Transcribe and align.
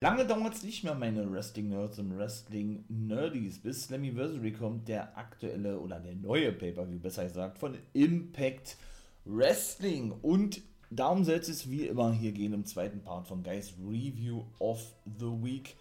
Lange 0.00 0.24
dauert 0.24 0.54
es 0.54 0.62
nicht 0.62 0.84
mehr, 0.84 0.94
meine 0.94 1.28
Wrestling-Nerds 1.28 1.98
und 1.98 2.16
Wrestling-Nerdies, 2.16 3.58
bis 3.58 3.82
Slammiversary 3.82 4.52
kommt, 4.52 4.86
der 4.86 5.18
aktuelle 5.18 5.80
oder 5.80 5.98
der 5.98 6.14
neue 6.14 6.52
Pay-Per-View, 6.52 7.00
besser 7.00 7.24
gesagt, 7.24 7.58
von 7.58 7.76
Impact 7.94 8.76
Wrestling. 9.24 10.12
Und 10.22 10.62
darum 10.88 11.24
soll 11.24 11.34
es 11.34 11.68
wie 11.68 11.88
immer 11.88 12.12
hier 12.12 12.30
gehen 12.30 12.52
im 12.52 12.64
zweiten 12.64 13.00
Part 13.00 13.26
von 13.26 13.42
Guys 13.42 13.74
Review 13.84 14.44
of 14.60 14.80
the 15.18 15.26
Week. 15.42 15.74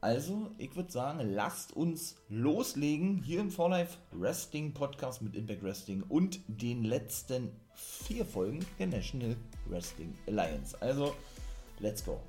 Also, 0.00 0.52
ich 0.58 0.76
würde 0.76 0.92
sagen, 0.92 1.28
lasst 1.34 1.74
uns 1.74 2.14
loslegen 2.28 3.20
hier 3.20 3.40
im 3.40 3.50
For 3.50 3.68
Life 3.68 3.98
Wrestling 4.12 4.74
Podcast 4.74 5.22
mit 5.22 5.34
Impact 5.34 5.64
Wrestling 5.64 6.04
und 6.08 6.38
den 6.46 6.84
letzten 6.84 7.50
vier 7.74 8.24
Folgen 8.24 8.64
der 8.78 8.86
National 8.86 9.34
Wrestling 9.68 10.16
Alliance. 10.28 10.80
Also, 10.80 11.16
let's 11.80 12.04
go. 12.04 12.20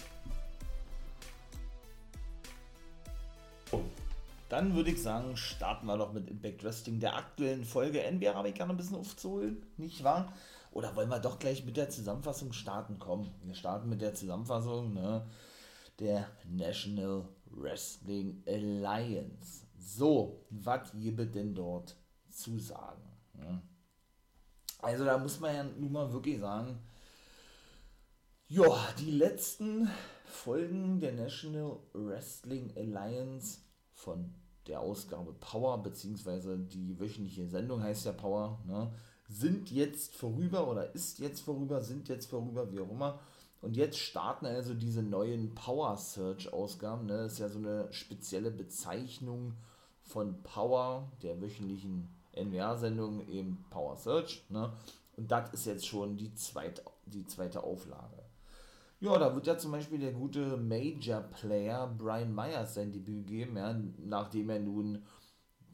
Dann 4.50 4.76
würde 4.76 4.92
ich 4.92 5.02
sagen, 5.02 5.36
starten 5.36 5.88
wir 5.88 5.98
doch 5.98 6.14
mit 6.14 6.30
Impact 6.30 6.64
Wrestling 6.64 7.00
der 7.00 7.16
aktuellen 7.16 7.66
Folge. 7.66 8.04
NBR 8.04 8.36
habe 8.36 8.50
ich 8.50 8.56
gerne 8.56 8.74
ein 8.74 8.78
bisschen 8.78 8.96
aufzuholen, 8.96 9.66
nicht 9.76 10.04
wahr? 10.04 10.34
Oder 10.72 10.96
wollen 10.96 11.10
wir 11.10 11.20
doch 11.20 11.40
gleich 11.40 11.66
mit 11.66 11.76
der 11.76 11.90
Zusammenfassung 11.90 12.54
starten? 12.54 12.98
Komm, 13.00 13.30
wir 13.44 13.56
starten 13.56 13.90
mit 13.90 14.02
der 14.02 14.14
Zusammenfassung 14.14 14.94
ne? 14.94 15.26
der 16.00 16.28
National 16.46 17.28
Wrestling 17.46 18.44
Alliance. 18.48 19.66
So, 19.78 20.46
was 20.50 20.92
gibt 20.94 21.36
denn 21.36 21.54
dort 21.54 21.98
zu 22.30 22.60
sagen? 22.60 23.02
Ne? 23.34 23.62
Also 24.80 25.04
da 25.04 25.18
muss 25.18 25.40
man 25.40 25.56
ja 25.56 25.64
nun 25.64 25.92
mal 25.92 26.12
wirklich 26.14 26.40
sagen, 26.40 26.80
ja, 28.48 28.64
die 29.00 29.12
letzten 29.12 29.90
Folgen 30.26 31.00
der 31.02 31.14
National 31.14 31.80
Wrestling 31.94 32.72
Alliance 32.78 33.60
von 33.98 34.34
der 34.68 34.80
Ausgabe 34.82 35.34
Power, 35.34 35.82
beziehungsweise 35.82 36.58
die 36.58 37.00
wöchentliche 37.00 37.48
Sendung 37.48 37.82
heißt 37.82 38.06
ja 38.06 38.12
Power, 38.12 38.60
ne, 38.66 38.92
sind 39.28 39.72
jetzt 39.72 40.16
vorüber 40.16 40.70
oder 40.70 40.94
ist 40.94 41.20
jetzt 41.20 41.42
vorüber, 41.42 41.82
sind 41.82 42.08
jetzt 42.08 42.30
vorüber, 42.30 42.72
wie 42.72 42.80
auch 42.80 42.90
immer. 42.90 43.20
Und 43.62 43.76
jetzt 43.76 43.98
starten 43.98 44.46
also 44.46 44.76
diese 44.76 45.02
neuen 45.02 45.56
Power 45.56 45.98
Search 45.98 46.54
Ausgaben. 46.54 47.08
Ne? 47.08 47.18
Das 47.18 47.34
ist 47.34 47.40
ja 47.40 47.50
so 47.50 47.58
eine 47.58 47.92
spezielle 47.92 48.52
Bezeichnung 48.52 49.54
von 50.04 50.42
Power, 50.44 51.12
der 51.24 51.42
wöchentlichen 51.42 52.08
NWA-Sendung, 52.36 53.28
eben 53.28 53.66
Power 53.72 53.98
Search. 53.98 54.46
Ne? 54.50 54.72
Und 55.18 55.32
das 55.32 55.52
ist 55.54 55.66
jetzt 55.66 55.88
schon 55.88 56.18
die 56.18 56.34
zweite, 56.36 56.84
die 57.08 57.26
zweite 57.26 57.64
Auflage. 57.64 58.17
Ja, 59.00 59.18
da 59.20 59.34
wird 59.36 59.46
ja 59.46 59.58
zum 59.58 59.72
Beispiel 59.72 60.00
der 60.00 60.14
gute 60.14 60.58
Major 60.58 61.22
Player 61.22 61.88
Brian 61.98 62.34
Myers 62.34 62.74
sein 62.74 62.92
Debüt 62.92 63.28
geben, 63.28 63.56
ja, 63.58 63.80
nachdem 64.04 64.50
er 64.50 64.60
nun 64.60 65.04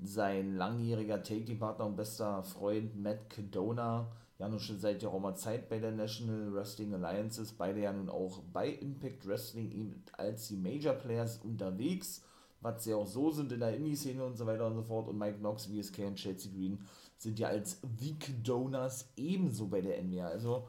sein 0.02 0.58
langjähriger 0.58 1.24
Take-Team-Partner 1.24 1.86
und 1.86 1.96
bester 1.96 2.44
Freund 2.44 3.02
Matt 3.02 3.30
Cadona 3.30 4.12
ja 4.40 4.50
nun 4.50 4.60
schon 4.60 4.80
seit 4.80 5.00
geraumer 5.00 5.36
Zeit 5.36 5.70
bei 5.70 5.80
der 5.80 5.92
National 5.92 6.54
Wrestling 6.54 6.94
Alliance 6.94 7.42
ist, 7.42 7.58
beide 7.58 7.82
ja 7.82 7.94
nun 7.94 8.10
auch 8.10 8.40
bei 8.52 8.70
Impact 8.70 9.26
Wrestling 9.28 10.04
als 10.18 10.50
die 10.50 10.58
Major 10.58 10.94
Players 10.94 11.38
unterwegs, 11.38 12.24
was 12.60 12.84
sie 12.84 12.94
auch 12.94 13.08
so 13.08 13.32
sind 13.32 13.52
in 13.52 13.62
der 13.62 13.76
Indie-Szene 13.76 14.24
und 14.24 14.38
so 14.38 14.46
weiter 14.46 14.68
und 14.68 14.76
so 14.76 14.84
fort. 14.84 15.08
Und 15.08 15.18
Mike 15.18 15.38
Knox, 15.38 15.66
VSK 15.68 16.08
und 16.08 16.16
Chelsea 16.16 16.52
Green 16.52 16.80
sind 17.18 17.40
ja 17.40 17.48
als 17.50 17.80
The 18.00 18.18
Cadonas 18.20 19.10
ebenso 19.16 19.68
bei 19.68 19.82
der 19.82 20.02
NWA, 20.04 20.28
also 20.28 20.68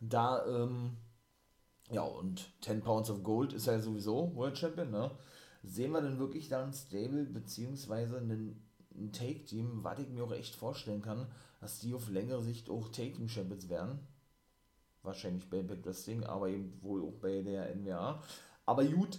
da, 0.00 0.44
ähm, 0.46 0.96
ja, 1.92 2.02
und 2.02 2.50
10 2.62 2.80
Pounds 2.80 3.10
of 3.10 3.22
Gold 3.22 3.52
ist 3.52 3.66
ja 3.66 3.78
sowieso 3.78 4.34
World 4.34 4.56
Champion, 4.56 4.90
ne? 4.90 5.10
Sehen 5.62 5.92
wir 5.92 6.00
denn 6.00 6.18
wirklich 6.18 6.48
da 6.48 6.64
ein 6.64 6.72
Stable 6.72 7.24
beziehungsweise 7.24 8.16
ein 8.16 9.12
Take-Team, 9.12 9.84
was 9.84 9.98
ich 10.00 10.08
mir 10.08 10.24
auch 10.24 10.32
echt 10.32 10.54
vorstellen 10.54 11.02
kann, 11.02 11.30
dass 11.60 11.78
die 11.78 11.94
auf 11.94 12.08
längere 12.08 12.42
Sicht 12.42 12.70
auch 12.70 12.88
Take-Team-Champions 12.88 13.68
werden? 13.68 14.00
Wahrscheinlich 15.02 15.48
bei 15.50 15.62
Bad 15.62 15.84
Wrestling, 15.84 16.24
aber 16.24 16.48
eben 16.48 16.82
wohl 16.82 17.02
auch 17.02 17.14
bei 17.20 17.42
der 17.42 17.74
NWA. 17.74 18.22
Aber 18.64 18.84
gut, 18.84 19.18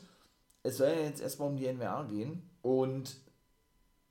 es 0.63 0.77
soll 0.77 0.89
ja 0.89 1.01
jetzt 1.01 1.21
erstmal 1.21 1.49
um 1.49 1.57
die 1.57 1.71
NWA 1.71 2.03
gehen 2.03 2.49
und 2.61 3.17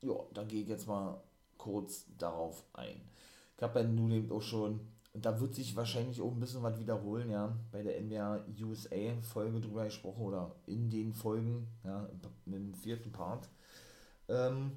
ja, 0.01 0.15
da 0.33 0.43
gehe 0.43 0.61
ich 0.61 0.69
jetzt 0.69 0.87
mal 0.87 1.21
kurz 1.57 2.05
darauf 2.17 2.63
ein. 2.73 3.01
Ich 3.57 3.63
habe 3.63 3.81
ja 3.81 3.87
nun 3.87 4.11
eben 4.11 4.31
auch 4.31 4.41
schon 4.41 4.79
und 5.13 5.25
da 5.25 5.39
wird 5.39 5.53
sich 5.53 5.75
wahrscheinlich 5.75 6.21
auch 6.21 6.31
ein 6.31 6.39
bisschen 6.39 6.63
was 6.63 6.79
wiederholen, 6.79 7.29
ja, 7.29 7.55
bei 7.71 7.83
der 7.83 8.01
NWA 8.01 8.43
USA 8.61 9.21
Folge 9.21 9.61
drüber 9.61 9.85
gesprochen 9.85 10.23
oder 10.23 10.55
in 10.65 10.89
den 10.89 11.13
Folgen, 11.13 11.67
ja, 11.83 12.09
im 12.47 12.73
vierten 12.73 13.11
Part. 13.11 13.47
Ähm, 14.27 14.71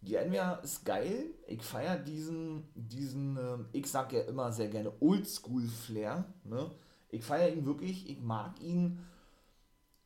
die 0.00 0.16
NWA 0.16 0.54
ist 0.56 0.84
geil. 0.84 1.26
Ich 1.46 1.62
feiere 1.62 1.96
diesen, 1.96 2.64
diesen, 2.74 3.36
ähm, 3.36 3.66
ich 3.72 3.90
sag 3.90 4.12
ja 4.12 4.22
immer 4.22 4.52
sehr 4.52 4.68
gerne 4.68 4.92
Oldschool-Flair. 5.00 6.24
Ne? 6.44 6.70
Ich 7.08 7.24
feiere 7.24 7.54
ihn 7.54 7.64
wirklich, 7.64 8.10
ich 8.10 8.20
mag 8.20 8.60
ihn. 8.60 8.98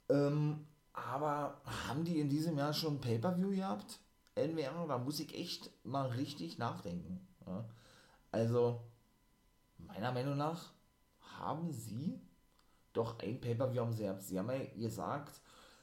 Ähm, 0.08 0.66
aber 0.92 1.60
haben 1.64 2.04
die 2.04 2.20
in 2.20 2.28
diesem 2.28 2.58
Jahr 2.58 2.72
schon 2.72 3.00
Pay-Per-View 3.00 3.50
gehabt? 3.50 3.98
NWA, 4.36 4.86
da 4.86 4.98
muss 4.98 5.20
ich 5.20 5.34
echt 5.34 5.70
mal 5.84 6.08
richtig 6.10 6.58
nachdenken. 6.58 7.26
Ja? 7.46 7.64
Also, 8.30 8.80
meiner 9.78 10.12
Meinung 10.12 10.36
nach 10.36 10.72
haben 11.38 11.72
sie 11.72 12.20
doch 12.92 13.18
ein 13.20 13.40
Pay-Per-View 13.40 13.92
sie 13.92 14.02
gehabt. 14.02 14.22
Sie 14.22 14.38
haben 14.38 14.50
ja 14.50 14.64
gesagt, 14.76 15.40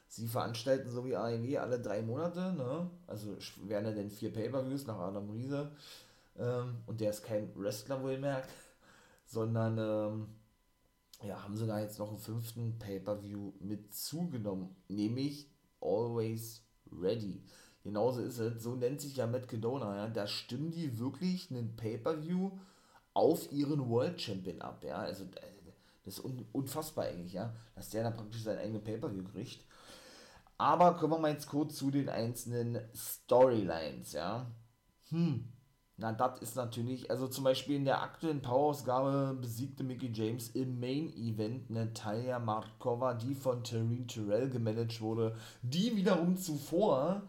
sie 0.07 0.27
veranstalten 0.27 0.89
so 0.89 1.05
wie 1.05 1.15
AEW 1.15 1.57
alle 1.57 1.79
drei 1.79 2.01
Monate, 2.01 2.53
ne? 2.53 2.89
Also 3.07 3.37
werden 3.63 3.85
ja 3.85 3.91
dann 3.91 4.09
vier 4.09 4.33
Pay-Per-Views 4.33 4.85
nach 4.87 4.99
Adam 4.99 5.29
Riese. 5.29 5.71
Ähm, 6.37 6.77
und 6.85 6.99
der 6.99 7.11
ist 7.11 7.23
kein 7.23 7.55
Wrestler 7.55 8.01
wohlmerkt, 8.01 8.49
sondern 9.25 9.77
ähm, 9.77 10.27
ja, 11.23 11.41
haben 11.43 11.55
sogar 11.55 11.81
jetzt 11.81 11.99
noch 11.99 12.09
einen 12.09 12.19
fünften 12.19 12.77
Pay-Per-View 12.77 13.53
mit 13.59 13.93
zugenommen, 13.93 14.75
nämlich 14.89 15.49
Always 15.81 16.61
Ready. 16.91 17.43
Genauso 17.83 18.21
ist 18.21 18.39
es, 18.39 18.63
so 18.63 18.75
nennt 18.75 18.99
sich 18.99 19.15
ja 19.15 19.27
Matt 19.27 19.47
Cadona, 19.47 19.95
ja. 19.95 20.07
Da 20.07 20.27
stimmen 20.27 20.71
die 20.71 20.97
wirklich 20.99 21.51
einen 21.51 21.75
Pay-Per-View 21.75 22.51
auf 23.15 23.51
ihren 23.51 23.89
World 23.89 24.21
Champion 24.21 24.61
ab, 24.61 24.83
ja. 24.83 24.97
Also 24.97 25.23
äh, 25.23 25.55
das 26.03 26.19
ist 26.19 26.25
un 26.25 26.45
unfassbar 26.51 27.05
eigentlich, 27.05 27.33
ja, 27.33 27.51
dass 27.73 27.89
der 27.89 28.03
da 28.03 28.11
praktisch 28.11 28.43
seinen 28.43 28.59
eigenen 28.59 28.83
Pay-Per-View 28.83 29.23
kriegt. 29.23 29.65
Aber 30.57 30.95
kommen 30.95 31.13
wir 31.13 31.19
mal 31.19 31.31
jetzt 31.31 31.47
kurz 31.47 31.75
zu 31.75 31.89
den 31.89 32.07
einzelnen 32.07 32.79
Storylines, 32.93 34.13
ja. 34.13 34.51
Hm. 35.09 35.51
Na, 35.97 36.11
das 36.11 36.39
ist 36.41 36.55
natürlich, 36.57 37.09
also 37.09 37.27
zum 37.27 37.45
Beispiel 37.45 37.77
in 37.77 37.85
der 37.85 38.01
aktuellen 38.01 38.41
Power-Ausgabe 38.41 39.37
besiegte 39.39 39.83
Mickey 39.83 40.11
James 40.13 40.49
im 40.49 40.79
Main-Event 40.79 41.69
Natalia 41.69 42.37
Markova, 42.37 43.13
die 43.13 43.33
von 43.33 43.63
Tareen 43.63 44.05
Terrell 44.07 44.49
gemanagt 44.49 44.99
wurde, 44.99 45.37
die 45.61 45.95
wiederum 45.95 46.35
zuvor 46.35 47.23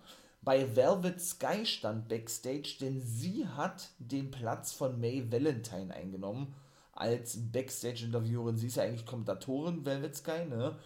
bei 0.46 0.76
Velvet 0.76 1.20
Sky 1.20 1.66
stand 1.66 2.06
backstage, 2.06 2.76
denn 2.80 3.00
sie 3.00 3.48
hat 3.48 3.90
den 3.98 4.30
Platz 4.30 4.72
von 4.72 5.00
May 5.00 5.28
Valentine 5.28 5.92
eingenommen 5.92 6.54
als 6.92 7.36
Backstage-Interviewerin. 7.50 8.56
Sie 8.56 8.68
ist 8.68 8.76
ja 8.76 8.84
eigentlich 8.84 9.04
Kommentatorin 9.04 9.84
Velvet 9.84 10.14
Sky, 10.14 10.44
ne? 10.48 10.78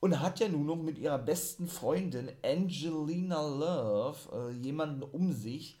Und 0.00 0.20
hat 0.20 0.40
ja 0.40 0.48
nun 0.48 0.64
noch 0.64 0.76
mit 0.76 0.96
ihrer 0.96 1.18
besten 1.18 1.68
Freundin 1.68 2.30
Angelina 2.42 3.42
Love 3.46 4.16
äh, 4.32 4.52
jemanden 4.52 5.02
um 5.02 5.34
sich, 5.34 5.78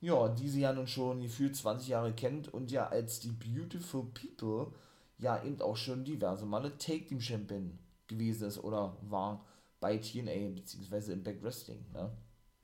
ja, 0.00 0.26
die 0.28 0.48
sie 0.48 0.62
ja 0.62 0.72
nun 0.72 0.88
schon 0.88 1.22
gefühlt 1.22 1.54
20 1.54 1.86
Jahre 1.86 2.14
kennt 2.14 2.52
und 2.52 2.72
ja 2.72 2.88
als 2.88 3.20
die 3.20 3.30
Beautiful 3.30 4.06
People 4.12 4.72
ja 5.18 5.40
eben 5.44 5.62
auch 5.62 5.76
schon 5.76 6.04
diverse 6.04 6.46
Male 6.46 6.76
Take 6.78 7.06
Team 7.06 7.20
Champion 7.20 7.78
gewesen 8.08 8.48
ist 8.48 8.58
oder 8.58 8.96
war 9.02 9.46
bei 9.78 9.98
TNA 9.98 10.50
bzw. 10.50 11.12
Impact 11.12 11.44
Wrestling, 11.44 11.84
ne? 11.92 12.10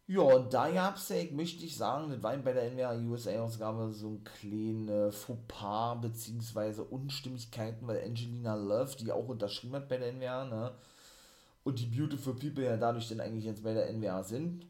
Ja, 0.08 0.20
und 0.20 0.52
da 0.52 0.70
gab 0.70 0.96
es 0.96 1.10
ich 1.10 1.30
möchte 1.32 1.64
ich 1.64 1.76
sagen, 1.76 2.10
das 2.10 2.22
war 2.22 2.36
bei 2.38 2.52
der 2.52 2.70
NWA 2.70 2.94
USA-Ausgabe 3.10 3.92
so 3.92 4.08
ein 4.08 4.24
kleines 4.24 5.16
Fauxpas 5.16 6.00
bzw. 6.00 6.82
Unstimmigkeiten, 6.90 7.86
weil 7.86 8.04
Angelina 8.04 8.54
Love, 8.54 8.96
die 8.98 9.12
auch 9.12 9.28
unterschrieben 9.28 9.76
hat 9.76 9.88
bei 9.88 9.98
der 9.98 10.12
NWA, 10.12 10.44
ne, 10.44 10.72
und 11.64 11.78
die 11.78 11.86
Beautiful 11.86 12.34
People 12.34 12.64
ja 12.64 12.76
dadurch 12.76 13.08
dann 13.08 13.20
eigentlich 13.20 13.44
jetzt 13.44 13.62
bei 13.62 13.74
der 13.74 13.92
NWA 13.92 14.22
sind, 14.24 14.66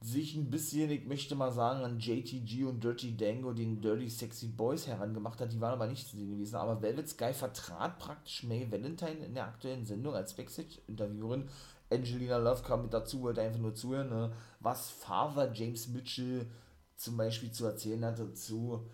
sich 0.00 0.34
ein 0.34 0.50
bisschen, 0.50 0.90
ich 0.90 1.06
möchte 1.06 1.34
mal 1.34 1.52
sagen, 1.52 1.84
an 1.84 2.00
JTG 2.00 2.64
und 2.64 2.82
Dirty 2.82 3.16
Dango, 3.16 3.52
den 3.52 3.80
Dirty 3.80 4.08
Sexy 4.08 4.48
Boys 4.48 4.86
herangemacht 4.86 5.40
hat, 5.40 5.52
die 5.52 5.60
waren 5.60 5.74
aber 5.74 5.86
nicht 5.86 6.08
zu 6.08 6.16
sehen 6.16 6.30
gewesen. 6.32 6.56
Aber 6.56 6.80
Velvet 6.80 7.08
Sky 7.08 7.32
vertrat 7.34 7.98
praktisch 7.98 8.42
May 8.44 8.70
Valentine 8.70 9.26
in 9.26 9.34
der 9.34 9.44
aktuellen 9.44 9.84
Sendung 9.84 10.14
als 10.14 10.34
Backstage-Interviewerin 10.34 11.48
Angelina 11.90 12.36
Love 12.36 12.62
kam 12.62 12.82
mit 12.82 12.94
dazu, 12.94 13.22
wollte 13.22 13.42
einfach 13.42 13.58
nur 13.58 13.74
zuhören, 13.74 14.10
ne? 14.10 14.32
was 14.60 14.90
Father 14.90 15.52
James 15.52 15.88
Mitchell 15.88 16.46
zum 16.96 17.16
Beispiel 17.16 17.50
zu 17.50 17.66
erzählen 17.66 18.04
hatte 18.04 18.32
zu, 18.34 18.88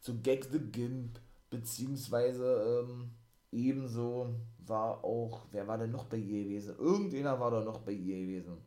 zu 0.00 0.20
Gag 0.20 0.48
the 0.50 0.58
Gimp, 0.58 1.18
beziehungsweise, 1.50 2.82
ähm, 2.84 3.10
ebenso 3.54 4.34
war 4.58 5.04
auch, 5.04 5.46
wer 5.52 5.66
war 5.66 5.78
denn 5.78 5.90
noch 5.92 6.04
bei 6.04 6.16
ihr 6.16 6.44
gewesen? 6.44 6.76
Irgendeiner 6.78 7.38
war 7.38 7.50
doch 7.50 7.64
noch 7.64 7.80
bei 7.80 7.92
ihr 7.92 8.18
gewesen. 8.18 8.58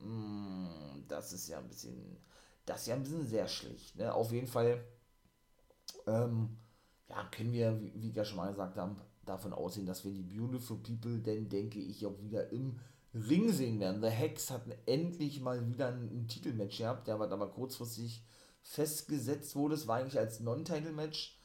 Mm, 0.00 1.06
das 1.06 1.32
ist 1.32 1.48
ja 1.48 1.58
ein 1.58 1.68
bisschen, 1.68 2.16
das 2.64 2.82
ist 2.82 2.86
ja 2.88 2.94
ein 2.94 3.02
bisschen 3.02 3.26
sehr 3.26 3.48
schlecht. 3.48 3.96
Ne? 3.96 4.12
Auf 4.12 4.32
jeden 4.32 4.46
Fall, 4.46 4.84
ähm, 6.06 6.56
ja, 7.08 7.24
können 7.30 7.52
wir, 7.52 7.78
wie, 7.80 7.92
wie 7.94 8.08
ich 8.10 8.16
ja 8.16 8.24
schon 8.24 8.38
mal 8.38 8.48
gesagt 8.48 8.76
habe, 8.76 8.96
davon 9.28 9.52
ausgehen, 9.52 9.86
dass 9.86 10.04
wir 10.04 10.12
die 10.12 10.22
Beautiful 10.22 10.78
People 10.78 11.18
denn, 11.18 11.48
denke 11.48 11.78
ich, 11.78 12.06
auch 12.06 12.20
wieder 12.22 12.50
im 12.50 12.78
Ring 13.14 13.52
sehen 13.52 13.80
werden. 13.80 14.02
The 14.02 14.08
Hex 14.08 14.50
hatten 14.50 14.72
endlich 14.86 15.40
mal 15.40 15.66
wieder 15.66 15.88
ein, 15.88 16.08
ein 16.10 16.28
Titelmatch 16.28 16.78
gehabt, 16.78 17.08
der 17.08 17.14
aber 17.14 17.50
kurzfristig 17.50 18.22
festgesetzt 18.62 19.56
wurde. 19.56 19.74
Es 19.74 19.86
war 19.86 19.98
eigentlich 19.98 20.18
als 20.18 20.40
Non-Title-Match 20.40 21.38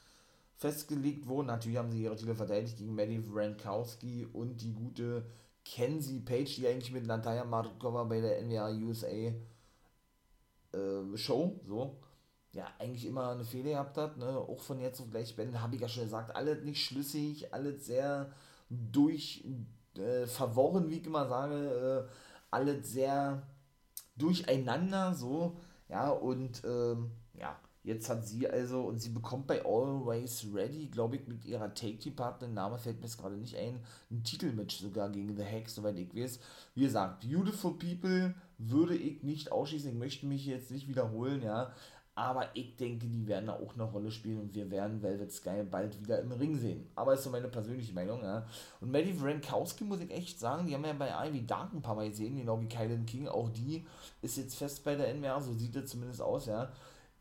festgelegt 0.55 1.27
worden. 1.27 1.47
Natürlich 1.47 1.77
haben 1.77 1.91
sie 1.91 2.03
ihre 2.03 2.15
Titel 2.15 2.35
verteidigt 2.35 2.77
gegen 2.77 2.95
Maddie 2.95 3.21
Frankowski 3.21 4.25
und 4.31 4.61
die 4.61 4.73
gute 4.73 5.25
Kenzie 5.65 6.19
Page, 6.19 6.55
die 6.55 6.67
eigentlich 6.67 6.91
mit 6.91 7.05
Natalia 7.05 7.45
Markova 7.45 8.03
bei 8.03 8.19
der 8.19 8.41
NWA 8.43 8.69
USA 8.69 9.07
äh, 9.07 9.33
Show, 11.15 11.59
so, 11.65 11.97
ja, 12.53 12.67
eigentlich 12.79 13.05
immer 13.05 13.31
eine 13.31 13.43
Fehler 13.43 13.71
gehabt 13.71 13.97
hat, 13.97 14.17
ne? 14.17 14.37
auch 14.37 14.59
von 14.59 14.79
jetzt 14.79 15.01
auf 15.01 15.09
gleich 15.09 15.35
Ben, 15.35 15.61
habe 15.61 15.75
ich 15.75 15.81
ja 15.81 15.87
schon 15.87 16.03
gesagt, 16.03 16.35
alles 16.35 16.63
nicht 16.63 16.83
schlüssig, 16.83 17.53
alles 17.53 17.85
sehr 17.85 18.31
durch, 18.69 19.43
äh, 19.97 20.27
verworren, 20.27 20.89
wie 20.89 20.99
ich 20.99 21.05
immer 21.05 21.27
sage, 21.27 22.07
äh, 22.07 22.13
alles 22.51 22.91
sehr 22.91 23.41
durcheinander, 24.15 25.13
so, 25.15 25.57
ja, 25.89 26.09
und 26.09 26.61
ähm, 26.63 27.11
ja, 27.33 27.59
jetzt 27.83 28.09
hat 28.09 28.25
sie 28.25 28.47
also, 28.47 28.83
und 28.83 28.99
sie 28.99 29.09
bekommt 29.09 29.47
bei 29.47 29.63
Always 29.65 30.45
Ready, 30.53 30.87
glaube 30.87 31.17
ich, 31.17 31.27
mit 31.27 31.45
ihrer 31.45 31.73
Take-Team-Partnerin, 31.73 32.53
Name 32.53 32.77
fällt 32.77 32.97
mir 32.99 33.07
jetzt 33.07 33.17
gerade 33.17 33.35
nicht 33.35 33.57
ein, 33.57 33.79
ein 34.09 34.23
Titelmatch 34.23 34.79
sogar 34.79 35.09
gegen 35.09 35.35
The 35.35 35.43
Hex, 35.43 35.75
soweit 35.75 35.97
ich 35.97 36.15
weiß. 36.15 36.39
Wie 36.75 36.83
gesagt, 36.83 37.27
Beautiful 37.27 37.73
People 37.73 38.35
würde 38.57 38.95
ich 38.95 39.23
nicht 39.23 39.51
ausschließen, 39.51 39.91
ich 39.91 39.97
möchte 39.97 40.25
mich 40.25 40.45
jetzt 40.45 40.71
nicht 40.71 40.87
wiederholen, 40.87 41.41
ja, 41.43 41.73
aber 42.15 42.55
ich 42.55 42.75
denke, 42.75 43.07
die 43.07 43.27
werden 43.27 43.47
da 43.47 43.53
auch 43.53 43.73
eine 43.73 43.83
Rolle 43.83 44.11
spielen 44.11 44.39
und 44.39 44.53
wir 44.53 44.69
werden 44.69 45.01
Velvet 45.01 45.31
Sky 45.31 45.63
bald 45.63 45.99
wieder 45.99 46.19
im 46.19 46.31
Ring 46.31 46.55
sehen. 46.55 46.87
Aber 46.93 47.15
ist 47.15 47.23
so 47.23 47.31
meine 47.31 47.47
persönliche 47.47 47.93
Meinung. 47.93 48.21
Ja. 48.21 48.45
Und 48.81 48.91
Maddie 48.91 49.13
Vrankowski 49.13 49.83
muss 49.83 49.99
ich 49.99 50.11
echt 50.11 50.39
sagen, 50.39 50.67
die 50.67 50.75
haben 50.75 50.85
ja 50.85 50.93
bei 50.93 51.09
Ivy 51.27 51.45
Dark 51.47 51.73
ein 51.73 51.81
paar 51.81 51.95
Mal 51.95 52.09
gesehen, 52.09 52.37
genau 52.37 52.61
wie 52.61 52.67
Kylan 52.67 53.07
King. 53.07 53.27
Auch 53.27 53.49
die 53.49 53.83
ist 54.21 54.37
jetzt 54.37 54.55
fest 54.55 54.83
bei 54.83 54.95
der 54.95 55.11
NWA, 55.15 55.41
so 55.41 55.53
sieht 55.53 55.75
es 55.75 55.89
zumindest 55.89 56.21
aus, 56.21 56.45
ja. 56.45 56.71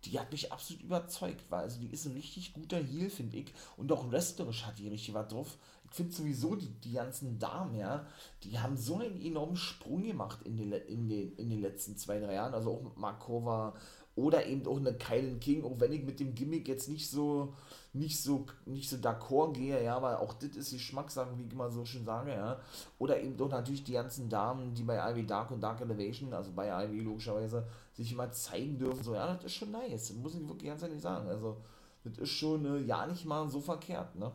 Die 0.04 0.18
hat 0.18 0.30
mich 0.30 0.52
absolut 0.52 0.82
überzeugt, 0.82 1.44
weil 1.48 1.62
also 1.62 1.80
die 1.80 1.90
ist 1.90 2.04
ein 2.06 2.12
richtig 2.12 2.52
guter 2.52 2.76
Heel, 2.76 3.08
finde 3.08 3.38
ich. 3.38 3.54
Und 3.78 3.90
auch 3.92 4.10
wrestlerisch 4.10 4.66
hat 4.66 4.78
die 4.78 4.88
richtig 4.88 5.14
was 5.14 5.28
drauf. 5.28 5.56
Ich 5.88 5.96
finde 5.96 6.12
sowieso, 6.12 6.56
die, 6.56 6.68
die 6.68 6.92
ganzen 6.92 7.38
Damen, 7.38 7.76
ja, 7.76 8.06
die 8.42 8.58
haben 8.58 8.76
so 8.76 8.96
einen 8.96 9.20
enormen 9.22 9.56
Sprung 9.56 10.02
gemacht 10.02 10.40
in 10.44 10.56
den, 10.56 10.72
in 10.72 11.08
den, 11.08 11.36
in 11.36 11.50
den 11.50 11.60
letzten 11.60 11.96
zwei, 11.96 12.18
drei 12.18 12.34
Jahren. 12.34 12.54
Also 12.54 12.72
auch 12.72 12.96
Markova, 12.96 13.74
oder 14.14 14.46
eben 14.46 14.66
auch 14.66 14.76
eine 14.76 14.94
Kylan 14.94 15.40
King, 15.40 15.64
auch 15.64 15.78
wenn 15.78 15.92
ich 15.92 16.04
mit 16.04 16.20
dem 16.20 16.34
Gimmick 16.34 16.68
jetzt 16.68 16.88
nicht 16.88 17.08
so 17.08 17.54
nicht 17.94 18.22
so 18.22 18.46
nicht 18.66 18.88
so 18.88 18.96
d'accord 18.96 19.52
gehe, 19.52 19.82
ja, 19.82 20.00
weil 20.00 20.16
auch 20.16 20.34
das 20.34 20.56
ist 20.56 20.72
Geschmackssache, 20.72 21.36
wie 21.36 21.44
ich 21.44 21.52
immer 21.52 21.70
so 21.70 21.84
schön 21.84 22.04
sage, 22.04 22.32
ja. 22.32 22.60
Oder 22.98 23.20
eben 23.20 23.36
doch 23.36 23.50
natürlich 23.50 23.84
die 23.84 23.92
ganzen 23.92 24.28
Damen, 24.28 24.74
die 24.74 24.82
bei 24.82 24.98
Ivy 25.10 25.26
Dark 25.26 25.50
und 25.50 25.60
Dark 25.60 25.80
Elevation, 25.80 26.32
also 26.32 26.52
bei 26.52 26.68
Ivy 26.84 27.00
logischerweise, 27.00 27.66
sich 27.92 28.12
immer 28.12 28.30
zeigen 28.32 28.78
dürfen, 28.78 29.02
so, 29.02 29.14
ja, 29.14 29.34
das 29.34 29.44
ist 29.44 29.54
schon 29.54 29.70
nice, 29.70 30.08
das 30.08 30.16
muss 30.16 30.34
ich 30.34 30.46
wirklich 30.46 30.70
ganz 30.70 30.82
ehrlich 30.82 31.02
sagen, 31.02 31.28
also, 31.28 31.58
das 32.04 32.18
ist 32.18 32.30
schon 32.30 32.64
äh, 32.64 32.78
ja 32.80 33.06
nicht 33.06 33.24
mal 33.24 33.48
so 33.48 33.60
verkehrt, 33.60 34.14
ne. 34.16 34.32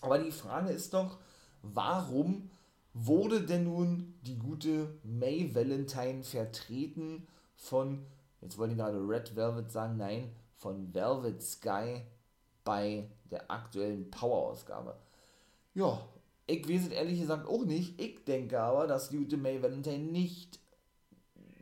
Aber 0.00 0.18
die 0.18 0.32
Frage 0.32 0.70
ist 0.70 0.92
doch, 0.92 1.18
warum 1.62 2.50
wurde 2.94 3.42
denn 3.42 3.64
nun 3.64 4.14
die 4.22 4.38
gute 4.38 4.94
May 5.02 5.54
Valentine 5.54 6.22
vertreten 6.22 7.26
von 7.56 8.06
jetzt 8.44 8.58
wollte 8.58 8.74
ich 8.74 8.78
gerade 8.78 8.98
Red 8.98 9.34
Velvet 9.34 9.70
sagen, 9.70 9.96
nein, 9.96 10.30
von 10.56 10.94
Velvet 10.94 11.42
Sky 11.42 12.02
bei 12.62 13.10
der 13.30 13.50
aktuellen 13.50 14.10
Power-Ausgabe. 14.10 14.96
Ja, 15.74 15.98
ich 16.46 16.68
weiß 16.68 16.82
es 16.82 16.88
ehrlich 16.88 17.20
gesagt 17.20 17.48
auch 17.48 17.64
nicht. 17.64 18.00
Ich 18.00 18.24
denke 18.24 18.60
aber, 18.60 18.86
dass 18.86 19.10
gute 19.10 19.38
May 19.38 19.62
Valentine 19.62 20.04
nicht 20.04 20.60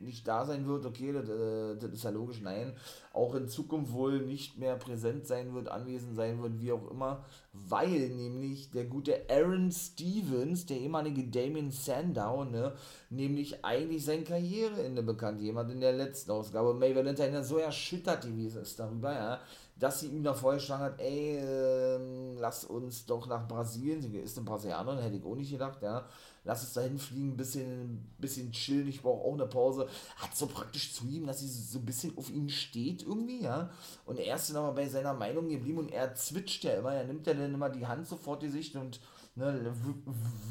nicht 0.03 0.27
da 0.27 0.45
sein 0.45 0.67
wird, 0.67 0.85
okay, 0.85 1.11
das, 1.11 1.29
äh, 1.29 1.75
das, 1.77 1.91
ist 1.91 2.03
ja 2.03 2.09
logisch, 2.09 2.41
nein, 2.41 2.73
auch 3.13 3.35
in 3.35 3.47
Zukunft 3.47 3.93
wohl 3.93 4.21
nicht 4.21 4.57
mehr 4.57 4.75
präsent 4.75 5.25
sein 5.25 5.53
wird, 5.53 5.69
anwesend 5.69 6.15
sein 6.15 6.41
wird, 6.41 6.59
wie 6.59 6.71
auch 6.71 6.89
immer, 6.91 7.25
weil 7.53 8.09
nämlich 8.09 8.71
der 8.71 8.85
gute 8.85 9.29
Aaron 9.29 9.71
Stevens, 9.71 10.65
der 10.65 10.77
ehemalige 10.77 11.23
Damien 11.25 11.71
Sandow, 11.71 12.43
ne, 12.45 12.73
nämlich 13.09 13.63
eigentlich 13.63 14.03
sein 14.05 14.23
Karriereende 14.23 15.03
bekannt. 15.03 15.41
Jemand 15.41 15.71
in 15.71 15.79
der 15.79 15.93
letzten 15.93 16.31
Ausgabe, 16.31 16.73
May 16.73 16.95
Valentine 16.95 17.43
so 17.43 17.57
erschüttert 17.57 18.23
gewesen 18.23 18.61
ist 18.61 18.79
darüber, 18.79 19.13
ja, 19.13 19.39
dass 19.79 19.99
sie 19.99 20.07
ihm 20.07 20.23
da 20.23 20.33
vorgeschlagen 20.33 20.83
hat, 20.83 20.99
ey, 20.99 21.37
äh, 21.37 22.39
lass 22.39 22.63
uns 22.63 23.05
doch 23.05 23.27
nach 23.27 23.47
Brasilien, 23.47 24.01
sie 24.01 24.17
ist 24.17 24.37
ein 24.37 24.45
Brasilianer, 24.45 25.01
hätte 25.01 25.17
ich 25.17 25.25
auch 25.25 25.35
nicht 25.35 25.51
gedacht, 25.51 25.81
ja, 25.81 26.05
lass 26.43 26.63
uns 26.63 26.73
dahin 26.73 26.97
fliegen, 26.97 27.37
bisschen, 27.37 28.13
bisschen 28.17 28.51
chillen, 28.51 28.87
ich 28.87 29.01
brauche 29.01 29.23
auch 29.23 29.33
eine 29.33 29.47
Pause. 29.47 29.87
Hat 30.17 30.35
so 30.35 30.47
praktisch 30.47 30.93
zu 30.93 31.05
ihm, 31.07 31.25
dass 31.25 31.39
sie 31.39 31.47
so 31.47 31.79
ein 31.79 31.85
bisschen 31.85 32.17
auf 32.17 32.29
ihn 32.29 32.49
steht 32.49 33.03
irgendwie, 33.03 33.41
ja. 33.41 33.69
Und 34.05 34.19
er 34.19 34.35
ist 34.35 34.49
dann 34.49 34.57
aber 34.57 34.73
bei 34.73 34.87
seiner 34.87 35.13
Meinung 35.13 35.49
geblieben 35.49 35.79
und 35.79 35.91
er 35.91 36.15
zwitscht 36.15 36.63
ja 36.63 36.73
immer, 36.73 36.93
er 36.93 37.05
nimmt 37.05 37.27
ja 37.27 37.33
dann 37.33 37.53
immer 37.53 37.69
die 37.69 37.87
Hand 37.87 38.07
sofort 38.07 38.41
die 38.43 38.49
Sicht 38.49 38.75
und 38.75 38.99
ne, 39.35 39.73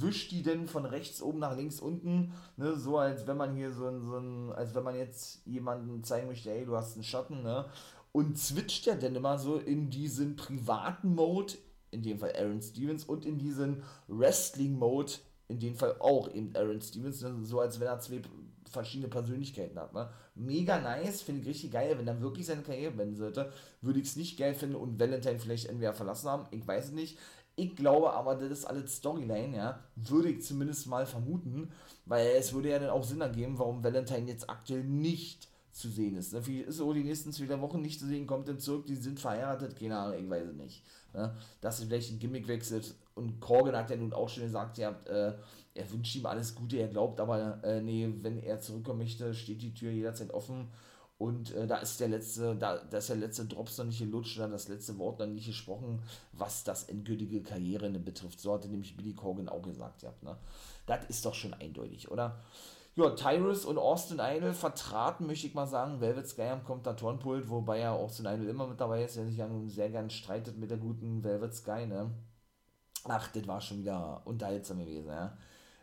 wischt 0.00 0.32
die 0.32 0.42
denn 0.42 0.66
von 0.66 0.84
rechts 0.86 1.22
oben 1.22 1.38
nach 1.38 1.56
links 1.56 1.80
unten, 1.80 2.32
ne, 2.56 2.76
so 2.76 2.98
als 2.98 3.26
wenn 3.26 3.36
man 3.36 3.54
hier 3.54 3.72
so 3.72 3.86
ein, 3.86 4.02
so 4.02 4.16
ein, 4.16 4.52
als 4.52 4.74
wenn 4.74 4.84
man 4.84 4.96
jetzt 4.96 5.46
jemanden 5.46 6.02
zeigen 6.04 6.28
möchte, 6.28 6.50
ey, 6.50 6.64
du 6.64 6.76
hast 6.76 6.94
einen 6.94 7.04
Schatten, 7.04 7.42
ne, 7.42 7.66
und 8.12 8.38
switcht 8.38 8.86
ja 8.86 8.94
dann 8.94 9.14
immer 9.14 9.38
so 9.38 9.56
in 9.56 9.90
diesen 9.90 10.36
privaten 10.36 11.14
Mode, 11.14 11.54
in 11.90 12.02
dem 12.02 12.18
Fall 12.18 12.32
Aaron 12.36 12.60
Stevens, 12.60 13.04
und 13.04 13.24
in 13.24 13.38
diesen 13.38 13.82
Wrestling-Mode, 14.08 15.12
in 15.52 15.60
dem 15.60 15.76
Fall 15.76 15.96
auch 16.00 16.32
eben 16.32 16.54
Aaron 16.56 16.80
Stevens, 16.80 17.20
ne? 17.22 17.36
so 17.42 17.60
als 17.60 17.78
wenn 17.78 17.88
er 17.88 18.00
zwei 18.00 18.20
verschiedene 18.70 19.08
Persönlichkeiten 19.08 19.78
hat. 19.78 19.92
Ne? 19.92 20.08
Mega 20.34 20.80
nice, 20.80 21.22
finde 21.22 21.42
ich 21.42 21.48
richtig 21.48 21.72
geil, 21.72 21.96
wenn 21.98 22.08
er 22.08 22.20
wirklich 22.20 22.46
seine 22.46 22.62
Karriere 22.62 22.92
beenden 22.92 23.16
sollte, 23.16 23.52
würde 23.82 24.00
ich 24.00 24.06
es 24.06 24.16
nicht 24.16 24.38
geil 24.38 24.54
finden 24.54 24.76
und 24.76 24.98
Valentine 24.98 25.38
vielleicht 25.38 25.68
entweder 25.68 25.92
verlassen 25.92 26.30
haben, 26.30 26.46
ich 26.50 26.66
weiß 26.66 26.86
es 26.86 26.92
nicht. 26.92 27.18
Ich 27.54 27.76
glaube 27.76 28.14
aber, 28.14 28.34
das 28.34 28.50
ist 28.50 28.64
alles 28.64 28.96
Storyline, 28.96 29.54
ja, 29.54 29.84
würde 29.94 30.30
ich 30.30 30.42
zumindest 30.42 30.86
mal 30.86 31.04
vermuten, 31.04 31.70
weil 32.06 32.28
es 32.28 32.54
würde 32.54 32.70
ja 32.70 32.78
dann 32.78 32.88
auch 32.88 33.04
Sinn 33.04 33.20
ergeben, 33.20 33.58
warum 33.58 33.84
Valentine 33.84 34.30
jetzt 34.30 34.48
aktuell 34.48 34.84
nicht 34.84 35.48
zu 35.70 35.88
sehen 35.88 36.16
ist. 36.16 36.32
Ne? 36.32 36.40
Ist 36.62 36.80
auch 36.80 36.94
die 36.94 37.04
nächsten 37.04 37.30
zwei 37.30 37.60
Wochen 37.60 37.82
nicht 37.82 38.00
zu 38.00 38.06
sehen, 38.06 38.26
kommt 38.26 38.48
dann 38.48 38.58
zurück, 38.58 38.86
die 38.86 38.94
sind 38.94 39.20
verheiratet, 39.20 39.78
keine 39.78 39.98
Ahnung, 39.98 40.24
ich 40.24 40.30
weiß 40.30 40.48
es 40.48 40.54
nicht. 40.54 40.82
Ne? 41.14 41.34
Dass 41.60 41.78
sie 41.78 41.86
vielleicht 41.86 42.12
ein 42.12 42.18
Gimmick 42.18 42.48
wechselt. 42.48 42.94
Und 43.14 43.40
Corgan 43.40 43.76
hat 43.76 43.90
ja 43.90 43.96
nun 43.96 44.12
auch 44.12 44.28
schon 44.28 44.44
gesagt, 44.44 44.78
habt, 44.82 45.08
äh, 45.08 45.34
er 45.74 45.90
wünscht 45.90 46.16
ihm 46.16 46.26
alles 46.26 46.54
Gute, 46.54 46.78
er 46.78 46.88
glaubt 46.88 47.20
aber, 47.20 47.62
äh, 47.64 47.80
nee, 47.80 48.12
wenn 48.20 48.42
er 48.42 48.60
zurückkommen 48.60 49.00
möchte, 49.00 49.34
steht 49.34 49.62
die 49.62 49.74
Tür 49.74 49.90
jederzeit 49.90 50.32
offen. 50.32 50.68
Und 51.18 51.54
äh, 51.54 51.66
da 51.68 51.76
ist 51.76 52.00
der 52.00 52.08
letzte, 52.08 52.56
da, 52.56 52.78
da 52.78 52.98
ist 52.98 53.08
der 53.08 53.16
letzte 53.16 53.44
Drops 53.44 53.78
noch 53.78 53.84
nicht 53.84 54.00
gelutscht, 54.00 54.38
da 54.38 54.48
das 54.48 54.68
letzte 54.68 54.98
Wort 54.98 55.20
noch 55.20 55.26
nicht 55.26 55.46
gesprochen, 55.46 56.02
was 56.32 56.64
das 56.64 56.84
endgültige 56.84 57.42
Karriereende 57.42 58.00
betrifft. 58.00 58.40
So 58.40 58.52
hatte 58.52 58.68
nämlich 58.68 58.96
Billy 58.96 59.14
Corgan 59.14 59.48
auch 59.48 59.62
gesagt, 59.62 60.02
ja, 60.02 60.12
ne? 60.22 60.36
Das 60.86 61.04
ist 61.08 61.24
doch 61.24 61.34
schon 61.34 61.54
eindeutig, 61.54 62.10
oder? 62.10 62.40
Ja, 62.94 63.10
Tyrus 63.10 63.64
und 63.64 63.78
Austin 63.78 64.18
Idol 64.20 64.52
vertraten, 64.52 65.26
möchte 65.26 65.46
ich 65.46 65.54
mal 65.54 65.66
sagen, 65.66 66.00
Velvet 66.00 66.28
Sky 66.28 66.42
am 66.42 66.64
Kommentatorenpult, 66.64 67.48
wobei 67.48 67.78
ja 67.80 67.92
Austin 67.92 68.26
Idol 68.26 68.48
immer 68.48 68.66
mit 68.66 68.80
dabei 68.80 69.04
ist, 69.04 69.16
der 69.16 69.24
sich 69.26 69.36
ja 69.38 69.46
nun 69.48 69.68
sehr 69.68 69.90
gern 69.90 70.10
streitet 70.10 70.58
mit 70.58 70.70
der 70.70 70.78
guten 70.78 71.24
Velvet 71.24 71.54
Sky, 71.54 71.86
ne? 71.86 72.10
Ach, 73.04 73.28
das 73.32 73.46
war 73.48 73.60
schon 73.60 73.78
wieder 73.78 74.22
unterhaltsam 74.26 74.78
gewesen, 74.78 75.08
ja. 75.08 75.36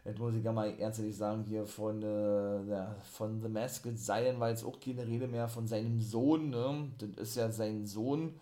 Jetzt 0.05 0.19
muss 0.19 0.33
ich 0.35 0.43
ja 0.43 0.51
mal 0.51 0.69
ernsthaft 0.79 1.13
sagen, 1.13 1.43
hier 1.45 1.65
von, 1.65 2.01
äh, 2.03 2.63
ja, 2.65 2.95
von 3.03 3.41
The 3.41 3.49
Masked 3.49 3.99
Zion 3.99 4.39
war 4.39 4.49
jetzt 4.49 4.63
auch 4.63 4.79
keine 4.79 5.05
Rede 5.05 5.27
mehr 5.27 5.47
von 5.49 5.67
seinem 5.67 6.01
Sohn, 6.01 6.49
ne? 6.51 6.91
Das 6.97 7.09
ist 7.29 7.35
ja 7.35 7.51
sein 7.51 7.85
Sohn 7.85 8.39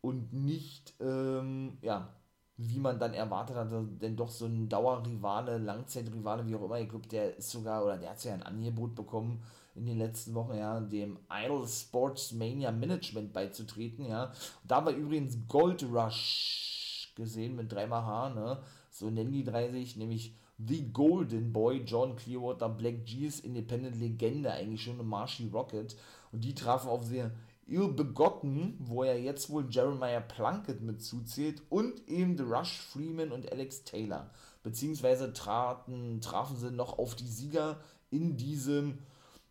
und 0.00 0.32
nicht, 0.32 0.94
ähm, 1.00 1.78
ja, 1.82 2.08
wie 2.56 2.78
man 2.78 2.98
dann 2.98 3.14
erwartet 3.14 3.56
hatte, 3.56 3.84
denn 4.00 4.16
doch 4.16 4.28
so 4.28 4.46
ein 4.46 4.68
Dauerrivale, 4.68 5.58
Langzeitrivale, 5.58 6.46
wie 6.46 6.54
auch 6.54 6.64
immer, 6.64 6.78
ich 6.78 6.88
glaube, 6.88 7.08
der 7.08 7.36
ist 7.36 7.50
sogar, 7.50 7.84
oder 7.84 7.96
der 7.96 8.10
hat 8.10 8.22
ja 8.24 8.34
ein 8.34 8.42
Angebot 8.44 8.94
bekommen, 8.94 9.42
in 9.74 9.86
den 9.86 9.98
letzten 9.98 10.34
Wochen, 10.34 10.56
ja, 10.56 10.78
dem 10.78 11.18
Idol 11.28 11.66
Sports 11.66 12.30
Mania 12.32 12.70
Management 12.70 13.32
beizutreten, 13.32 14.06
ja. 14.06 14.32
Da 14.62 14.84
war 14.84 14.92
übrigens 14.92 15.36
Gold 15.48 15.84
Rush 15.92 17.12
gesehen 17.16 17.56
mit 17.56 17.72
dreimal 17.72 18.04
H, 18.04 18.28
ne, 18.30 18.62
so 18.90 19.10
nennen 19.10 19.32
die 19.32 19.42
drei 19.42 19.70
sich, 19.70 19.96
nämlich 19.96 20.36
The 20.58 20.92
Golden 20.92 21.52
Boy, 21.52 21.82
John 21.84 22.14
Clearwater, 22.14 22.68
Black 22.68 23.04
G's 23.04 23.40
Independent 23.40 23.98
Legende, 23.98 24.52
eigentlich 24.52 24.82
schon 24.82 24.94
eine 24.94 25.02
Marshy 25.02 25.48
Rocket, 25.48 25.96
und 26.30 26.44
die 26.44 26.54
trafen 26.54 26.88
auf 26.88 27.04
sehr 27.04 27.32
Ihr 27.66 27.88
Begotten, 27.88 28.76
wo 28.78 29.04
er 29.04 29.18
jetzt 29.18 29.48
wohl 29.48 29.66
Jeremiah 29.70 30.20
Plunkett 30.20 30.82
mit 30.82 31.02
zuzählt 31.02 31.62
und 31.70 32.06
eben 32.08 32.36
The 32.36 32.44
Rush 32.44 32.78
Freeman 32.78 33.32
und 33.32 33.50
Alex 33.50 33.84
Taylor. 33.84 34.30
Beziehungsweise 34.62 35.32
traten, 35.32 36.20
trafen 36.20 36.56
sie 36.56 36.70
noch 36.70 36.98
auf 36.98 37.14
die 37.14 37.28
Sieger 37.28 37.80
in 38.10 38.36
diesem, 38.36 38.98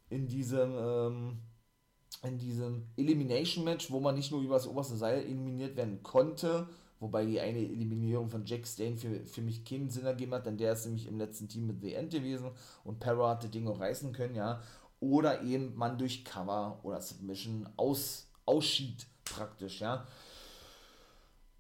in 0.10 0.28
diesem, 0.28 0.76
ähm, 0.78 1.38
in 2.24 2.38
diesem 2.38 2.88
Elimination 2.98 3.66
Match, 3.66 3.90
wo 3.92 4.00
man 4.00 4.16
nicht 4.16 4.32
nur 4.32 4.42
über 4.42 4.56
das 4.56 4.68
oberste 4.68 4.96
Seil 4.96 5.24
eliminiert 5.24 5.76
werden 5.76 6.04
konnte, 6.04 6.68
wobei 7.00 7.26
die 7.26 7.40
eine 7.40 7.60
Eliminierung 7.60 8.30
von 8.30 8.46
Jack 8.46 8.68
Stain 8.68 8.96
für, 8.96 9.26
für 9.26 9.42
mich 9.42 9.66
keinen 9.66 9.90
Sinn 9.90 10.06
ergeben 10.06 10.34
hat, 10.34 10.46
denn 10.46 10.58
der 10.58 10.74
ist 10.74 10.86
nämlich 10.86 11.08
im 11.08 11.18
letzten 11.18 11.48
Team 11.48 11.68
mit 11.68 11.82
The 11.82 11.96
End 11.96 12.12
gewesen 12.12 12.52
und 12.84 13.00
Para 13.00 13.32
hat 13.32 13.44
das 13.44 13.52
Ding 13.52 13.68
auch 13.68 13.80
reißen 13.80 14.14
können, 14.14 14.36
ja 14.36 14.62
oder 15.04 15.42
eben 15.42 15.76
man 15.76 15.98
durch 15.98 16.24
Cover 16.24 16.80
oder 16.84 17.02
Submission 17.02 17.68
aus, 17.76 18.28
ausschied 18.46 19.06
praktisch, 19.26 19.82
ja. 19.82 20.08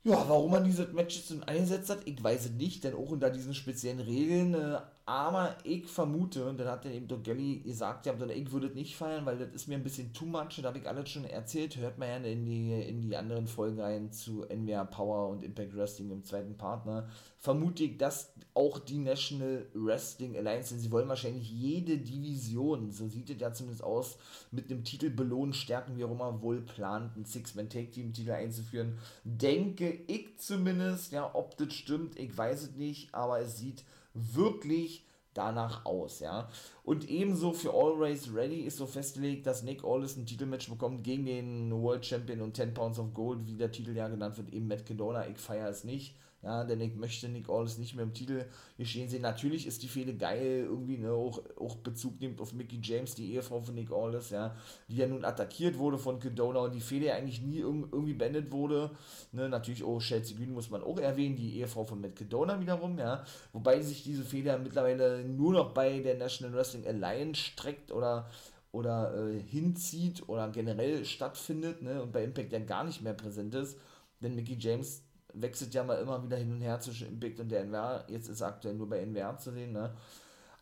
Ja, 0.05 0.25
warum 0.27 0.51
man 0.51 0.63
dieses 0.63 0.91
Match 0.91 1.17
jetzt 1.17 1.47
eingesetzt 1.47 1.89
hat, 1.89 2.05
ich 2.05 2.21
weiß 2.21 2.45
es 2.45 2.51
nicht, 2.51 2.83
denn 2.83 2.93
auch 2.93 3.09
unter 3.09 3.29
diesen 3.29 3.53
speziellen 3.53 3.99
Regeln 3.99 4.53
äh, 4.53 4.81
aber 5.05 5.57
ich 5.65 5.85
vermute, 5.87 6.45
und 6.45 6.57
dann 6.57 6.69
hat 6.69 6.85
dann 6.85 6.93
eben 6.93 7.09
Doc 7.09 7.25
Gelly 7.25 7.59
gesagt, 7.59 8.05
ja, 8.05 8.13
ich 8.13 8.51
würde 8.51 8.67
es 8.67 8.73
nicht 8.73 8.95
feiern, 8.95 9.25
weil 9.25 9.37
das 9.37 9.49
ist 9.49 9.67
mir 9.67 9.75
ein 9.75 9.83
bisschen 9.83 10.13
too 10.13 10.25
much, 10.25 10.61
da 10.61 10.69
habe 10.69 10.77
ich 10.77 10.87
alles 10.87 11.09
schon 11.09 11.25
erzählt, 11.25 11.75
hört 11.75 11.97
mal 11.97 12.05
gerne 12.05 12.31
in 12.31 12.45
die, 12.45 12.71
in 12.71 13.01
die 13.01 13.17
anderen 13.17 13.47
Folgen 13.47 13.81
rein 13.81 14.13
zu 14.13 14.45
NWA 14.45 14.85
Power 14.85 15.29
und 15.29 15.43
Impact 15.43 15.75
Wrestling 15.75 16.09
im 16.11 16.23
zweiten 16.23 16.55
Partner. 16.55 17.09
Vermute 17.37 17.83
ich, 17.83 17.97
dass 17.97 18.31
auch 18.53 18.79
die 18.79 18.99
National 18.99 19.67
Wrestling 19.73 20.37
Alliance, 20.37 20.73
denn 20.73 20.81
sie 20.81 20.91
wollen 20.91 21.09
wahrscheinlich 21.09 21.51
jede 21.51 21.97
Division, 21.97 22.89
so 22.91 23.09
sieht 23.09 23.29
es 23.29 23.41
ja 23.41 23.51
zumindest 23.51 23.83
aus, 23.83 24.17
mit 24.51 24.71
einem 24.71 24.85
Titel 24.85 25.09
belohnen, 25.09 25.53
stärken, 25.53 25.97
wie 25.97 26.05
auch 26.05 26.11
immer, 26.11 26.41
wohl 26.41 26.61
plant, 26.61 27.15
einen 27.15 27.25
Six-Man-Take-Team-Titel 27.25 28.31
einzuführen. 28.31 28.97
Denke 29.25 29.99
ich 30.07 30.37
zumindest, 30.37 31.11
ja, 31.11 31.29
ob 31.33 31.57
das 31.57 31.73
stimmt, 31.73 32.17
ich 32.17 32.37
weiß 32.37 32.63
es 32.63 32.75
nicht, 32.75 33.13
aber 33.13 33.41
es 33.41 33.57
sieht 33.57 33.83
wirklich 34.13 35.05
danach 35.33 35.85
aus, 35.85 36.19
ja. 36.19 36.49
Und 36.83 37.09
ebenso 37.09 37.53
für 37.53 37.73
Always 37.73 38.33
Ready 38.33 38.61
ist 38.61 38.77
so 38.77 38.85
festgelegt, 38.85 39.47
dass 39.47 39.63
Nick 39.63 39.83
Aldis 39.83 40.15
ein 40.15 40.25
Titelmatch 40.25 40.69
bekommt 40.69 41.03
gegen 41.03 41.25
den 41.25 41.71
World 41.71 42.05
Champion 42.05 42.41
und 42.41 42.55
10 42.55 42.73
Pounds 42.73 42.99
of 42.99 43.13
Gold, 43.13 43.45
wie 43.45 43.55
der 43.55 43.71
Titel 43.71 43.95
ja 43.95 44.07
genannt 44.07 44.37
wird, 44.37 44.53
eben 44.53 44.67
Matt 44.67 44.85
Cadona. 44.85 45.27
Ich 45.27 45.37
feiere 45.37 45.69
es 45.69 45.83
nicht. 45.83 46.15
Ja, 46.43 46.65
denn 46.65 46.81
ich 46.81 46.93
möchte 46.95 47.29
Nick 47.29 47.49
Aldis 47.49 47.77
nicht 47.77 47.95
mehr 47.95 48.03
im 48.03 48.13
Titel 48.13 48.45
geschehen 48.77 49.07
sehen. 49.07 49.21
Natürlich 49.21 49.65
ist 49.65 49.81
die 49.81 49.87
Fehde 49.87 50.13
geil, 50.13 50.65
irgendwie, 50.67 50.97
ne, 50.97 51.11
auch, 51.11 51.41
auch 51.57 51.77
Bezug 51.77 52.19
nimmt 52.19 52.41
auf 52.41 52.51
Mickey 52.51 52.79
James, 52.83 53.15
die 53.15 53.33
Ehefrau 53.33 53.61
von 53.61 53.75
Nick 53.75 53.91
Aldis, 53.93 54.29
ja, 54.31 54.53
die 54.89 54.97
ja 54.97 55.07
nun 55.07 55.23
attackiert 55.23 55.77
wurde 55.77 55.97
von 55.97 56.19
Kedona 56.19 56.59
und 56.59 56.73
die 56.75 56.81
Fehde 56.81 57.05
ja 57.05 57.15
eigentlich 57.15 57.41
nie 57.41 57.59
irgendwie 57.59 58.13
beendet 58.13 58.51
wurde. 58.51 58.91
Ne, 59.31 59.47
natürlich 59.47 59.83
auch 59.85 59.99
Chelsea 59.99 60.35
Green 60.35 60.53
muss 60.53 60.69
man 60.69 60.83
auch 60.83 60.99
erwähnen, 60.99 61.37
die 61.37 61.59
Ehefrau 61.59 61.85
von 61.85 62.01
Matt 62.01 62.17
Kedona 62.17 62.59
wiederum, 62.59 62.99
ja. 62.99 63.23
Wobei 63.53 63.81
sich 63.81 64.03
diese 64.03 64.25
Fehde 64.25 64.49
ja 64.49 64.57
mittlerweile 64.57 65.23
nur 65.23 65.53
noch 65.53 65.73
bei 65.73 65.99
der 65.99 66.15
National 66.17 66.53
Wrestling 66.57 66.85
Alliance 66.85 67.41
streckt 67.41 67.91
oder 67.91 68.29
oder 68.73 69.15
äh, 69.15 69.39
hinzieht 69.39 70.27
oder 70.27 70.49
generell 70.49 71.05
stattfindet 71.05 71.81
ne, 71.81 72.01
und 72.01 72.11
bei 72.11 72.23
Impact 72.23 72.51
ja 72.51 72.59
gar 72.59 72.83
nicht 72.83 73.01
mehr 73.01 73.13
präsent 73.13 73.55
ist, 73.55 73.77
denn 74.19 74.35
Mickey 74.35 74.57
James 74.59 75.03
wechselt 75.33 75.73
ja 75.73 75.83
mal 75.83 75.99
immer 75.99 76.23
wieder 76.23 76.37
hin 76.37 76.51
und 76.53 76.61
her 76.61 76.79
zwischen 76.79 77.07
Impact 77.07 77.39
und 77.39 77.49
der 77.49 77.61
NWR. 77.61 78.05
Jetzt 78.07 78.29
ist 78.29 78.41
er 78.41 78.47
aktuell 78.47 78.75
nur 78.75 78.89
bei 78.89 78.99
NWR 78.99 79.37
zu 79.37 79.51
sehen, 79.51 79.73
ne? 79.73 79.93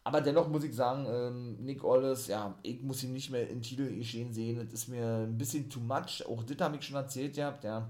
Aber 0.04 0.22
dennoch 0.22 0.48
muss 0.48 0.64
ich 0.64 0.76
sagen, 0.76 1.06
ähm, 1.08 1.58
Nick 1.64 1.84
Olles, 1.84 2.28
ja, 2.28 2.56
ich 2.64 2.82
muss 2.82 3.04
ihn 3.04 3.14
nicht 3.14 3.30
mehr 3.30 3.48
in 3.48 3.62
Titel 3.62 3.96
geschehen 3.96 4.34
sehen. 4.34 4.58
Das 4.58 4.74
ist 4.74 4.88
mir 4.88 5.28
ein 5.28 5.38
bisschen 5.38 5.70
too 5.70 5.80
much. 5.80 6.26
Auch 6.28 6.44
das 6.44 6.58
habe 6.60 6.78
ich 6.78 6.84
schon 6.84 6.96
erzählt 6.96 7.36
gehabt, 7.36 7.64
ja. 7.64 7.88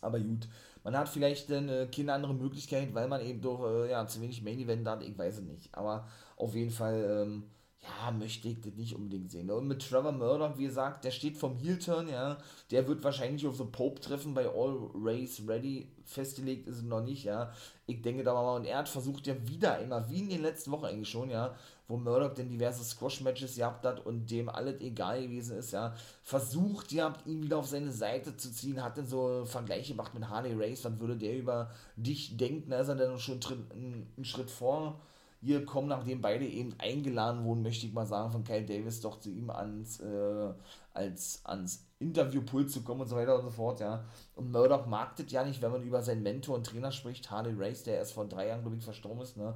Aber 0.00 0.18
gut. 0.18 0.48
Man 0.82 0.96
hat 0.96 1.08
vielleicht 1.08 1.50
äh, 1.50 1.86
keine 1.94 2.14
andere 2.14 2.34
Möglichkeit, 2.34 2.94
weil 2.94 3.06
man 3.06 3.20
eben 3.20 3.40
doch 3.40 3.64
äh, 3.64 3.90
ja, 3.90 4.06
zu 4.06 4.20
wenig 4.22 4.42
Main 4.42 4.58
Event 4.58 4.88
hat. 4.88 5.02
Ich 5.04 5.16
weiß 5.16 5.38
es 5.38 5.42
nicht. 5.44 5.74
Aber 5.74 6.08
auf 6.36 6.54
jeden 6.54 6.70
Fall, 6.70 7.26
ähm, 7.26 7.44
ja, 7.82 8.10
möchte 8.10 8.48
ich 8.48 8.60
das 8.60 8.74
nicht 8.74 8.94
unbedingt 8.94 9.30
sehen. 9.30 9.50
Und 9.50 9.66
mit 9.66 9.88
Trevor 9.88 10.12
Murdoch, 10.12 10.58
wie 10.58 10.64
gesagt, 10.64 11.04
der 11.04 11.10
steht 11.10 11.38
vom 11.38 11.56
Heel-Turn, 11.56 12.08
ja, 12.08 12.36
der 12.70 12.86
wird 12.86 13.02
wahrscheinlich 13.02 13.46
auf 13.46 13.56
The 13.56 13.64
Pope 13.64 14.00
treffen, 14.00 14.34
bei 14.34 14.46
All 14.46 14.90
Race 14.94 15.42
Ready 15.46 15.88
festgelegt 16.04 16.66
ist 16.66 16.78
es 16.78 16.82
noch 16.82 17.02
nicht, 17.02 17.24
ja. 17.24 17.52
Ich 17.86 18.02
denke 18.02 18.22
da 18.22 18.34
mal, 18.34 18.56
und 18.56 18.66
er 18.66 18.78
hat 18.78 18.88
versucht 18.88 19.26
ja 19.26 19.34
wieder 19.48 19.74
einmal, 19.76 20.08
wie 20.10 20.20
in 20.20 20.28
den 20.28 20.42
letzten 20.42 20.70
Wochen 20.72 20.84
eigentlich 20.84 21.08
schon, 21.08 21.30
ja, 21.30 21.56
wo 21.88 21.96
Murdoch 21.96 22.34
denn 22.34 22.50
diverse 22.50 22.84
Squash-Matches 22.84 23.56
gehabt 23.56 23.86
hat 23.86 24.04
und 24.04 24.30
dem 24.30 24.50
alles 24.50 24.80
egal 24.82 25.22
gewesen 25.22 25.56
ist, 25.56 25.72
ja, 25.72 25.94
versucht 26.22 26.92
ja, 26.92 27.14
ihn 27.24 27.42
wieder 27.42 27.56
auf 27.56 27.66
seine 27.66 27.92
Seite 27.92 28.36
zu 28.36 28.52
ziehen, 28.52 28.82
hat 28.82 28.98
dann 28.98 29.06
so 29.06 29.46
Vergleiche 29.46 29.92
gemacht 29.92 30.12
mit 30.12 30.28
Harley 30.28 30.54
Race, 30.54 30.84
wann 30.84 31.00
würde 31.00 31.16
der 31.16 31.38
über 31.38 31.70
dich 31.96 32.36
denken, 32.36 32.70
da 32.70 32.80
ist 32.80 32.88
er 32.88 32.96
dann 32.96 33.18
schon 33.18 33.40
einen 33.72 34.24
Schritt 34.24 34.50
vor 34.50 35.00
hier 35.42 35.64
kommen, 35.64 35.88
nachdem 35.88 36.20
beide 36.20 36.46
eben 36.46 36.74
eingeladen 36.78 37.44
wurden, 37.44 37.62
möchte 37.62 37.86
ich 37.86 37.92
mal 37.92 38.06
sagen, 38.06 38.30
von 38.30 38.44
Kyle 38.44 38.64
Davis 38.64 39.00
doch 39.00 39.20
zu 39.20 39.30
ihm 39.30 39.50
ans, 39.50 40.00
äh, 40.00 40.52
als, 40.92 41.40
ans 41.44 41.86
Interviewpult 41.98 42.70
zu 42.70 42.82
kommen 42.82 43.02
und 43.02 43.08
so 43.08 43.16
weiter 43.16 43.36
und 43.36 43.42
so 43.42 43.50
fort, 43.50 43.80
ja. 43.80 44.04
Und 44.34 44.52
Murdoch 44.52 44.86
mag 44.86 45.16
das 45.16 45.30
ja 45.32 45.44
nicht, 45.44 45.62
wenn 45.62 45.72
man 45.72 45.82
über 45.82 46.02
seinen 46.02 46.22
Mentor 46.22 46.56
und 46.56 46.66
Trainer 46.66 46.92
spricht, 46.92 47.30
Harley 47.30 47.54
Race, 47.56 47.84
der 47.84 47.96
erst 47.96 48.12
vor 48.12 48.26
drei 48.26 48.48
Jahren, 48.48 48.62
glaube 48.62 48.76
ich, 48.76 48.84
verstorben 48.84 49.22
ist, 49.22 49.36
ne. 49.36 49.54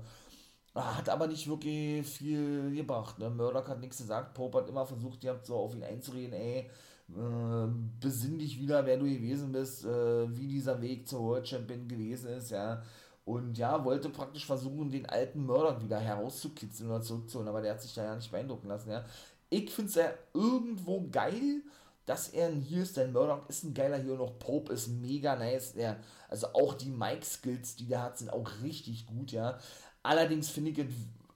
Hat 0.74 1.08
aber 1.08 1.28
nicht 1.28 1.48
wirklich 1.48 2.06
viel 2.06 2.74
gebracht, 2.74 3.18
ne. 3.18 3.28
Murdoch 3.30 3.68
hat 3.68 3.80
nichts 3.80 3.98
gesagt, 3.98 4.34
Pope 4.34 4.58
hat 4.58 4.68
immer 4.68 4.86
versucht, 4.86 5.22
ihr 5.24 5.30
habt 5.32 5.46
so 5.46 5.56
auf 5.56 5.74
ihn 5.74 5.84
einzureden, 5.84 6.32
ey, 6.32 6.70
äh, 7.10 7.68
besinn 8.00 8.38
dich 8.38 8.58
wieder, 8.58 8.86
wer 8.86 8.96
du 8.96 9.04
gewesen 9.04 9.52
bist, 9.52 9.84
äh, 9.84 10.36
wie 10.36 10.48
dieser 10.48 10.80
Weg 10.80 11.06
zur 11.06 11.20
World 11.20 11.46
Champion 11.46 11.86
gewesen 11.86 12.30
ist, 12.30 12.50
ja. 12.50 12.82
Und 13.24 13.56
ja, 13.56 13.84
wollte 13.84 14.10
praktisch 14.10 14.44
versuchen, 14.44 14.90
den 14.90 15.06
alten 15.06 15.46
Mörder 15.46 15.80
wieder 15.80 15.98
herauszukitzeln 15.98 16.90
oder 16.90 17.00
zurückzuholen, 17.00 17.48
aber 17.48 17.62
der 17.62 17.72
hat 17.72 17.82
sich 17.82 17.94
da 17.94 18.04
ja 18.04 18.14
nicht 18.14 18.30
beeindrucken 18.30 18.68
lassen, 18.68 18.90
ja. 18.90 19.04
Ich 19.48 19.70
finde 19.70 19.88
es 19.88 19.94
ja 19.94 20.10
irgendwo 20.34 21.08
geil, 21.10 21.62
dass 22.06 22.28
er 22.28 22.48
ein 22.48 22.60
Heel 22.60 22.82
ist, 22.82 22.96
denn 22.96 23.12
Murdoch 23.12 23.48
ist 23.48 23.64
ein 23.64 23.72
geiler 23.72 23.98
und 24.12 24.20
auch 24.20 24.38
Pope 24.38 24.72
ist 24.72 24.88
mega 24.88 25.36
nice. 25.36 25.72
Der, 25.72 25.96
also 26.28 26.48
auch 26.48 26.74
die 26.74 26.90
Mic-Skills, 26.90 27.76
die 27.76 27.86
der 27.86 28.02
hat, 28.02 28.18
sind 28.18 28.32
auch 28.32 28.50
richtig 28.62 29.06
gut, 29.06 29.32
ja. 29.32 29.58
Allerdings 30.02 30.50
finde 30.50 30.70
ich, 30.72 30.86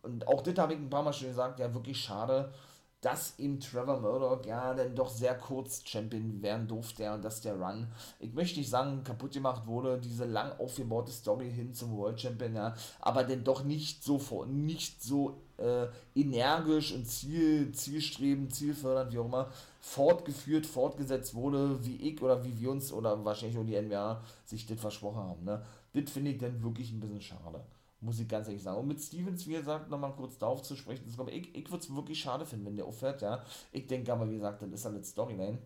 und 0.02 0.28
auch 0.28 0.42
das 0.42 0.58
habe 0.58 0.74
ich 0.74 0.78
ein 0.78 0.90
paar 0.90 1.02
Mal 1.02 1.12
schon 1.12 1.28
gesagt, 1.28 1.58
ja, 1.58 1.72
wirklich 1.72 1.98
schade, 1.98 2.52
dass 3.00 3.38
eben 3.38 3.60
Trevor 3.60 4.00
Murdoch 4.00 4.44
ja 4.44 4.74
dann 4.74 4.94
doch 4.94 5.08
sehr 5.08 5.36
kurz 5.36 5.82
Champion 5.86 6.42
werden 6.42 6.66
durfte 6.66 7.12
und 7.12 7.24
dass 7.24 7.40
der 7.40 7.54
Run, 7.54 7.86
ich 8.18 8.32
möchte 8.32 8.58
nicht 8.58 8.70
sagen, 8.70 9.04
kaputt 9.04 9.32
gemacht 9.32 9.66
wurde, 9.66 9.98
diese 9.98 10.24
lang 10.24 10.58
aufgebaute 10.58 11.12
Story 11.12 11.50
hin 11.50 11.72
zum 11.74 11.96
World 11.96 12.20
Champion, 12.20 12.56
ja, 12.56 12.74
aber 13.00 13.22
dann 13.22 13.44
doch 13.44 13.62
nicht 13.62 14.02
so 14.02 14.18
nicht 14.46 15.00
so 15.00 15.42
äh, 15.58 15.86
energisch 16.16 16.92
und 16.92 17.06
ziel, 17.06 17.70
zielstrebend, 17.72 18.54
zielfördernd, 18.54 19.12
wie 19.12 19.18
auch 19.18 19.26
immer, 19.26 19.50
fortgeführt, 19.80 20.66
fortgesetzt 20.66 21.34
wurde, 21.34 21.84
wie 21.84 21.96
ich 21.96 22.20
oder 22.20 22.44
wie 22.44 22.58
wir 22.58 22.70
uns 22.70 22.92
oder 22.92 23.24
wahrscheinlich 23.24 23.58
auch 23.58 23.64
die 23.64 23.80
NWA 23.80 24.22
sich 24.44 24.66
das 24.66 24.80
versprochen 24.80 25.22
haben. 25.22 25.44
Ne? 25.44 25.64
Das 25.92 26.10
finde 26.10 26.32
ich 26.32 26.38
dann 26.38 26.62
wirklich 26.62 26.92
ein 26.92 27.00
bisschen 27.00 27.20
schade. 27.20 27.64
Muss 28.00 28.20
ich 28.20 28.28
ganz 28.28 28.46
ehrlich 28.46 28.62
sagen. 28.62 28.78
Und 28.78 28.86
mit 28.86 29.00
Stevens, 29.00 29.46
wie 29.46 29.54
gesagt, 29.54 29.90
nochmal 29.90 30.14
kurz 30.14 30.38
darauf 30.38 30.62
zu 30.62 30.76
sprechen, 30.76 31.04
ich, 31.28 31.54
ich 31.54 31.70
würde 31.70 31.84
es 31.84 31.94
wirklich 31.94 32.20
schade 32.20 32.46
finden, 32.46 32.66
wenn 32.66 32.76
der 32.76 32.86
aufhört, 32.86 33.22
ja. 33.22 33.42
Ich 33.72 33.86
denke 33.86 34.12
aber, 34.12 34.30
wie 34.30 34.36
gesagt, 34.36 34.62
das 34.62 34.70
ist 34.70 34.84
halt 34.84 35.04
Storyline. 35.04 35.58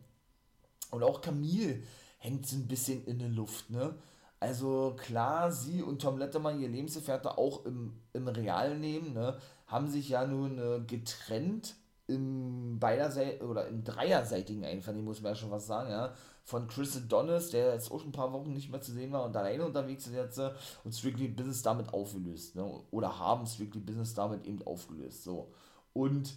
Und 0.90 1.02
auch 1.02 1.20
Camille 1.20 1.82
hängt 2.18 2.46
so 2.46 2.56
ein 2.56 2.68
bisschen 2.68 3.04
in 3.04 3.18
der 3.18 3.28
Luft, 3.28 3.70
ne? 3.70 3.96
Also 4.42 4.96
klar, 4.98 5.52
sie 5.52 5.82
und 5.82 6.02
Tom 6.02 6.18
Letterman, 6.18 6.60
ihr 6.60 6.68
Lebensgefährte, 6.68 7.38
auch 7.38 7.64
im, 7.64 8.00
im 8.12 8.26
realen 8.26 8.82
Leben, 8.82 9.12
ne, 9.12 9.38
haben 9.68 9.88
sich 9.88 10.08
ja 10.08 10.26
nun 10.26 10.58
äh, 10.58 10.80
getrennt 10.84 11.76
im 12.12 12.78
beiderseitigen 12.78 13.46
oder 13.46 13.66
im 13.66 13.82
dreierseitigen 13.82 14.64
Einvernehmen, 14.64 15.06
muss 15.06 15.20
man 15.20 15.32
ja 15.32 15.36
schon 15.36 15.50
was 15.50 15.66
sagen, 15.66 15.90
ja 15.90 16.12
von 16.44 16.66
Chris 16.66 16.96
Adonis, 16.96 17.50
der 17.50 17.72
jetzt 17.72 17.90
auch 17.90 18.00
schon 18.00 18.08
ein 18.08 18.12
paar 18.12 18.32
Wochen 18.32 18.52
nicht 18.52 18.70
mehr 18.70 18.80
zu 18.80 18.92
sehen 18.92 19.12
war 19.12 19.24
und 19.24 19.36
alleine 19.36 19.64
unterwegs 19.64 20.06
ist 20.06 20.14
jetzt 20.14 20.40
und 20.84 20.92
Strictly 20.92 21.28
Business 21.28 21.62
damit 21.62 21.92
aufgelöst. 21.94 22.56
Ne? 22.56 22.64
Oder 22.90 23.18
haben 23.18 23.46
Strictly 23.46 23.80
Business 23.80 24.14
damit 24.14 24.44
eben 24.46 24.62
aufgelöst. 24.62 25.22
So. 25.22 25.52
Und 25.92 26.34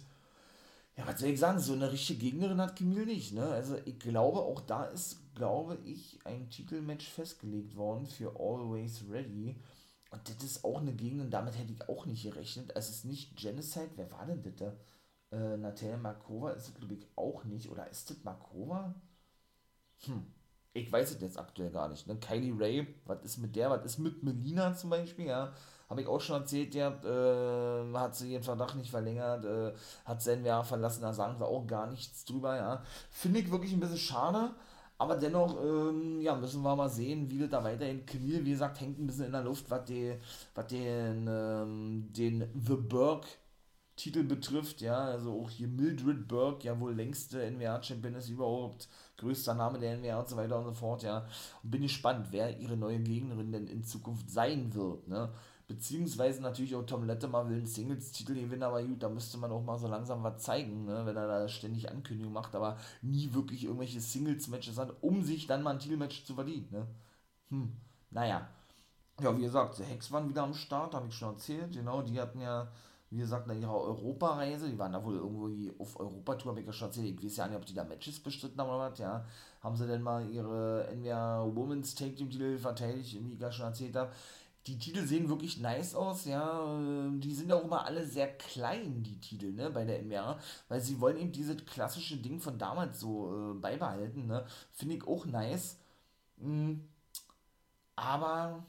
ja, 0.96 1.06
was 1.06 1.20
soll 1.20 1.30
ich 1.30 1.40
sagen, 1.40 1.58
so 1.58 1.72
eine 1.72 1.90
richtige 1.90 2.20
Gegnerin 2.20 2.60
hat 2.60 2.76
Camille 2.76 3.04
nicht. 3.04 3.34
Ne? 3.34 3.44
Also 3.46 3.76
ich 3.84 3.98
glaube, 3.98 4.38
auch 4.38 4.60
da 4.60 4.84
ist, 4.84 5.18
glaube 5.34 5.76
ich, 5.84 6.18
ein 6.24 6.48
Titelmatch 6.50 7.08
festgelegt 7.08 7.76
worden 7.76 8.06
für 8.06 8.30
Always 8.38 9.04
Ready. 9.10 9.56
Und 10.10 10.28
das 10.28 10.42
ist 10.44 10.64
auch 10.64 10.80
eine 10.80 10.94
Gegnerin, 10.94 11.30
damit 11.30 11.58
hätte 11.58 11.72
ich 11.72 11.88
auch 11.88 12.06
nicht 12.06 12.22
gerechnet. 12.22 12.70
Es 12.76 12.88
ist 12.88 13.04
nicht 13.04 13.36
Genocide, 13.36 13.90
wer 13.96 14.10
war 14.12 14.24
denn 14.24 14.42
das 14.42 14.54
da? 14.56 14.72
Äh, 15.36 15.56
Natalia 15.58 15.98
Markova 15.98 16.50
ist 16.52 16.74
glaube 16.74 16.94
ich, 16.94 17.06
auch 17.14 17.44
nicht. 17.44 17.70
Oder 17.70 17.88
ist 17.90 18.10
das 18.10 18.24
Markova? 18.24 18.94
Hm. 20.04 20.26
ich 20.74 20.92
weiß 20.92 21.12
es 21.12 21.20
jetzt 21.20 21.38
aktuell 21.38 21.70
gar 21.70 21.88
nicht. 21.88 22.06
Ne? 22.06 22.16
Kylie 22.16 22.58
Ray, 22.58 22.86
was 23.06 23.22
ist 23.24 23.38
mit 23.38 23.56
der? 23.56 23.70
Was 23.70 23.84
ist 23.84 23.98
mit 23.98 24.22
Melina 24.22 24.74
zum 24.74 24.90
Beispiel? 24.90 25.26
Ja, 25.26 25.52
habe 25.88 26.00
ich 26.02 26.06
auch 26.06 26.20
schon 26.20 26.40
erzählt, 26.42 26.74
ja, 26.74 26.88
äh, 26.88 27.94
hat 27.94 28.14
sie 28.16 28.32
ihren 28.32 28.42
Verdacht 28.42 28.76
nicht 28.76 28.90
verlängert, 28.90 29.44
äh, 29.44 29.72
hat 30.04 30.22
Senwer 30.22 30.64
verlassen, 30.64 31.02
da 31.02 31.12
sagen 31.12 31.38
sie 31.38 31.46
auch 31.46 31.66
gar 31.66 31.86
nichts 31.86 32.24
drüber, 32.24 32.56
ja. 32.56 32.82
Finde 33.10 33.40
ich 33.40 33.50
wirklich 33.50 33.72
ein 33.72 33.80
bisschen 33.80 33.98
schade, 33.98 34.50
aber 34.98 35.16
dennoch, 35.16 35.56
ähm, 35.62 36.20
ja, 36.20 36.34
müssen 36.34 36.62
wir 36.62 36.74
mal 36.74 36.88
sehen, 36.88 37.30
wie 37.30 37.38
das 37.38 37.50
da 37.50 37.62
weiterhin 37.62 38.04
Camille, 38.04 38.44
wie 38.44 38.50
gesagt, 38.50 38.80
hängt 38.80 38.98
ein 38.98 39.06
bisschen 39.06 39.26
in 39.26 39.32
der 39.32 39.44
Luft, 39.44 39.70
was, 39.70 39.84
die, 39.84 40.16
was 40.54 40.66
den, 40.66 41.26
ähm, 41.28 42.12
den 42.12 42.50
The 42.54 42.76
Burke 42.76 43.28
Titel 43.96 44.24
betrifft, 44.24 44.82
ja, 44.82 44.98
also 44.98 45.40
auch 45.40 45.50
hier 45.50 45.68
Mildred 45.68 46.28
Burke, 46.28 46.66
ja 46.66 46.78
wohl 46.78 46.94
längste 46.94 47.42
NWA-Champion 47.50 48.14
ist 48.14 48.28
überhaupt, 48.28 48.88
größter 49.16 49.54
Name 49.54 49.78
der 49.78 49.96
NWA 49.96 50.20
und 50.20 50.28
so 50.28 50.36
weiter 50.36 50.58
und 50.58 50.64
so 50.66 50.72
fort, 50.72 51.02
ja. 51.02 51.26
Und 51.62 51.70
bin 51.70 51.82
gespannt, 51.82 52.28
wer 52.30 52.58
ihre 52.58 52.76
neue 52.76 53.00
Gegnerin 53.00 53.52
denn 53.52 53.66
in 53.66 53.82
Zukunft 53.84 54.30
sein 54.30 54.74
wird, 54.74 55.08
ne. 55.08 55.32
Beziehungsweise 55.68 56.42
natürlich 56.42 56.76
auch 56.76 56.84
Tom 56.86 57.04
Lettemer 57.04 57.48
will 57.48 57.56
einen 57.56 57.66
Singles-Titel 57.66 58.34
gewinnen, 58.34 58.62
aber 58.62 58.84
gut, 58.84 59.02
da 59.02 59.08
müsste 59.08 59.38
man 59.38 59.50
auch 59.50 59.62
mal 59.64 59.78
so 59.78 59.88
langsam 59.88 60.22
was 60.22 60.42
zeigen, 60.42 60.84
ne, 60.84 61.04
wenn 61.04 61.16
er 61.16 61.26
da 61.26 61.48
ständig 61.48 61.90
Ankündigungen 61.90 62.34
macht, 62.34 62.54
aber 62.54 62.76
nie 63.02 63.32
wirklich 63.34 63.64
irgendwelche 63.64 64.00
Singles-Matches 64.00 64.78
hat, 64.78 64.94
um 65.00 65.24
sich 65.24 65.46
dann 65.46 65.62
mal 65.62 65.72
ein 65.72 65.78
Titelmatch 65.80 66.24
zu 66.24 66.34
verdienen, 66.34 66.68
ne. 66.70 66.86
Hm, 67.48 67.72
naja. 68.10 68.48
Ja, 69.20 69.36
wie 69.36 69.42
gesagt, 69.42 69.78
die 69.78 69.84
Hex 69.84 70.12
waren 70.12 70.28
wieder 70.28 70.42
am 70.42 70.54
Start, 70.54 70.94
habe 70.94 71.08
ich 71.08 71.14
schon 71.14 71.32
erzählt, 71.34 71.72
genau, 71.72 72.02
die 72.02 72.20
hatten 72.20 72.40
ja 72.40 72.68
wie 73.10 73.18
gesagt, 73.18 73.46
nach 73.46 73.54
ihrer 73.54 73.80
Europareise, 73.80 74.68
die 74.68 74.78
waren 74.78 74.92
da 74.92 75.04
wohl 75.04 75.16
irgendwo 75.16 75.82
auf 75.82 75.98
Europatour, 75.98 76.50
habe 76.50 76.60
ich 76.60 76.66
ja 76.66 76.72
schon 76.72 76.88
erzählt, 76.88 77.18
ich 77.18 77.24
weiß 77.24 77.36
ja 77.36 77.46
nicht, 77.46 77.56
ob 77.56 77.64
die 77.64 77.74
da 77.74 77.84
Matches 77.84 78.20
bestritten 78.20 78.60
haben 78.60 78.68
oder 78.68 78.90
was, 78.90 78.98
ja, 78.98 79.24
haben 79.60 79.76
sie 79.76 79.86
denn 79.86 80.02
mal 80.02 80.28
ihre 80.28 80.88
NWA 80.96 81.48
Women's 81.54 81.94
Take 81.94 82.16
Team 82.16 82.30
Titel 82.30 82.58
verteidigt, 82.58 83.16
wie 83.22 83.34
ich 83.34 83.40
ja 83.40 83.52
schon 83.52 83.66
erzählt 83.66 83.94
habe. 83.94 84.12
Die 84.66 84.78
Titel 84.78 85.06
sehen 85.06 85.28
wirklich 85.28 85.60
nice 85.60 85.94
aus, 85.94 86.24
ja, 86.24 86.76
die 87.12 87.32
sind 87.32 87.52
auch 87.52 87.62
immer 87.62 87.84
alle 87.84 88.04
sehr 88.04 88.36
klein, 88.36 89.04
die 89.04 89.20
Titel, 89.20 89.52
ne, 89.52 89.70
bei 89.70 89.84
der 89.84 90.02
NWA, 90.02 90.40
weil 90.68 90.80
sie 90.80 91.00
wollen 91.00 91.18
eben 91.18 91.30
dieses 91.30 91.64
klassische 91.64 92.16
Ding 92.16 92.40
von 92.40 92.58
damals 92.58 92.98
so 92.98 93.52
äh, 93.52 93.54
beibehalten, 93.54 94.26
ne, 94.26 94.44
finde 94.72 94.96
ich 94.96 95.06
auch 95.06 95.24
nice, 95.26 95.78
mhm. 96.38 96.88
aber 97.94 98.66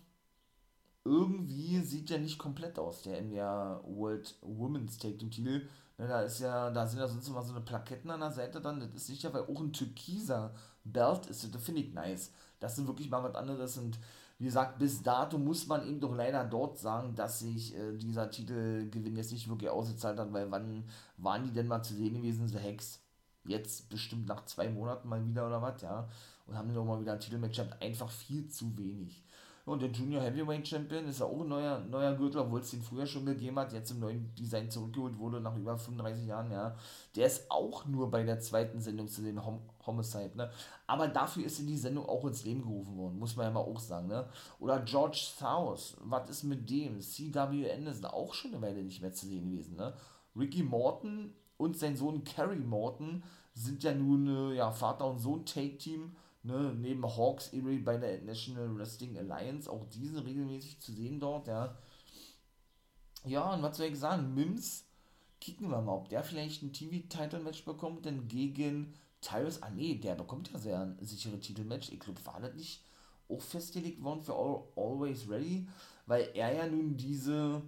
irgendwie 1.07 1.79
sieht 1.81 2.09
der 2.09 2.19
nicht 2.19 2.37
komplett 2.37 2.77
aus, 2.79 3.01
der 3.03 3.21
NWA 3.21 3.81
World 3.85 4.35
Women's 4.41 4.97
Take 4.97 5.17
Team 5.17 5.31
Titel. 5.31 5.67
Ne, 5.97 6.07
da 6.07 6.21
ist 6.21 6.39
ja, 6.39 6.69
da 6.69 6.85
sind 6.85 6.99
ja 6.99 7.07
sonst 7.07 7.27
immer 7.27 7.41
so 7.41 7.53
eine 7.53 7.61
Plaketten 7.61 8.11
an 8.11 8.19
der 8.19 8.31
Seite 8.31 8.61
dann. 8.61 8.79
Das 8.79 8.93
ist 8.93 9.07
sicher, 9.07 9.33
weil 9.33 9.43
auch 9.43 9.61
ein 9.61 9.73
türkiser 9.73 10.53
Belt 10.83 11.25
ist. 11.27 11.53
Das 11.53 11.63
finde 11.63 11.81
ich 11.81 11.93
nice. 11.93 12.31
Das 12.59 12.75
sind 12.75 12.87
wirklich 12.87 13.09
mal 13.09 13.23
was 13.23 13.35
anderes. 13.35 13.77
Und 13.77 13.97
wie 14.39 14.45
gesagt, 14.45 14.77
bis 14.77 15.01
dato 15.01 15.37
muss 15.37 15.65
man 15.67 15.87
eben 15.87 15.99
doch 15.99 16.15
leider 16.15 16.43
dort 16.43 16.77
sagen, 16.77 17.15
dass 17.15 17.39
sich 17.39 17.75
äh, 17.75 17.97
dieser 17.97 18.29
Titelgewinn 18.29 19.15
jetzt 19.17 19.31
nicht 19.31 19.49
wirklich 19.49 19.69
ausgezahlt 19.69 20.19
hat, 20.19 20.31
weil 20.31 20.51
wann 20.51 20.83
waren 21.17 21.43
die 21.43 21.51
denn 21.51 21.67
mal 21.67 21.81
zu 21.81 21.95
sehen 21.95 22.15
gewesen, 22.15 22.47
The 22.47 22.59
Hex? 22.59 23.01
Jetzt 23.45 23.89
bestimmt 23.89 24.27
nach 24.27 24.45
zwei 24.45 24.69
Monaten 24.69 25.07
mal 25.07 25.25
wieder 25.25 25.47
oder 25.47 25.61
was, 25.61 25.81
ja. 25.81 26.07
Und 26.45 26.55
haben 26.55 26.67
dann 26.67 26.77
auch 26.77 26.85
mal 26.85 27.01
wieder 27.01 27.13
ein 27.13 27.19
Titelmatch 27.19 27.57
gehabt. 27.57 27.81
Einfach 27.81 28.09
viel 28.11 28.47
zu 28.49 28.77
wenig. 28.77 29.23
Und 29.67 29.81
der 29.81 29.91
Junior 29.91 30.23
Heavyweight 30.23 30.65
Champion 30.65 31.09
ist 31.09 31.19
ja 31.19 31.25
auch 31.25 31.41
ein 31.41 31.49
neuer, 31.49 31.79
neuer 31.79 32.13
Gürtel, 32.15 32.39
obwohl 32.39 32.61
es 32.61 32.71
den 32.71 32.81
früher 32.81 33.05
schon 33.05 33.25
gegeben 33.25 33.59
hat, 33.59 33.73
jetzt 33.73 33.91
im 33.91 33.99
neuen 33.99 34.33
Design 34.33 34.71
zurückgeholt 34.71 35.19
wurde 35.19 35.41
nach 35.41 35.57
über 35.57 35.77
35 35.77 36.25
Jahren, 36.25 36.49
ja. 36.49 36.73
Der 37.17 37.27
ist 37.27 37.51
auch 37.51 37.85
nur 37.85 38.09
bei 38.09 38.23
der 38.23 38.39
zweiten 38.39 38.79
Sendung 38.79 39.09
zu 39.09 39.21
den 39.21 39.45
Hom 39.45 39.59
Homicide, 39.85 40.31
ne. 40.37 40.49
Aber 40.87 41.09
dafür 41.09 41.43
ist 41.45 41.59
in 41.59 41.67
die 41.67 41.75
Sendung 41.75 42.05
auch 42.05 42.23
ins 42.23 42.45
Leben 42.45 42.61
gerufen 42.61 42.95
worden, 42.95 43.19
muss 43.19 43.35
man 43.35 43.47
ja 43.47 43.51
mal 43.51 43.59
auch 43.59 43.79
sagen, 43.81 44.07
ne. 44.07 44.29
Oder 44.59 44.79
George 44.79 45.27
South, 45.37 45.97
was 45.99 46.29
ist 46.29 46.43
mit 46.43 46.69
dem? 46.69 47.01
CW 47.01 47.69
Anderson, 47.69 48.05
auch 48.05 48.33
schon 48.33 48.53
eine 48.53 48.61
Weile 48.61 48.81
nicht 48.81 49.01
mehr 49.01 49.11
zu 49.11 49.27
sehen 49.27 49.49
gewesen, 49.49 49.75
ne. 49.75 49.93
Ricky 50.33 50.63
Morton 50.63 51.33
und 51.57 51.77
sein 51.77 51.97
Sohn 51.97 52.23
Kerry 52.23 52.55
Morton 52.55 53.21
sind 53.53 53.83
ja 53.83 53.93
nun 53.93 54.27
äh, 54.27 54.55
ja, 54.55 54.71
Vater 54.71 55.07
und 55.07 55.19
Sohn 55.19 55.45
Take-Team 55.45 56.15
Ne, 56.47 56.73
neben 56.77 57.03
Hawks 57.05 57.49
Erie 57.49 57.79
bei 57.79 57.97
der 57.97 58.21
National 58.21 58.73
Wrestling 58.77 59.17
Alliance, 59.17 59.69
auch 59.69 59.85
diese 59.89 60.23
regelmäßig 60.25 60.79
zu 60.79 60.93
sehen 60.93 61.19
dort, 61.19 61.47
ja. 61.47 61.77
Ja, 63.25 63.53
und 63.53 63.61
was 63.63 63.75
soll 63.75 63.87
ich 63.87 63.99
sagen? 63.99 64.33
Mims, 64.33 64.85
kicken 65.41 65.69
wir 65.69 65.81
mal, 65.81 65.91
ob 65.91 66.07
der 66.07 66.23
vielleicht 66.23 66.63
ein 66.63 66.71
TV-Title-Match 66.71 67.65
bekommt, 67.65 68.05
denn 68.05 68.29
gegen 68.29 68.93
Tyrus, 69.19 69.61
ah 69.61 69.69
nee, 69.71 69.95
der 69.95 70.15
bekommt 70.15 70.49
ja 70.53 70.57
sehr 70.57 70.79
ein 70.79 70.97
sichere 71.01 71.37
Titelmatch. 71.37 71.91
Ich 71.91 71.99
glaube, 71.99 72.25
war 72.25 72.39
das 72.39 72.53
nicht 72.53 72.81
auch 73.27 73.41
festgelegt 73.41 74.01
worden 74.01 74.21
für 74.21 74.33
All, 74.33 74.63
Always 74.77 75.27
Ready, 75.27 75.67
weil 76.05 76.29
er 76.33 76.53
ja 76.53 76.65
nun 76.65 76.95
diese, 76.95 77.61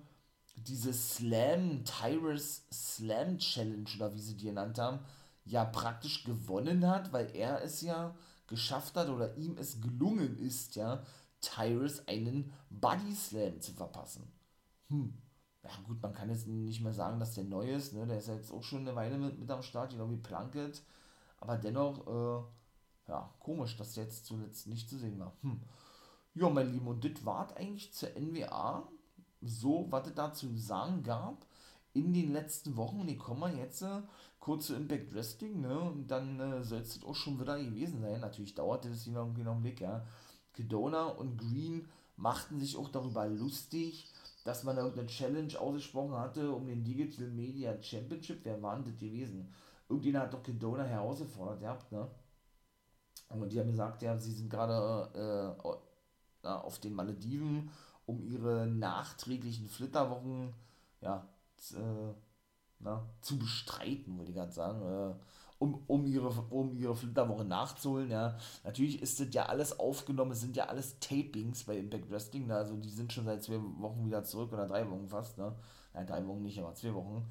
diese 0.56 0.94
Slam, 0.94 1.84
Tyrus 1.84 2.64
Slam 2.72 3.40
Challenge, 3.40 3.90
oder 3.98 4.14
wie 4.14 4.22
sie 4.22 4.38
die 4.38 4.46
genannt 4.46 4.80
haben, 4.80 5.00
ja 5.44 5.66
praktisch 5.66 6.24
gewonnen 6.24 6.88
hat, 6.88 7.12
weil 7.12 7.36
er 7.36 7.62
ist 7.62 7.82
ja 7.82 8.16
geschafft 8.50 8.96
hat 8.96 9.10
oder 9.10 9.36
ihm 9.38 9.58
es 9.58 9.80
gelungen 9.82 10.38
ist, 10.38 10.76
ja, 10.76 11.04
Tyrus 11.42 12.08
einen 12.08 12.52
Body 12.70 13.16
Slam 13.16 13.62
zu 13.62 13.72
verpassen. 13.74 14.32
Hm. 14.90 15.14
Ja 15.64 15.72
gut, 15.86 16.02
man 16.02 16.14
kann 16.14 16.30
jetzt 16.30 16.48
nicht 16.48 16.82
mehr 16.82 16.94
sagen, 16.94 17.20
dass 17.20 17.36
der 17.36 17.44
neu 17.44 17.70
ist, 17.70 17.94
ne? 17.94 18.08
Der 18.08 18.18
ist 18.18 18.28
ja 18.28 18.36
jetzt 18.36 18.52
auch 18.52 18.64
schon 18.64 18.82
eine 18.82 18.96
Weile 18.96 19.18
mit, 19.18 19.40
mit 19.40 19.50
am 19.52 19.62
Start, 19.62 19.92
genau 19.92 20.10
wie 20.10 20.18
Plunkett. 20.18 20.82
Aber 21.40 21.58
dennoch, 21.58 22.08
äh, 22.08 23.12
ja, 23.12 23.34
komisch, 23.40 23.78
dass 23.78 23.94
der 23.94 24.06
jetzt 24.06 24.26
zuletzt 24.26 24.68
nicht 24.68 24.90
zu 24.90 24.98
sehen 24.98 25.20
war. 25.20 25.34
Hm. 25.42 25.62
Ja, 26.34 26.50
mein 26.50 26.72
Lieben, 26.72 26.88
und 26.88 27.04
das 27.04 27.26
war 27.26 27.56
eigentlich 27.56 27.94
zur 27.94 28.10
NWA. 28.16 28.90
So, 29.42 29.88
was 29.90 30.08
es 30.08 30.16
da 30.16 30.34
zu 30.34 30.56
sagen 30.58 31.04
gab 31.04 31.46
in 31.94 32.14
den 32.14 32.34
letzten 32.34 32.78
Wochen. 32.78 33.02
Und 33.02 33.10
ich 33.10 33.20
komme 33.20 33.42
mal 33.42 33.58
jetzt 33.58 33.82
äh, 33.82 34.02
kurz 34.40 34.68
zu 34.68 34.76
Impact 34.76 35.14
Wrestling, 35.14 35.62
ne? 35.62 35.80
Und 35.80 36.08
dann 36.08 36.40
äh, 36.40 36.64
soll 36.64 36.80
es 36.80 37.04
auch 37.04 37.16
schon 37.16 37.40
wieder 37.40 37.62
gewesen 37.62 38.02
sein. 38.02 38.20
Natürlich 38.20 38.56
dauerte 38.56 38.90
das 38.90 39.04
hier 39.04 39.16
irgendwie 39.16 39.44
noch 39.44 39.56
einen 39.56 39.64
Weg, 39.64 39.82
ja. 39.82 40.06
Kedona 40.54 41.06
und 41.08 41.38
Green 41.38 41.88
machten 42.16 42.60
sich 42.60 42.76
auch 42.76 42.90
darüber 42.90 43.28
lustig, 43.28 44.12
dass 44.44 44.64
man 44.64 44.76
da 44.76 44.82
irgendeine 44.82 45.08
Challenge 45.08 45.60
ausgesprochen 45.60 46.18
hatte 46.18 46.52
um 46.52 46.66
den 46.68 46.84
Digital 46.84 47.28
Media 47.28 47.82
Championship. 47.82 48.40
Wer 48.44 48.62
war 48.62 48.76
denn 48.76 48.86
das 48.86 49.00
gewesen? 49.00 49.54
Irgendjemand 49.88 50.26
hat 50.26 50.34
doch 50.34 50.44
Kedona 50.44 50.84
herausgefordert 50.84 51.62
gehabt, 51.62 51.92
ne? 51.92 52.10
Und 53.30 53.52
die 53.52 53.60
haben 53.60 53.70
gesagt, 53.70 54.02
ja, 54.02 54.18
sie 54.18 54.32
sind 54.32 54.50
gerade 54.50 55.56
äh, 55.64 56.48
auf 56.48 56.80
den 56.80 56.94
Malediven, 56.94 57.70
um 58.06 58.24
ihre 58.24 58.66
nachträglichen 58.66 59.70
Flitterwochen 59.70 60.54
ja, 61.02 61.28
äh, 61.74 62.14
na, 62.80 63.10
zu 63.22 63.38
bestreiten, 63.38 64.18
würde 64.18 64.32
ich 64.32 64.38
gerade 64.38 64.52
sagen, 64.52 64.82
äh, 64.82 65.16
um, 65.60 65.84
um 65.88 66.06
ihre, 66.06 66.30
um 66.50 66.74
ihre 66.74 66.96
Flitterwoche 66.96 67.44
nachzuholen, 67.44 68.10
ja. 68.10 68.38
Natürlich 68.64 69.02
ist 69.02 69.20
das 69.20 69.28
ja 69.34 69.48
alles 69.48 69.78
aufgenommen, 69.80 70.32
es 70.32 70.40
sind 70.42 70.56
ja 70.56 70.66
alles 70.68 71.00
Tapings 71.00 71.66
bei 71.66 71.78
Impact 71.78 72.10
Wrestling, 72.10 72.48
ne? 72.48 72.56
also 72.56 72.78
die 72.78 72.90
sind 72.90 73.12
schon 73.12 73.26
seit 73.26 73.44
zwei 73.44 73.60
Wochen 73.80 74.06
wieder 74.06 74.24
zurück, 74.24 74.54
oder 74.54 74.68
drei 74.68 74.90
Wochen 74.90 75.10
fast, 75.10 75.38
ne. 75.38 75.54
Nein, 75.94 76.08
drei 76.08 76.26
Wochen 76.26 76.44
nicht, 76.44 76.60
aber 76.60 76.74
zwei 76.76 76.94
Wochen. 76.94 77.26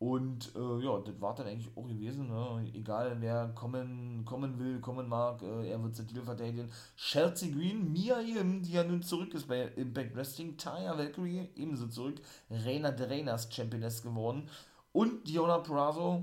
Und 0.00 0.54
äh, 0.54 0.84
ja, 0.84 1.00
das 1.00 1.20
war 1.20 1.34
dann 1.34 1.48
eigentlich 1.48 1.76
auch 1.76 1.88
gewesen. 1.88 2.28
Ne? 2.28 2.70
Egal, 2.72 3.16
wer 3.20 3.48
kommen, 3.48 4.24
kommen 4.24 4.56
will, 4.58 4.80
kommen 4.80 5.08
mag, 5.08 5.42
äh, 5.42 5.70
er 5.70 5.82
wird 5.82 5.98
den 5.98 6.06
Titel 6.06 6.22
verteidigen. 6.22 6.70
Chelsea 6.96 7.50
Green, 7.50 7.92
Mia 7.92 8.20
Yim, 8.20 8.62
die 8.62 8.72
ja 8.72 8.84
nun 8.84 9.02
zurück 9.02 9.34
ist 9.34 9.48
bei 9.48 9.62
Impact 9.74 10.14
Wrestling. 10.14 10.56
Taya 10.56 10.96
Valkyrie 10.96 11.48
ebenso 11.56 11.88
zurück. 11.88 12.20
Reina 12.48 12.92
de 12.92 13.26
Championess 13.50 14.02
geworden. 14.02 14.48
Und 14.92 15.26
Diona 15.26 15.58
Purazo 15.58 16.22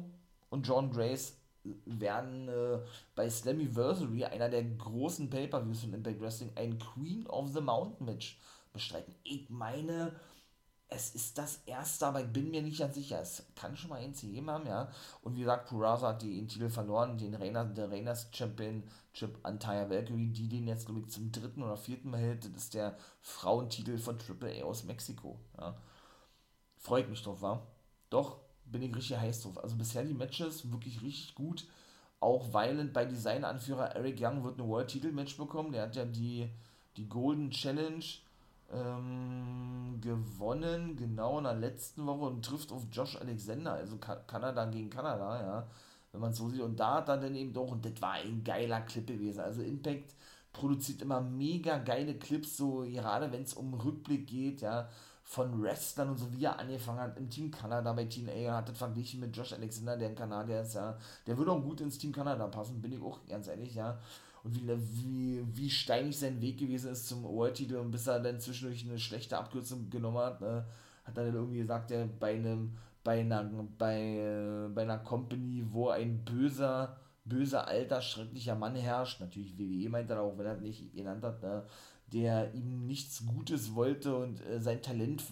und 0.50 0.66
John 0.66 0.90
Grace 0.90 1.38
werden 1.86 2.48
äh, 2.48 2.80
bei 3.16 3.30
Slammiversary, 3.30 4.24
einer 4.24 4.50
der 4.50 4.64
großen 4.64 5.30
Pay-Per-Views 5.30 5.82
von 5.82 5.94
Impact 5.94 6.22
Wrestling, 6.22 6.52
ein 6.56 6.80
Queen 6.80 7.28
of 7.28 7.50
the 7.54 7.62
Mountain 7.62 8.06
Match 8.06 8.40
bestreiten. 8.72 9.16
Ich 9.24 9.50
meine, 9.50 10.14
es 10.88 11.16
ist 11.16 11.38
das 11.38 11.62
erste, 11.66 12.06
aber 12.08 12.22
ich 12.22 12.32
bin 12.32 12.52
mir 12.52 12.62
nicht 12.62 12.80
ganz 12.80 12.96
sicher. 12.96 13.20
Es 13.20 13.44
kann 13.56 13.76
schon 13.76 13.90
mal 13.90 14.00
ein 14.00 14.14
gegeben 14.14 14.50
haben, 14.50 14.68
ja. 14.68 14.90
Und 15.22 15.36
wie 15.36 15.40
gesagt, 15.40 15.68
Puraza 15.68 16.10
hat 16.10 16.22
den 16.22 16.48
Titel 16.48 16.70
verloren, 16.70 17.18
den 17.18 17.34
Reina, 17.34 17.64
der 17.64 17.90
Reinas 17.90 18.30
Championship 18.32 19.40
an 19.44 19.60
Taya 19.60 19.90
Valkyrie, 19.90 20.30
die 20.30 20.48
den 20.48 20.68
jetzt, 20.68 20.86
glaube 20.86 21.02
ich, 21.02 21.08
zum 21.08 21.32
dritten 21.32 21.64
oder 21.64 21.78
vierten 21.78 22.12
Mal 22.12 22.20
hält. 22.20 22.46
Das 22.46 22.64
ist 22.64 22.74
der 22.76 22.98
Frauentitel 23.22 23.98
von 23.98 24.20
Triple 24.20 24.62
A 24.62 24.66
aus 24.66 24.84
Mexiko, 24.84 25.40
ja. 25.58 25.76
Freut 26.78 27.10
mich 27.10 27.24
drauf, 27.24 27.42
war. 27.42 27.66
Doch, 28.12 28.38
bin 28.66 28.84
ich 28.84 28.96
richtig 28.96 29.18
heiß 29.18 29.42
drauf. 29.42 29.64
Also 29.64 29.76
bisher 29.76 30.04
die 30.04 30.14
Matches 30.14 30.72
wirklich 30.72 31.02
richtig 31.02 31.34
gut. 31.34 31.66
Auch 32.20 32.54
Violent 32.54 32.94
bei 32.94 33.06
Design-Anführer 33.06 33.96
Eric 33.96 34.18
Young 34.20 34.44
wird 34.44 34.60
ein 34.60 34.68
World-Titel-Match 34.68 35.36
bekommen. 35.38 35.72
Der 35.72 35.84
hat 35.84 35.96
ja 35.96 36.06
die, 36.06 36.50
die 36.96 37.10
Golden 37.10 37.50
Challenge 37.50 38.06
ähm, 38.72 40.00
gewonnen, 40.02 40.96
genau 40.96 41.38
in 41.38 41.44
der 41.46 41.56
letzten 41.56 42.06
Woche 42.06 42.26
und 42.26 42.44
trifft 42.44 42.72
auf 42.72 42.84
Josh 42.92 43.18
Alexander, 43.20 43.74
also 43.74 43.98
Ka 43.98 44.16
Kanada 44.16 44.66
gegen 44.66 44.90
Kanada, 44.90 45.42
ja. 45.42 45.68
wenn 46.12 46.22
man 46.22 46.32
es 46.32 46.38
so 46.38 46.50
sieht. 46.50 46.62
Und 46.62 46.80
da 46.80 46.96
hat 46.96 47.10
er 47.10 47.18
dann 47.18 47.36
eben 47.36 47.54
doch, 47.54 47.72
und 47.72 47.86
das 47.86 48.02
war 48.02 48.14
ein 48.14 48.44
geiler 48.44 48.82
Clip 48.82 49.06
gewesen. 49.06 49.42
Also 49.42 49.62
Impact 49.62 50.16
produziert 50.54 51.02
immer 51.02 51.22
mega 51.22 51.78
geile 51.80 52.16
Clips, 52.18 52.58
so 52.58 52.82
gerade 52.82 53.32
wenn 53.32 53.44
es 53.44 53.54
um 53.54 53.74
Rückblick 53.74 54.28
geht, 54.28 54.62
ja, 54.62 54.90
von 55.24 55.62
Wrestlern 55.62 56.10
und 56.10 56.18
so, 56.18 56.32
wie 56.32 56.46
er 56.46 56.60
angefangen 56.60 57.00
hat 57.00 57.18
im 57.18 57.30
Team 57.30 57.50
Kanada 57.52 57.92
bei 57.94 58.06
Team 58.06 58.30
A, 58.30 58.58
hat 58.58 58.70
das 58.70 58.78
verglichen 58.78 59.20
mit 59.20 59.36
Josh 59.36 59.54
Alexander, 59.54 59.98
der 59.98 60.10
ein 60.10 60.16
Kanadier 60.16 60.62
ist, 60.62 60.76
ja, 60.76 60.98
der 61.26 61.38
würde 61.38 61.52
auch 61.52 61.62
gut 61.62 61.82
ins 61.82 61.98
Team 61.98 62.12
Kanada 62.12 62.48
passen, 62.48 62.82
bin 62.82 62.94
ich 62.94 63.02
auch 63.02 63.20
ganz 63.28 63.48
ehrlich, 63.48 63.74
ja. 63.76 63.98
Und 64.46 64.56
wie, 64.56 64.68
wie, 64.68 65.44
wie 65.58 65.70
steinig 65.70 66.18
sein 66.18 66.40
Weg 66.40 66.60
gewesen 66.60 66.92
ist 66.92 67.08
zum 67.08 67.24
World-Titel 67.24 67.78
und 67.78 67.90
bis 67.90 68.06
er 68.06 68.20
dann 68.20 68.40
zwischendurch 68.40 68.86
eine 68.88 69.00
schlechte 69.00 69.38
Abkürzung 69.38 69.90
genommen 69.90 70.20
hat, 70.20 70.40
ne, 70.40 70.64
hat 71.04 71.18
er 71.18 71.26
dann 71.26 71.34
irgendwie 71.34 71.58
gesagt, 71.58 71.90
der 71.90 72.06
bei 72.06 72.36
einem, 72.36 72.78
bei 73.04 73.22
einer, 73.22 73.44
bei, 73.78 74.00
äh, 74.00 74.70
bei 74.70 74.84
einer 74.84 75.00
Company, 75.00 75.66
wo 75.72 75.90
ein 75.90 76.24
böser, 76.24 76.96
böser, 77.26 77.68
alter, 77.68 78.02
schrecklicher 78.02 78.56
Mann 78.56 78.76
herrscht, 78.76 79.20
natürlich 79.20 79.58
WWE 79.58 79.90
meint 79.90 80.12
er 80.12 80.22
auch, 80.22 80.38
wenn 80.38 80.46
er 80.46 80.58
nicht 80.58 80.94
genannt 80.94 81.24
hat, 81.24 81.42
ne, 81.42 81.64
der 82.14 82.54
ihm 82.54 82.86
nichts 82.86 83.26
Gutes 83.26 83.74
wollte 83.74 84.16
und 84.16 84.40
äh, 84.46 84.60
sein 84.60 84.82
Talent 84.82 85.24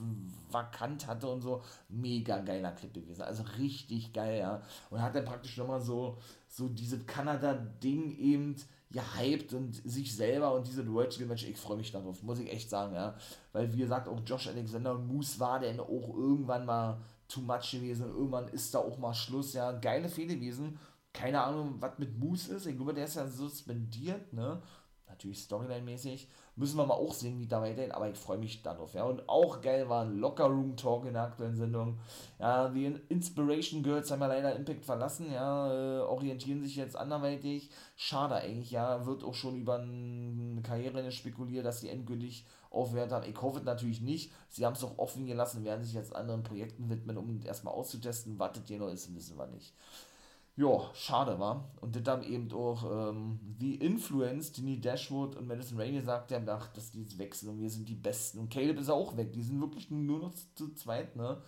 vakant 0.50 1.06
hatte 1.06 1.28
und 1.28 1.42
so. 1.42 1.62
Mega 1.88 2.40
geiler 2.40 2.72
Clip 2.72 2.92
gewesen. 2.92 3.22
Also 3.22 3.44
richtig 3.60 4.12
geil, 4.12 4.40
ja. 4.40 4.62
Und 4.90 5.02
hat 5.02 5.14
dann 5.16 5.26
praktisch 5.26 5.56
nochmal 5.58 5.82
so, 5.82 6.18
so 6.48 6.68
dieses 6.68 7.06
Kanada-Ding 7.06 8.18
eben 8.18 8.56
gehypt 8.94 9.54
und 9.54 9.74
sich 9.74 10.16
selber 10.16 10.54
und 10.54 10.68
diese 10.68 10.88
World 10.88 11.10
Title 11.10 11.26
Match, 11.26 11.46
ich 11.46 11.58
freue 11.58 11.78
mich 11.78 11.92
darauf, 11.92 12.22
muss 12.22 12.40
ich 12.40 12.52
echt 12.52 12.70
sagen, 12.70 12.94
ja. 12.96 13.16
Weil 13.52 13.74
wie 13.74 13.80
gesagt, 13.80 14.08
auch 14.08 14.22
Josh 14.26 14.48
Alexander 14.48 14.94
und 14.94 15.08
Moose 15.08 15.40
war 15.40 15.60
denn 15.60 15.80
auch 15.80 16.16
irgendwann 16.16 16.66
mal 16.66 17.02
too 17.28 17.42
much 17.42 17.72
gewesen. 17.72 18.06
Irgendwann 18.06 18.48
ist 18.50 18.74
da 18.74 18.80
auch 18.80 18.98
mal 19.00 19.14
Schluss, 19.14 19.54
ja. 19.54 19.72
Geile 19.72 20.08
Fehler 20.08 20.36
gewesen. 20.36 20.80
Keine 21.12 21.44
Ahnung, 21.44 21.76
was 21.80 21.98
mit 21.98 22.18
Moose 22.18 22.56
ist. 22.56 22.68
Ich 22.68 22.76
glaube, 22.76 22.94
der 22.94 23.06
ist 23.06 23.16
ja 23.16 23.28
suspendiert, 23.28 24.32
ne? 24.32 24.62
Natürlich 25.08 25.40
Storyline-mäßig. 25.40 26.28
Müssen 26.56 26.78
wir 26.78 26.86
mal 26.86 26.94
auch 26.94 27.14
sehen, 27.14 27.40
wie 27.40 27.48
da 27.48 27.62
weitergeht, 27.62 27.96
aber 27.96 28.10
ich 28.10 28.18
freue 28.18 28.38
mich 28.38 28.62
darauf. 28.62 28.94
Ja. 28.94 29.06
Und 29.06 29.28
auch 29.28 29.62
geil 29.62 29.90
war 29.90 30.04
ein 30.04 30.20
Locker 30.20 30.46
Room 30.46 30.78
Talk 30.78 31.06
in 31.06 31.14
der 31.14 31.24
aktuellen 31.24 31.56
Sendung. 31.56 31.98
Ja, 32.40 32.70
die 32.70 32.86
Inspiration 33.10 33.82
Girls 33.82 34.12
haben 34.12 34.22
ja 34.22 34.28
leider 34.28 34.56
Impact 34.56 34.86
verlassen, 34.86 35.32
ja, 35.32 35.72
äh, 35.74 36.02
orientieren 36.02 36.62
sich 36.62 36.76
jetzt 36.76 36.96
anderweitig. 36.96 37.72
Schade 37.96 38.36
eigentlich, 38.36 38.70
ja, 38.70 39.06
wird 39.08 39.24
auch 39.24 39.34
schon 39.34 39.56
über 39.56 39.80
eine 39.80 40.62
Karriere 40.62 41.12
spekuliert, 41.12 41.66
dass 41.66 41.82
sie 41.82 41.90
endgültig 41.90 42.46
aufgehört 42.70 43.12
haben. 43.12 43.28
Ich 43.28 43.42
hoffe 43.42 43.62
natürlich 43.62 44.02
nicht. 44.02 44.32
Sie 44.50 44.66
haben 44.66 44.74
es 44.74 44.84
auch 44.84 45.00
offen 45.00 45.26
gelassen, 45.26 45.64
werden 45.64 45.84
sich 45.84 45.94
jetzt 45.96 46.16
anderen 46.16 46.44
Projekten 46.44 46.88
widmen, 46.90 47.18
um 47.18 47.42
erstmal 47.44 47.74
auszutesten. 47.74 48.38
Wartet 48.38 48.70
ihr 48.70 48.78
noch 48.78 48.90
ist, 48.90 49.16
wissen 49.16 49.38
wir 49.38 49.48
nicht 49.48 49.74
ja, 50.56 50.94
schade 50.94 51.40
war. 51.40 51.72
Und 51.82 52.08
haben 52.08 52.24
eben 52.24 52.52
auch 52.54 53.10
ähm, 53.10 53.40
The 53.60 53.76
Influence, 53.76 54.52
Dini 54.52 54.80
Dashwood 54.80 55.36
und 55.36 55.48
Madison 55.48 55.80
Rainey 55.80 56.00
gesagt 56.00 56.32
haben, 56.32 56.48
ach, 56.50 56.68
dass 56.74 56.92
die 56.92 57.02
jetzt 57.02 57.18
wechseln 57.18 57.50
und 57.50 57.60
wir 57.60 57.70
sind 57.70 57.90
die 57.90 57.96
Besten. 57.96 58.40
Und 58.40 58.52
Caleb 58.52 58.80
ist 58.80 58.90
auch 58.90 59.18
weg, 59.18 59.34
die 59.34 59.42
sind 59.42 59.60
wirklich 59.62 59.90
nur 59.90 60.20
noch 60.20 60.34
zu 60.56 60.74
zweit, 60.74 61.16
ne? 61.16 61.42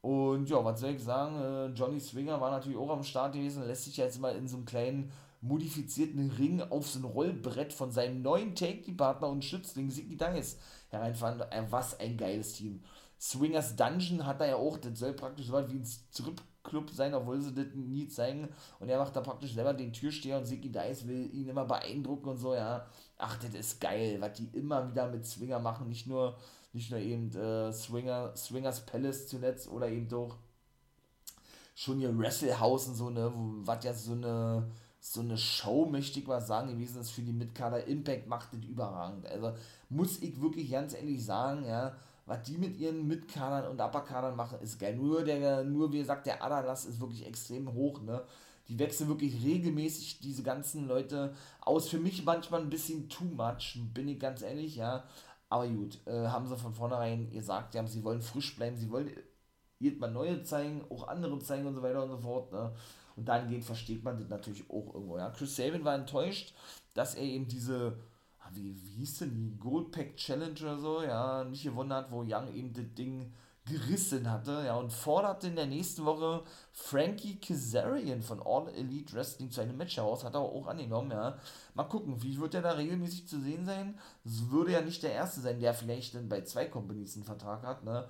Und 0.00 0.48
ja, 0.48 0.64
was 0.64 0.80
soll 0.80 0.90
ich 0.90 1.02
sagen, 1.02 1.34
äh, 1.36 1.66
Johnny 1.76 1.98
Swinger 1.98 2.40
war 2.40 2.52
natürlich 2.52 2.78
auch 2.78 2.90
am 2.90 3.02
Start 3.02 3.32
gewesen, 3.32 3.66
lässt 3.66 3.84
sich 3.84 3.96
jetzt 3.96 4.20
mal 4.20 4.36
in 4.36 4.46
so 4.46 4.56
einem 4.56 4.64
kleinen 4.64 5.10
modifizierten 5.40 6.30
Ring 6.30 6.60
auf 6.62 6.86
so 6.88 7.00
ein 7.00 7.04
Rollbrett 7.04 7.72
von 7.72 7.90
seinem 7.90 8.22
neuen 8.22 8.54
Take-Partner 8.54 9.28
und 9.28 9.44
Schützling 9.44 9.90
Ziggy 9.90 10.16
Dice 10.16 10.58
hereinfahren. 10.90 11.40
Äh, 11.50 11.64
was 11.70 11.98
ein 11.98 12.16
geiles 12.16 12.52
Team. 12.52 12.84
Swingers 13.18 13.74
Dungeon 13.74 14.26
hat 14.26 14.40
er 14.40 14.48
ja 14.48 14.56
auch, 14.56 14.78
das 14.78 14.98
soll 14.98 15.14
praktisch 15.14 15.46
so 15.46 15.54
weit 15.54 15.72
wie 15.72 15.78
ein 15.78 15.86
Strip 15.86 16.40
Club 16.66 16.90
sein, 16.90 17.14
obwohl 17.14 17.40
sie 17.40 17.54
das 17.54 17.66
nie 17.74 18.08
zeigen. 18.08 18.48
Und 18.80 18.88
er 18.88 18.98
macht 18.98 19.16
da 19.16 19.20
praktisch 19.20 19.54
selber 19.54 19.72
den 19.72 19.92
Türsteher 19.92 20.38
und 20.38 20.46
Ziggy 20.46 20.70
Dice 20.70 21.06
will 21.06 21.30
ihn 21.32 21.48
immer 21.48 21.64
beeindrucken 21.64 22.28
und 22.30 22.38
so, 22.38 22.54
ja. 22.54 22.86
Ach, 23.18 23.38
das 23.38 23.54
ist 23.54 23.80
geil, 23.80 24.16
was 24.20 24.34
die 24.34 24.48
immer 24.52 24.88
wieder 24.90 25.08
mit 25.08 25.24
Swinger 25.24 25.58
machen. 25.58 25.88
Nicht 25.88 26.06
nur, 26.06 26.36
nicht 26.72 26.90
nur 26.90 27.00
eben 27.00 27.34
äh, 27.34 27.72
Swinger, 27.72 28.36
Swingers 28.36 28.84
Palace 28.84 29.28
zuletzt 29.28 29.68
oder 29.68 29.88
eben 29.88 30.08
doch 30.08 30.36
schon 31.74 32.00
ihr 32.00 32.16
Wrestlehausen, 32.18 32.94
so, 32.94 33.10
ne, 33.10 33.32
was 33.34 33.84
ja 33.84 33.94
so 33.94 34.12
eine 34.12 34.70
so 35.12 35.20
eine 35.20 35.38
Show, 35.38 35.86
möchte 35.86 36.18
ich 36.18 36.26
mal 36.26 36.40
sagen, 36.40 36.70
gewesen 36.70 37.00
ist 37.00 37.10
für 37.10 37.22
die 37.22 37.32
Mitkader. 37.32 37.84
Impact 37.84 38.26
macht 38.26 38.52
das 38.52 38.64
überragend. 38.64 39.26
Also 39.26 39.52
muss 39.88 40.20
ich 40.20 40.40
wirklich 40.40 40.70
ganz 40.70 40.94
ehrlich 40.94 41.24
sagen, 41.24 41.64
ja, 41.64 41.96
was 42.26 42.42
die 42.42 42.58
mit 42.58 42.76
ihren 42.76 43.06
Mitkadern 43.06 43.70
und 43.70 43.80
Upperkadern 43.80 44.36
machen, 44.36 44.60
ist 44.60 44.78
geil. 44.78 44.96
Nur, 44.96 45.24
der, 45.24 45.64
nur 45.64 45.92
wie 45.92 45.98
gesagt, 45.98 46.26
der 46.26 46.42
Adalas 46.42 46.84
ist 46.84 47.00
wirklich 47.00 47.24
extrem 47.24 47.72
hoch, 47.72 48.02
ne? 48.02 48.22
Die 48.68 48.78
wechseln 48.80 49.08
wirklich 49.08 49.44
regelmäßig 49.44 50.18
diese 50.18 50.42
ganzen 50.42 50.88
Leute 50.88 51.32
aus. 51.60 51.88
Für 51.88 52.00
mich 52.00 52.24
manchmal 52.24 52.62
ein 52.62 52.68
bisschen 52.68 53.08
too 53.08 53.24
much, 53.24 53.78
bin 53.94 54.08
ich 54.08 54.18
ganz 54.18 54.42
ehrlich, 54.42 54.74
ja. 54.74 55.04
Aber 55.48 55.68
gut, 55.68 56.00
äh, 56.06 56.26
haben 56.26 56.48
sie 56.48 56.56
von 56.56 56.74
vornherein 56.74 57.30
gesagt, 57.30 57.76
ja, 57.76 57.86
sie 57.86 58.02
wollen 58.02 58.20
frisch 58.20 58.56
bleiben, 58.56 58.76
sie 58.76 58.90
wollen 58.90 59.12
jedes 59.78 60.00
Mal 60.00 60.10
neue 60.10 60.42
zeigen, 60.42 60.84
auch 60.90 61.06
andere 61.06 61.38
zeigen 61.38 61.66
und 61.66 61.76
so 61.76 61.82
weiter 61.82 62.02
und 62.02 62.10
so 62.10 62.18
fort, 62.18 62.52
ne? 62.52 62.74
Und 63.14 63.28
dahingehend 63.28 63.64
versteht 63.64 64.02
man 64.02 64.18
das 64.18 64.28
natürlich 64.28 64.68
auch 64.68 64.94
irgendwo, 64.94 65.16
ja. 65.16 65.30
Chris 65.30 65.54
Sabin 65.54 65.84
war 65.84 65.94
enttäuscht, 65.94 66.52
dass 66.94 67.14
er 67.14 67.22
eben 67.22 67.46
diese 67.46 67.96
wie, 68.54 68.74
wie 68.82 69.00
hieß 69.00 69.18
denn 69.18 69.34
die 69.34 69.58
Gold 69.58 69.92
Pack 69.92 70.16
Challenge 70.16 70.58
oder 70.60 70.78
so, 70.78 71.02
ja, 71.02 71.44
nicht 71.44 71.64
gewonnen 71.64 71.92
hat, 71.92 72.10
wo 72.10 72.22
Young 72.22 72.52
eben 72.54 72.72
das 72.72 72.92
Ding 72.94 73.32
gerissen 73.66 74.30
hatte, 74.30 74.62
ja, 74.64 74.76
und 74.76 74.92
forderte 74.92 75.48
in 75.48 75.56
der 75.56 75.66
nächsten 75.66 76.04
Woche 76.04 76.44
Frankie 76.72 77.40
Kazarian 77.40 78.22
von 78.22 78.40
All 78.40 78.68
Elite 78.68 79.12
Wrestling 79.14 79.50
zu 79.50 79.60
einem 79.60 79.76
Match 79.76 79.96
heraus, 79.96 80.22
hat 80.24 80.34
er 80.34 80.40
auch 80.40 80.66
angenommen, 80.68 81.10
ja. 81.10 81.36
Mal 81.74 81.84
gucken, 81.84 82.22
wie 82.22 82.38
wird 82.38 82.54
er 82.54 82.62
da 82.62 82.72
regelmäßig 82.72 83.26
zu 83.26 83.40
sehen 83.40 83.64
sein? 83.64 83.98
Es 84.24 84.50
würde 84.50 84.72
ja 84.72 84.80
nicht 84.82 85.02
der 85.02 85.12
Erste 85.12 85.40
sein, 85.40 85.58
der 85.58 85.74
vielleicht 85.74 86.14
dann 86.14 86.28
bei 86.28 86.42
zwei 86.42 86.66
Companies 86.66 87.16
einen 87.16 87.24
Vertrag 87.24 87.64
hat, 87.64 87.84
ne. 87.84 88.08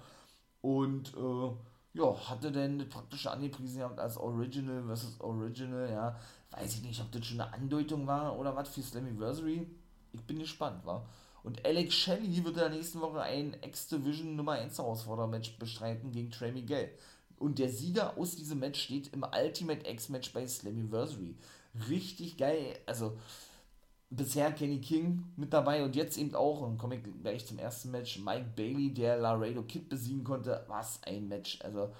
Und, 0.61 1.15
äh, 1.15 1.51
ja, 1.95 2.29
hatte 2.29 2.53
denn 2.53 2.87
praktisch 2.91 3.27
angepriesen 3.27 3.79
gehabt 3.79 3.99
als 3.99 4.19
Original 4.19 4.85
versus 4.85 5.19
Original, 5.21 5.91
ja. 5.91 6.17
Weiß 6.51 6.75
ich 6.75 6.83
nicht, 6.83 7.01
ob 7.01 7.11
das 7.13 7.25
schon 7.25 7.41
eine 7.41 7.53
Andeutung 7.55 8.07
war 8.07 8.39
oder 8.39 8.55
was 8.55 8.69
für 8.69 8.83
Slammiversary 8.83 9.67
ich 10.21 10.27
bin 10.27 10.39
gespannt, 10.39 10.85
wa? 10.85 11.07
Und 11.43 11.65
Alex 11.65 11.95
Shelley 11.95 12.45
wird 12.45 12.55
in 12.55 12.61
der 12.61 12.71
nächsten 12.71 13.01
Woche 13.01 13.23
ein 13.23 13.57
X-Division 13.63 14.35
Nummer 14.35 14.53
1 14.53 14.79
Herausforderer-Match 14.79 15.59
bestreiten 15.59 16.11
gegen 16.11 16.33
Trey 16.33 16.51
Miguel. 16.51 16.91
Und 17.39 17.59
der 17.59 17.69
Sieger 17.69 18.17
aus 18.17 18.35
diesem 18.35 18.59
Match 18.59 18.83
steht 18.83 19.13
im 19.13 19.25
Ultimate 19.25 19.89
X-Match 19.89 20.33
bei 20.33 20.47
Slammiversary. 20.47 21.37
Richtig 21.89 22.37
geil. 22.37 22.79
Also, 22.87 23.17
bisher 24.11 24.51
Kenny 24.53 24.81
King 24.81 25.25
mit 25.37 25.53
dabei 25.53 25.85
und 25.85 25.95
jetzt 25.95 26.19
eben 26.19 26.35
auch, 26.35 26.63
und 26.63 26.79
komme 26.79 26.97
ich 26.97 27.03
gleich 27.23 27.47
zum 27.47 27.59
ersten 27.59 27.91
Match, 27.91 28.19
Mike 28.19 28.53
Bailey, 28.57 28.93
der 28.93 29.19
Laredo 29.19 29.63
Kid 29.63 29.89
besiegen 29.89 30.25
konnte. 30.25 30.65
Was 30.67 31.01
ein 31.05 31.29
Match. 31.29 31.61
Also, 31.63 31.93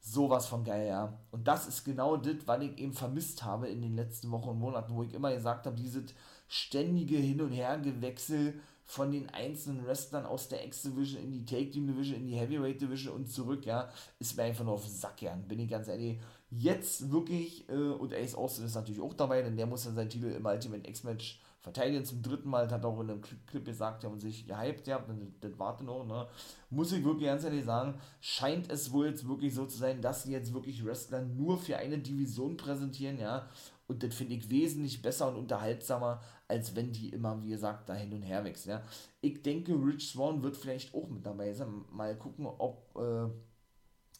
sowas 0.00 0.46
von 0.46 0.64
geil, 0.64 0.86
ja. 0.86 1.18
Und 1.32 1.46
das 1.48 1.66
ist 1.66 1.84
genau 1.84 2.16
das, 2.16 2.36
was 2.46 2.62
ich 2.62 2.78
eben 2.78 2.92
vermisst 2.92 3.44
habe 3.44 3.68
in 3.68 3.82
den 3.82 3.96
letzten 3.96 4.30
Wochen 4.30 4.50
und 4.50 4.58
Monaten, 4.58 4.94
wo 4.94 5.02
ich 5.02 5.12
immer 5.12 5.32
gesagt 5.34 5.66
habe, 5.66 5.76
dieses 5.76 6.14
ständige 6.48 7.16
Hin- 7.16 7.40
und 7.40 7.52
Hergewechsel 7.52 8.60
von 8.86 9.10
den 9.10 9.28
einzelnen 9.30 9.84
Wrestlern 9.84 10.24
aus 10.26 10.48
der 10.48 10.64
X-Division 10.64 11.22
in 11.22 11.32
die 11.32 11.44
Take-Team-Division, 11.44 12.20
in 12.20 12.26
die 12.28 12.36
Heavyweight-Division 12.36 13.14
und 13.14 13.26
zurück, 13.28 13.66
ja, 13.66 13.88
ist 14.20 14.36
mir 14.36 14.44
einfach 14.44 14.64
nur 14.64 14.74
auf 14.74 14.84
den 14.84 14.94
Sack 14.94 15.16
gern, 15.16 15.46
bin 15.48 15.58
ich 15.58 15.68
ganz 15.68 15.88
ehrlich. 15.88 16.20
Jetzt 16.50 17.10
wirklich, 17.10 17.68
äh, 17.68 17.72
und 17.72 18.14
Ace 18.14 18.36
Austin 18.36 18.64
ist 18.64 18.76
natürlich 18.76 19.00
auch 19.00 19.14
dabei, 19.14 19.42
denn 19.42 19.56
der 19.56 19.66
muss 19.66 19.84
ja 19.84 19.90
seinen 19.90 20.08
Titel 20.08 20.26
im 20.26 20.46
Ultimate 20.46 20.88
X-Match 20.88 21.40
verteidigen 21.66 22.04
zum 22.04 22.22
dritten 22.22 22.48
Mal, 22.48 22.70
hat 22.70 22.84
auch 22.84 23.00
in 23.00 23.10
einem 23.10 23.20
Clip 23.20 23.64
gesagt, 23.64 24.04
ja, 24.04 24.08
und 24.08 24.20
sich 24.20 24.46
gehypt, 24.46 24.86
ja, 24.86 25.00
das, 25.00 25.16
das 25.40 25.58
warte 25.58 25.82
noch, 25.82 26.06
ne. 26.06 26.28
Muss 26.70 26.92
ich 26.92 27.02
wirklich 27.02 27.26
ganz 27.26 27.42
ehrlich 27.42 27.64
sagen, 27.64 27.98
scheint 28.20 28.70
es 28.70 28.92
wohl 28.92 29.06
jetzt 29.06 29.26
wirklich 29.26 29.52
so 29.52 29.66
zu 29.66 29.76
sein, 29.76 30.00
dass 30.00 30.22
sie 30.22 30.30
jetzt 30.30 30.54
wirklich 30.54 30.84
Wrestler 30.84 31.22
nur 31.22 31.58
für 31.58 31.76
eine 31.76 31.98
Division 31.98 32.56
präsentieren, 32.56 33.18
ja, 33.18 33.48
und 33.88 34.02
das 34.02 34.14
finde 34.14 34.34
ich 34.34 34.50
wesentlich 34.50 35.00
besser 35.00 35.28
und 35.28 35.36
unterhaltsamer, 35.36 36.20
als 36.48 36.74
wenn 36.74 36.92
die 36.92 37.10
immer, 37.10 37.42
wie 37.42 37.50
gesagt, 37.50 37.88
da 37.88 37.94
hin 37.94 38.12
und 38.12 38.22
her 38.22 38.44
wechseln. 38.44 38.70
Ja. 38.70 38.82
Ich 39.20 39.42
denke, 39.42 39.72
Rich 39.74 40.10
Swan 40.10 40.42
wird 40.42 40.56
vielleicht 40.56 40.94
auch 40.94 41.08
mit 41.08 41.24
dabei 41.24 41.52
sein. 41.52 41.84
Mal 41.90 42.16
gucken, 42.16 42.46
ob, 42.46 42.96
äh, 42.96 43.28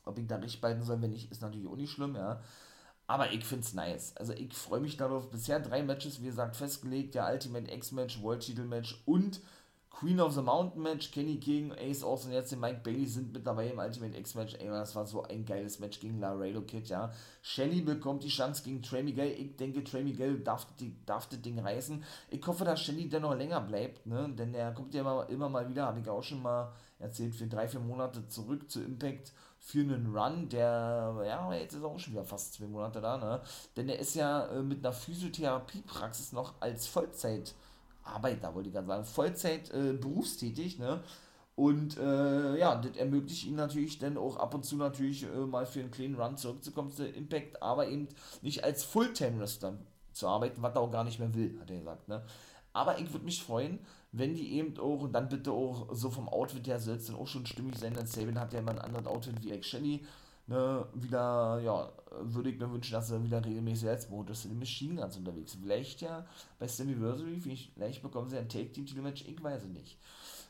ob 0.04 0.18
ich 0.18 0.26
da 0.26 0.36
richtig 0.36 0.60
behalten 0.60 0.84
soll. 0.84 1.02
Wenn 1.02 1.10
nicht, 1.10 1.32
ist 1.32 1.42
natürlich 1.42 1.66
auch 1.66 1.76
nicht 1.76 1.90
schlimm, 1.90 2.14
ja. 2.14 2.40
Aber 3.08 3.32
ich 3.32 3.44
finde 3.44 3.64
es 3.64 3.74
nice. 3.74 4.16
Also 4.16 4.32
ich 4.32 4.52
freue 4.54 4.80
mich 4.80 4.96
darauf. 4.96 5.30
Bisher 5.30 5.60
drei 5.60 5.82
Matches, 5.82 6.20
wie 6.20 6.26
gesagt, 6.26 6.56
festgelegt. 6.56 7.14
Der 7.14 7.28
Ultimate 7.32 7.72
X-Match, 7.72 8.22
World-Titel-Match 8.22 9.02
und 9.04 9.40
Queen 9.98 10.20
of 10.20 10.34
the 10.34 10.42
Mountain 10.42 10.82
Match, 10.82 11.10
Kenny 11.10 11.38
King, 11.38 11.72
Ace 11.72 12.02
Austin, 12.02 12.32
jetzt 12.32 12.52
den 12.52 12.60
Mike 12.60 12.80
Bailey 12.84 13.06
sind 13.06 13.32
mit 13.32 13.46
dabei 13.46 13.70
im 13.70 13.78
Ultimate 13.78 14.14
X-Match. 14.18 14.54
Ey, 14.56 14.66
das 14.66 14.94
war 14.94 15.06
so 15.06 15.22
ein 15.22 15.46
geiles 15.46 15.78
Match 15.78 16.00
gegen 16.00 16.20
Laredo 16.20 16.60
Kid, 16.60 16.90
ja. 16.90 17.10
Shelly 17.40 17.80
bekommt 17.80 18.22
die 18.22 18.28
Chance 18.28 18.62
gegen 18.62 18.82
Trey 18.82 19.02
Miguel. 19.02 19.30
Ich 19.30 19.56
denke, 19.56 19.82
Trey 19.82 20.04
Miguel 20.04 20.40
darf, 20.40 20.66
die, 20.78 20.94
darf 21.06 21.30
das 21.30 21.40
Ding 21.40 21.58
reißen. 21.58 22.04
Ich 22.28 22.46
hoffe, 22.46 22.66
dass 22.66 22.82
Shelly 22.82 23.08
dennoch 23.08 23.34
länger 23.34 23.62
bleibt, 23.62 24.06
ne? 24.06 24.28
Denn 24.36 24.52
er 24.52 24.72
kommt 24.72 24.92
ja 24.92 25.00
immer, 25.00 25.26
immer 25.30 25.48
mal 25.48 25.66
wieder, 25.66 25.86
habe 25.86 26.00
ich 26.00 26.08
auch 26.10 26.22
schon 26.22 26.42
mal 26.42 26.74
erzählt, 26.98 27.34
für 27.34 27.46
drei, 27.46 27.66
vier 27.66 27.80
Monate 27.80 28.28
zurück 28.28 28.70
zu 28.70 28.82
Impact 28.82 29.32
für 29.58 29.80
einen 29.80 30.14
Run, 30.14 30.50
der, 30.50 31.24
ja, 31.26 31.52
jetzt 31.54 31.72
ist 31.72 31.82
auch 31.82 31.98
schon 31.98 32.12
wieder 32.12 32.24
fast 32.24 32.52
zwei 32.52 32.66
Monate 32.66 33.00
da, 33.00 33.16
ne? 33.16 33.40
Denn 33.78 33.88
er 33.88 33.98
ist 33.98 34.14
ja 34.14 34.44
äh, 34.48 34.62
mit 34.62 34.84
einer 34.84 34.92
Physiotherapiepraxis 34.92 36.32
noch 36.32 36.52
als 36.60 36.86
Vollzeitarbeiter, 38.06 38.54
wollte 38.54 38.68
ich 38.68 38.74
gerade 38.74 38.86
sagen, 38.86 39.04
Vollzeit 39.04 39.70
äh, 39.72 39.92
berufstätig, 39.92 40.78
ne? 40.78 41.02
Und 41.54 41.96
äh, 41.96 42.58
ja, 42.58 42.74
das 42.76 42.96
ermöglicht 42.96 43.46
ihm 43.46 43.56
natürlich 43.56 43.98
dann 43.98 44.18
auch 44.18 44.36
ab 44.36 44.54
und 44.54 44.64
zu 44.64 44.76
natürlich 44.76 45.24
äh, 45.24 45.46
mal 45.46 45.64
für 45.64 45.80
einen 45.80 45.90
kleinen 45.90 46.14
Run 46.14 46.36
zurückzukommen 46.36 46.92
zu 46.92 47.06
Impact, 47.06 47.62
aber 47.62 47.88
eben 47.88 48.08
nicht 48.42 48.62
als 48.62 48.84
Fulltime-Wrestler 48.84 49.78
zu 50.12 50.28
arbeiten, 50.28 50.60
was 50.60 50.74
er 50.74 50.82
auch 50.82 50.90
gar 50.90 51.04
nicht 51.04 51.18
mehr 51.18 51.34
will, 51.34 51.58
hat 51.58 51.70
er 51.70 51.78
gesagt, 51.78 52.08
ne? 52.08 52.22
Aber 52.74 52.98
ich 52.98 53.10
würde 53.10 53.24
mich 53.24 53.42
freuen, 53.42 53.78
wenn 54.12 54.34
die 54.34 54.52
eben 54.52 54.78
auch, 54.78 55.00
und 55.00 55.12
dann 55.12 55.30
bitte 55.30 55.50
auch 55.50 55.88
so 55.92 56.10
vom 56.10 56.28
Outfit 56.28 56.66
her 56.66 56.78
soll 56.78 56.96
es 56.96 57.06
dann 57.06 57.16
auch 57.16 57.26
schon 57.26 57.46
stimmig 57.46 57.78
sein, 57.78 57.94
denn 57.94 58.06
Sabin 58.06 58.38
hat 58.38 58.52
ja 58.52 58.58
immer 58.58 58.72
ein 58.72 58.78
anderes 58.78 59.06
Outfit 59.06 59.42
wie 59.42 59.52
Ex 59.52 59.66
Shelly, 59.66 60.04
ne, 60.46 60.86
wieder, 60.94 61.60
ja, 61.62 61.92
würde 62.20 62.50
ich 62.50 62.58
mir 62.58 62.70
wünschen, 62.70 62.92
dass 62.92 63.10
er 63.10 63.22
wieder 63.22 63.44
regelmäßig 63.44 63.88
als 63.88 64.08
Modus 64.08 64.44
in 64.44 64.52
den 64.52 64.58
Machine 64.58 65.00
Guns 65.00 65.16
unterwegs 65.16 65.54
ist. 65.54 65.60
Vielleicht 65.60 66.00
ja 66.00 66.26
bei 66.58 66.68
Slammiversary, 66.68 67.40
vielleicht 67.40 68.02
bekommen 68.02 68.28
sie 68.28 68.38
ein 68.38 68.48
Take-Team-Match, 68.48 69.24
ich 69.26 69.42
weiß 69.42 69.64
es 69.64 69.68
nicht. 69.68 69.98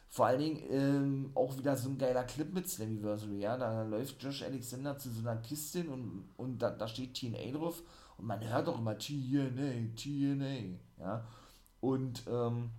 Vor 0.08 0.26
allen 0.26 0.40
Dingen 0.40 0.62
ähm, 0.70 1.30
auch 1.34 1.58
wieder 1.58 1.76
so 1.76 1.88
ein 1.90 1.98
geiler 1.98 2.24
Clip 2.24 2.52
mit 2.52 2.68
Slammiversary, 2.68 3.40
ja, 3.40 3.56
da 3.56 3.82
läuft 3.82 4.22
Josh 4.22 4.42
Alexander 4.42 4.96
zu 4.98 5.10
so 5.10 5.20
einer 5.20 5.40
Kiste 5.40 5.84
und, 5.90 6.28
und 6.36 6.58
da, 6.58 6.70
da 6.70 6.86
steht 6.88 7.14
TNA 7.14 7.58
drauf 7.58 7.82
und 8.16 8.26
man 8.26 8.40
hört 8.48 8.68
auch 8.68 8.78
immer 8.78 8.96
TNA, 8.96 9.94
TNA, 9.96 10.78
ja, 10.98 11.26
und, 11.80 12.22
ähm, 12.28 12.70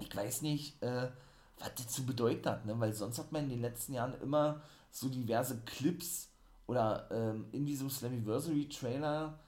ich 0.00 0.14
weiß 0.14 0.42
nicht, 0.42 0.82
äh, 0.82 1.08
was 1.58 1.74
das 1.76 1.88
zu 1.88 2.04
bedeuten 2.04 2.48
hat, 2.48 2.66
ne? 2.66 2.78
weil 2.78 2.92
sonst 2.92 3.18
hat 3.18 3.30
man 3.32 3.44
in 3.44 3.50
den 3.50 3.60
letzten 3.60 3.94
Jahren 3.94 4.14
immer 4.22 4.62
so 4.92 5.08
diverse 5.08 5.62
Clips 5.64 6.30
oder 6.66 7.08
ähm, 7.10 7.46
in 7.50 7.66
diesem 7.66 7.90
Slammiversary 7.90 8.68
Trailer 8.68 9.38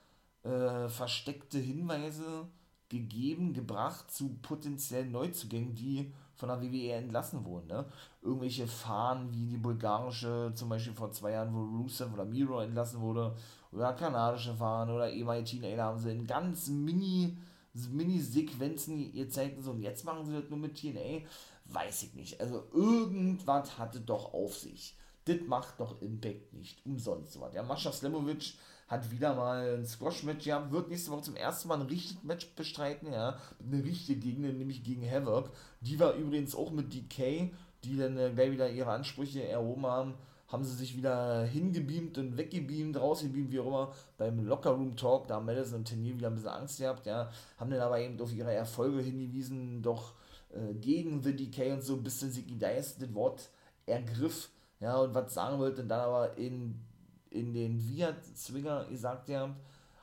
äh, 0.42 0.88
versteckte 0.88 1.58
Hinweise 1.58 2.48
gegeben, 2.88 3.52
gebracht 3.52 4.10
zu 4.10 4.36
potenziellen 4.42 5.12
Neuzugängen, 5.12 5.74
die 5.74 6.12
von 6.34 6.48
der 6.48 6.60
WWE 6.60 6.92
entlassen 6.92 7.44
wurden. 7.44 7.68
Ne? 7.68 7.84
Irgendwelche 8.22 8.66
Fahnen 8.66 9.32
wie 9.32 9.46
die 9.46 9.56
bulgarische, 9.56 10.52
zum 10.54 10.68
Beispiel 10.68 10.94
vor 10.94 11.12
zwei 11.12 11.32
Jahren, 11.32 11.54
wo 11.54 11.62
Rusev 11.82 12.12
oder 12.12 12.24
Miro 12.24 12.60
entlassen 12.60 13.00
wurde, 13.00 13.36
oder 13.70 13.92
kanadische 13.92 14.54
Fahnen 14.54 14.94
oder 14.94 15.10
ehemalige 15.10 15.44
Teenager 15.44 15.84
haben 15.84 15.98
sie 15.98 16.10
in 16.10 16.26
ganz 16.26 16.68
mini 16.68 17.36
Mini-Sequenzen 17.90 19.12
gezeigt 19.12 19.56
und 19.56 19.64
so, 19.64 19.72
und 19.72 19.80
jetzt 19.80 20.04
machen 20.04 20.24
sie 20.24 20.32
das 20.32 20.48
nur 20.48 20.60
mit 20.60 20.76
TNA, 20.76 21.26
weiß 21.64 22.04
ich 22.04 22.14
nicht. 22.14 22.40
Also 22.40 22.68
irgendwas 22.72 23.78
hatte 23.78 24.00
doch 24.00 24.32
auf 24.32 24.56
sich. 24.56 24.96
Das 25.26 25.40
macht 25.46 25.80
doch 25.80 26.00
Impact 26.02 26.52
nicht 26.52 26.84
umsonst 26.84 27.32
so 27.32 27.40
was. 27.40 27.54
Ja, 27.54 27.62
Mascha 27.62 27.90
Slemovic 27.90 28.54
hat 28.88 29.10
wieder 29.10 29.34
mal 29.34 29.78
ein 29.78 29.86
Squash-Match. 29.86 30.44
Gehabt, 30.44 30.70
wird 30.70 30.88
nächste 30.88 31.10
Woche 31.10 31.22
zum 31.22 31.36
ersten 31.36 31.68
Mal 31.68 31.80
ein 31.80 31.86
richtiges 31.86 32.22
Match 32.22 32.54
bestreiten, 32.54 33.12
ja, 33.12 33.38
eine 33.60 33.82
richtige 33.82 34.20
Gegner, 34.20 34.52
nämlich 34.52 34.84
gegen 34.84 35.10
Havoc. 35.10 35.50
Die 35.80 35.98
war 35.98 36.14
übrigens 36.14 36.54
auch 36.54 36.70
mit 36.70 36.92
DK, 36.92 37.50
die 37.84 37.96
dann 37.96 38.18
äh, 38.18 38.30
gleich 38.34 38.52
wieder 38.52 38.70
ihre 38.70 38.90
Ansprüche 38.90 39.46
erhoben 39.46 39.86
haben. 39.86 40.14
Haben 40.48 40.64
sie 40.64 40.74
sich 40.74 40.96
wieder 40.96 41.44
hingebeamt 41.44 42.18
und 42.18 42.36
weggebeamt, 42.36 42.98
rausgebeamt, 42.98 43.50
wie 43.50 43.60
auch 43.60 43.66
immer, 43.66 43.92
beim 44.18 44.44
Lockerroom 44.44 44.94
Talk, 44.94 45.26
da 45.26 45.36
haben 45.36 45.46
Madison 45.46 45.78
und 45.78 45.86
Tenier 45.86 46.16
wieder 46.16 46.28
ein 46.28 46.34
bisschen 46.34 46.50
Angst 46.50 46.78
gehabt, 46.78 47.06
ja, 47.06 47.30
haben 47.58 47.70
dann 47.70 47.80
aber 47.80 47.98
eben 47.98 48.20
auf 48.20 48.32
ihre 48.32 48.52
Erfolge 48.52 49.00
hingewiesen, 49.00 49.82
doch 49.82 50.12
äh, 50.52 50.74
gegen 50.74 51.22
The 51.22 51.34
Decay 51.34 51.72
und 51.72 51.82
so, 51.82 51.96
bis 51.96 52.20
dann 52.20 52.30
Ziggy 52.30 52.56
Dice 52.56 52.98
das 52.98 53.14
Wort 53.14 53.48
ergriff, 53.86 54.50
ja, 54.84 54.98
und 54.98 55.14
was 55.14 55.32
sagen 55.32 55.58
wollte, 55.58 55.82
dann 55.82 56.00
aber 56.00 56.36
in, 56.36 56.78
in 57.30 57.54
den 57.54 57.80
Viat-Swinger 57.80 58.84
gesagt 58.84 59.30
ja, 59.30 59.56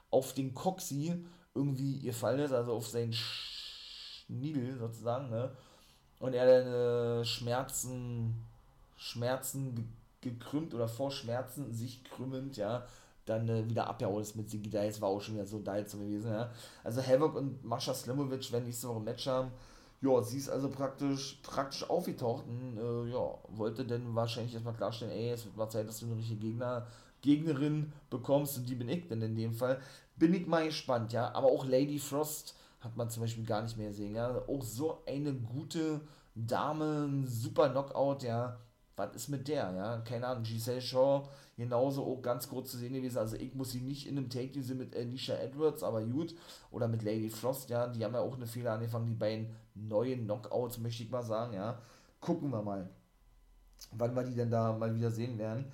auf 0.09 0.33
den 0.33 0.55
Coxy 0.55 1.23
irgendwie 1.53 1.97
ihr 1.97 2.15
Fall 2.15 2.39
ist, 2.39 2.51
also 2.51 2.73
auf 2.73 2.87
seinen 2.87 3.13
Schniedel 3.13 4.79
sozusagen, 4.79 5.29
ne, 5.29 5.51
und 6.19 6.33
er 6.33 6.63
dann 6.63 6.73
äh, 7.21 7.25
Schmerzen, 7.25 8.43
Schmerzen 8.97 9.87
gekrümmt 10.19 10.73
oder 10.73 10.87
vor 10.87 11.11
Schmerzen 11.11 11.71
sich 11.71 12.03
krümmend, 12.03 12.57
ja, 12.57 12.83
dann 13.25 13.47
äh, 13.49 13.69
wieder 13.69 13.87
abgehauen 13.87 14.23
ist 14.23 14.35
mit 14.35 14.49
Sigi 14.49 14.71
Dice, 14.71 14.99
war 14.99 15.09
auch 15.09 15.21
schon 15.21 15.35
wieder 15.35 15.45
so 15.45 15.61
so 15.85 15.97
gewesen, 15.99 16.31
ja. 16.31 16.49
Also 16.83 17.05
Havoc 17.05 17.35
und 17.35 17.63
Mascha 17.63 17.93
Slimovic 17.93 18.51
werden 18.51 18.65
nächste 18.65 18.87
Woche 18.87 18.97
ein 18.97 19.03
Match 19.03 19.27
haben. 19.27 19.51
Ja, 20.01 20.21
sie 20.23 20.37
ist 20.37 20.49
also 20.49 20.69
praktisch, 20.69 21.39
praktisch 21.43 21.87
aufgetaucht 21.87 22.45
und 22.47 22.77
äh, 22.77 23.11
ja, 23.11 23.37
wollte 23.49 23.85
dann 23.85 24.15
wahrscheinlich 24.15 24.53
erstmal 24.53 24.73
klarstellen, 24.73 25.13
ey, 25.13 25.29
es 25.29 25.45
wird 25.45 25.55
mal 25.55 25.69
Zeit, 25.69 25.87
dass 25.87 25.99
du 25.99 26.07
eine 26.07 26.15
richtige 26.15 26.39
Gegner, 26.39 26.87
Gegnerin 27.21 27.93
bekommst 28.09 28.57
und 28.57 28.67
die 28.67 28.73
bin 28.75 28.89
ich 28.89 29.07
denn 29.07 29.21
in 29.21 29.35
dem 29.35 29.53
Fall. 29.53 29.79
Bin 30.17 30.33
ich 30.33 30.47
mal 30.47 30.65
gespannt, 30.65 31.13
ja. 31.13 31.31
Aber 31.33 31.47
auch 31.47 31.65
Lady 31.65 31.99
Frost 31.99 32.55
hat 32.79 32.97
man 32.97 33.11
zum 33.11 33.21
Beispiel 33.21 33.45
gar 33.45 33.61
nicht 33.61 33.77
mehr 33.77 33.89
gesehen, 33.89 34.15
ja. 34.15 34.41
Auch 34.47 34.63
so 34.63 35.03
eine 35.05 35.33
gute 35.33 36.01
Dame, 36.33 37.23
super 37.27 37.69
Knockout, 37.69 38.23
ja 38.23 38.57
was 39.01 39.15
ist 39.15 39.29
mit 39.29 39.47
der, 39.47 39.71
ja? 39.73 39.97
Keine 39.99 40.27
Ahnung, 40.27 40.43
Giselle 40.43 40.81
Shaw 40.81 41.23
genauso 41.57 42.03
auch 42.03 42.21
ganz 42.21 42.49
kurz 42.49 42.71
zu 42.71 42.77
sehen 42.77 42.93
gewesen. 42.93 43.17
Also 43.17 43.35
ich 43.35 43.53
muss 43.53 43.71
sie 43.71 43.81
nicht 43.81 44.07
in 44.07 44.17
einem 44.17 44.29
Take 44.29 44.49
diese 44.49 44.75
mit 44.75 44.95
Alicia 44.95 45.35
Edwards, 45.35 45.83
aber 45.83 46.03
gut. 46.03 46.35
Oder 46.71 46.87
mit 46.87 47.03
Lady 47.03 47.29
Frost, 47.29 47.69
ja, 47.69 47.87
die 47.87 48.03
haben 48.03 48.13
ja 48.13 48.21
auch 48.21 48.35
eine 48.35 48.47
Fehler 48.47 48.73
angefangen, 48.73 49.07
die 49.07 49.15
beiden 49.15 49.47
neuen 49.75 50.25
Knockouts, 50.25 50.79
möchte 50.79 51.03
ich 51.03 51.11
mal 51.11 51.23
sagen, 51.23 51.53
ja. 51.53 51.79
Gucken 52.19 52.51
wir 52.51 52.61
mal, 52.61 52.89
wann 53.93 54.15
wir 54.15 54.23
die 54.23 54.35
denn 54.35 54.51
da 54.51 54.73
mal 54.73 54.95
wieder 54.95 55.09
sehen 55.09 55.37
werden. 55.37 55.65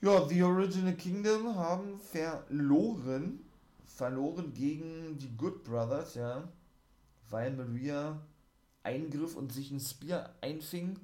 Ja, 0.00 0.26
The 0.26 0.42
Original 0.42 0.94
Kingdom 0.94 1.54
haben 1.54 1.98
verloren. 1.98 3.40
Verloren 3.84 4.52
gegen 4.52 5.16
die 5.18 5.36
Good 5.36 5.64
Brothers, 5.64 6.14
ja. 6.14 6.48
Weil 7.30 7.52
Maria 7.52 8.20
eingriff 8.82 9.36
und 9.36 9.52
sich 9.52 9.70
ein 9.70 9.78
Spear 9.78 10.30
einfing 10.40 10.98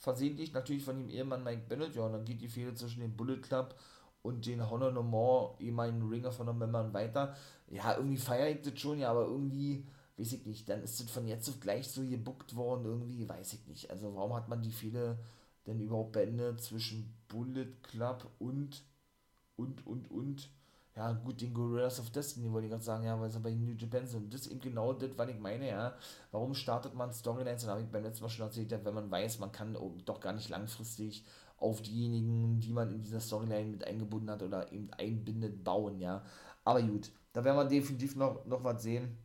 versehentlich 0.00 0.54
natürlich 0.54 0.82
von 0.82 0.96
dem 0.96 1.10
Ehemann 1.10 1.44
Mike 1.44 1.64
Bennett, 1.68 1.94
ja, 1.94 2.02
und 2.02 2.12
dann 2.12 2.24
geht 2.24 2.40
die 2.40 2.48
Fehde 2.48 2.74
zwischen 2.74 3.00
dem 3.00 3.16
Bullet 3.16 3.36
Club 3.36 3.74
und 4.22 4.46
den 4.46 4.68
Honor 4.68 4.90
No 4.90 5.02
More, 5.02 5.54
ehemaligen 5.60 6.08
Ringer 6.08 6.32
von 6.32 6.58
Männern 6.58 6.92
weiter. 6.92 7.36
Ja, 7.68 7.96
irgendwie 7.96 8.16
feiere 8.16 8.48
ich 8.48 8.62
das 8.62 8.80
schon, 8.80 8.98
ja, 8.98 9.10
aber 9.10 9.26
irgendwie, 9.26 9.86
weiß 10.20 10.32
ich 10.34 10.46
nicht, 10.46 10.68
dann 10.68 10.82
ist 10.82 11.00
das 11.00 11.10
von 11.10 11.26
jetzt 11.26 11.48
auf 11.48 11.60
gleich 11.60 11.88
so 11.88 12.02
gebuckt 12.02 12.54
worden, 12.54 12.84
irgendwie, 12.84 13.28
weiß 13.28 13.54
ich 13.54 13.66
nicht. 13.66 13.90
Also 13.90 14.14
warum 14.14 14.34
hat 14.34 14.48
man 14.48 14.62
die 14.62 14.72
Fehde 14.72 15.18
denn 15.66 15.80
überhaupt 15.80 16.12
beendet 16.12 16.60
zwischen 16.62 17.14
Bullet 17.28 17.68
Club 17.82 18.30
und, 18.38 18.82
und, 19.56 19.86
und, 19.86 20.10
und, 20.10 20.50
ja 20.96 21.12
gut, 21.12 21.40
den 21.40 21.54
Gorillas 21.54 22.00
of 22.00 22.10
Destiny 22.10 22.50
wollte 22.52 22.66
ich 22.66 22.70
gerade 22.70 22.84
sagen, 22.84 23.04
ja, 23.04 23.18
weil 23.20 23.30
sie 23.30 23.40
bei 23.40 23.52
New 23.52 23.74
Japan 23.74 24.06
sind. 24.06 24.32
Das 24.34 24.42
ist 24.42 24.48
eben 24.48 24.60
genau 24.60 24.92
das, 24.92 25.10
was 25.16 25.30
ich 25.30 25.38
meine, 25.38 25.68
ja. 25.68 25.94
Warum 26.32 26.54
startet 26.54 26.94
man 26.94 27.12
Storylines, 27.12 27.62
dann 27.62 27.70
habe 27.70 27.82
ich 27.82 27.88
beim 27.88 28.02
letzten 28.02 28.24
Mal 28.24 28.30
schon 28.30 28.46
erzählt, 28.46 28.70
wenn 28.84 28.94
man 28.94 29.10
weiß, 29.10 29.38
man 29.38 29.52
kann 29.52 29.76
doch 30.04 30.20
gar 30.20 30.32
nicht 30.32 30.48
langfristig 30.48 31.24
auf 31.58 31.82
diejenigen, 31.82 32.60
die 32.60 32.72
man 32.72 32.90
in 32.90 33.02
dieser 33.02 33.20
Storyline 33.20 33.70
mit 33.70 33.86
eingebunden 33.86 34.30
hat 34.30 34.42
oder 34.42 34.72
eben 34.72 34.90
einbindet, 34.94 35.62
bauen, 35.62 36.00
ja. 36.00 36.22
Aber 36.64 36.82
gut, 36.82 37.10
da 37.32 37.44
werden 37.44 37.56
wir 37.56 37.64
definitiv 37.66 38.16
noch, 38.16 38.44
noch 38.46 38.64
was 38.64 38.82
sehen. 38.82 39.16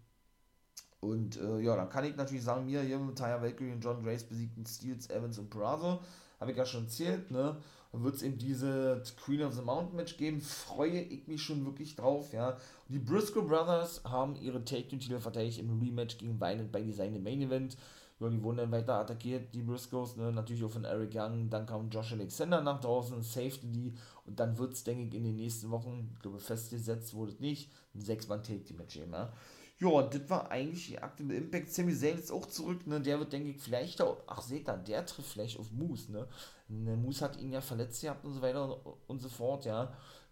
Und 1.06 1.40
äh, 1.40 1.60
ja, 1.60 1.76
dann 1.76 1.90
kann 1.90 2.04
ich 2.04 2.16
natürlich 2.16 2.44
sagen, 2.44 2.66
mir 2.66 2.82
hier 2.82 2.98
mit 2.98 3.18
Taya 3.18 3.42
Valkyrie 3.42 3.74
und 3.74 3.84
John 3.84 4.02
Grace 4.04 4.24
besiegten 4.24 4.66
Steels, 4.66 5.10
Evans 5.10 5.38
und 5.38 5.50
Perazo. 5.50 6.00
Habe 6.40 6.52
ich 6.52 6.58
ja 6.58 6.66
schon 6.66 6.86
erzählt, 6.86 7.30
ne? 7.32 7.58
Dann 7.92 8.04
wird 8.04 8.16
es 8.16 8.24
eben 8.24 8.38
diese 8.38 9.02
Queen 9.24 9.42
of 9.44 9.54
the 9.54 9.62
Mountain 9.62 9.96
Match 9.96 10.18
geben. 10.18 10.42
Freue 10.42 11.00
ich 11.00 11.28
mich 11.28 11.42
schon 11.42 11.64
wirklich 11.66 11.96
drauf, 11.96 12.34
ja. 12.34 12.58
Die 12.90 13.00
Briscoe 13.00 13.44
Brothers 13.44 14.02
haben 14.04 14.36
ihre 14.36 14.66
Take-Titel 14.66 15.20
verteidigt 15.20 15.60
im 15.60 15.80
Rematch 15.80 16.18
gegen 16.18 16.42
Violent 16.42 16.72
bei 16.72 16.82
Design 16.82 17.16
im 17.16 17.24
Main 17.24 17.42
Event. 17.42 17.78
Ja, 18.20 18.30
die 18.30 18.42
wurden 18.42 18.58
dann 18.58 18.72
weiter 18.72 18.96
attackiert, 18.96 19.54
die 19.54 19.62
Briscoes, 19.62 20.16
ne, 20.16 20.32
natürlich 20.32 20.64
auch 20.64 20.72
von 20.72 20.86
Eric 20.86 21.12
Young. 21.14 21.50
Dann 21.50 21.66
kam 21.66 21.90
Josh 21.90 22.14
Alexander 22.14 22.62
nach 22.62 22.80
draußen, 22.80 23.22
safety 23.22 23.68
die. 23.68 23.94
Und 24.26 24.40
dann 24.40 24.58
wird 24.58 24.74
es, 24.74 24.84
denke 24.84 25.04
ich, 25.04 25.14
in 25.14 25.24
den 25.24 25.36
nächsten 25.36 25.70
Wochen, 25.70 26.10
ich 26.14 26.22
glaube, 26.22 26.40
festgesetzt 26.40 27.14
wurde 27.14 27.34
es 27.34 27.40
nicht, 27.40 27.72
ein 27.94 28.02
Sechs-Mann-Take-Team-Match 28.02 28.96
geben, 28.96 29.12
ja. 29.14 29.32
Ja, 29.78 30.02
das 30.04 30.30
war 30.30 30.50
eigentlich 30.52 30.88
die 30.88 31.00
Akte 31.00 31.24
mit 31.24 31.38
Impact. 31.38 31.70
Sammy 31.70 31.94
Zayn 31.94 32.18
ist 32.18 32.32
auch 32.32 32.46
zurück, 32.46 32.88
ne? 32.88 33.02
Der 33.02 33.20
wird, 33.20 33.34
denke 33.34 33.50
ich, 33.50 33.62
vielleicht 33.62 34.02
auch. 34.02 34.18
Ach, 34.26 34.42
seht 34.42 34.70
ihr, 34.70 34.78
der 34.78 35.06
trifft 35.06 35.30
vielleicht 35.30 35.60
auf 35.60 35.70
Moose, 35.72 36.12
ne? 36.14 36.28
ne? 36.70 36.96
Moose 36.96 37.26
hat 37.26 37.38
ihn 37.38 37.52
ja 37.52 37.60
verletzt 37.60 38.02
gehabt 38.02 38.24
und 38.24 38.34
so 38.34 38.42
weiter 38.42 38.80
und 39.08 39.22
so 39.22 39.28
fort, 39.28 39.66
ja. 39.66 39.92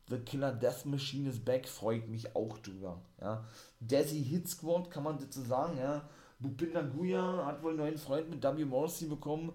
The 0.10 0.20
Killer 0.20 0.54
Death 0.54 0.86
Machine 0.86 1.30
is 1.30 1.40
back, 1.44 1.68
freut 1.68 2.08
mich 2.08 2.36
auch 2.36 2.58
drüber, 2.60 3.02
ja. 3.20 3.44
Desi 3.82 4.24
Hit 4.24 4.48
Squad, 4.48 4.90
kann 4.90 5.04
man 5.04 5.18
dazu 5.18 5.42
sagen, 5.42 5.78
ja. 5.78 6.08
Bupinda 6.40 6.82
Guya 6.82 7.46
hat 7.46 7.62
wohl 7.64 7.72
einen 7.72 7.80
neuen 7.80 7.98
Freund 7.98 8.30
mit 8.30 8.44
W. 8.44 8.66
Morrissey 8.66 9.08
bekommen, 9.08 9.52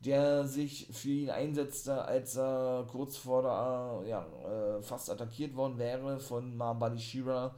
der 0.00 0.46
sich 0.46 0.88
für 0.92 1.08
ihn 1.10 1.30
einsetzte, 1.30 2.04
als 2.04 2.36
er 2.36 2.86
kurz 2.90 3.18
vor 3.18 3.42
der, 3.42 4.08
ja, 4.08 4.26
äh, 4.78 4.82
fast 4.82 5.10
attackiert 5.10 5.54
worden 5.56 5.78
wäre 5.78 6.20
von 6.20 6.56
Mabadi 6.56 7.00
Shira 7.00 7.54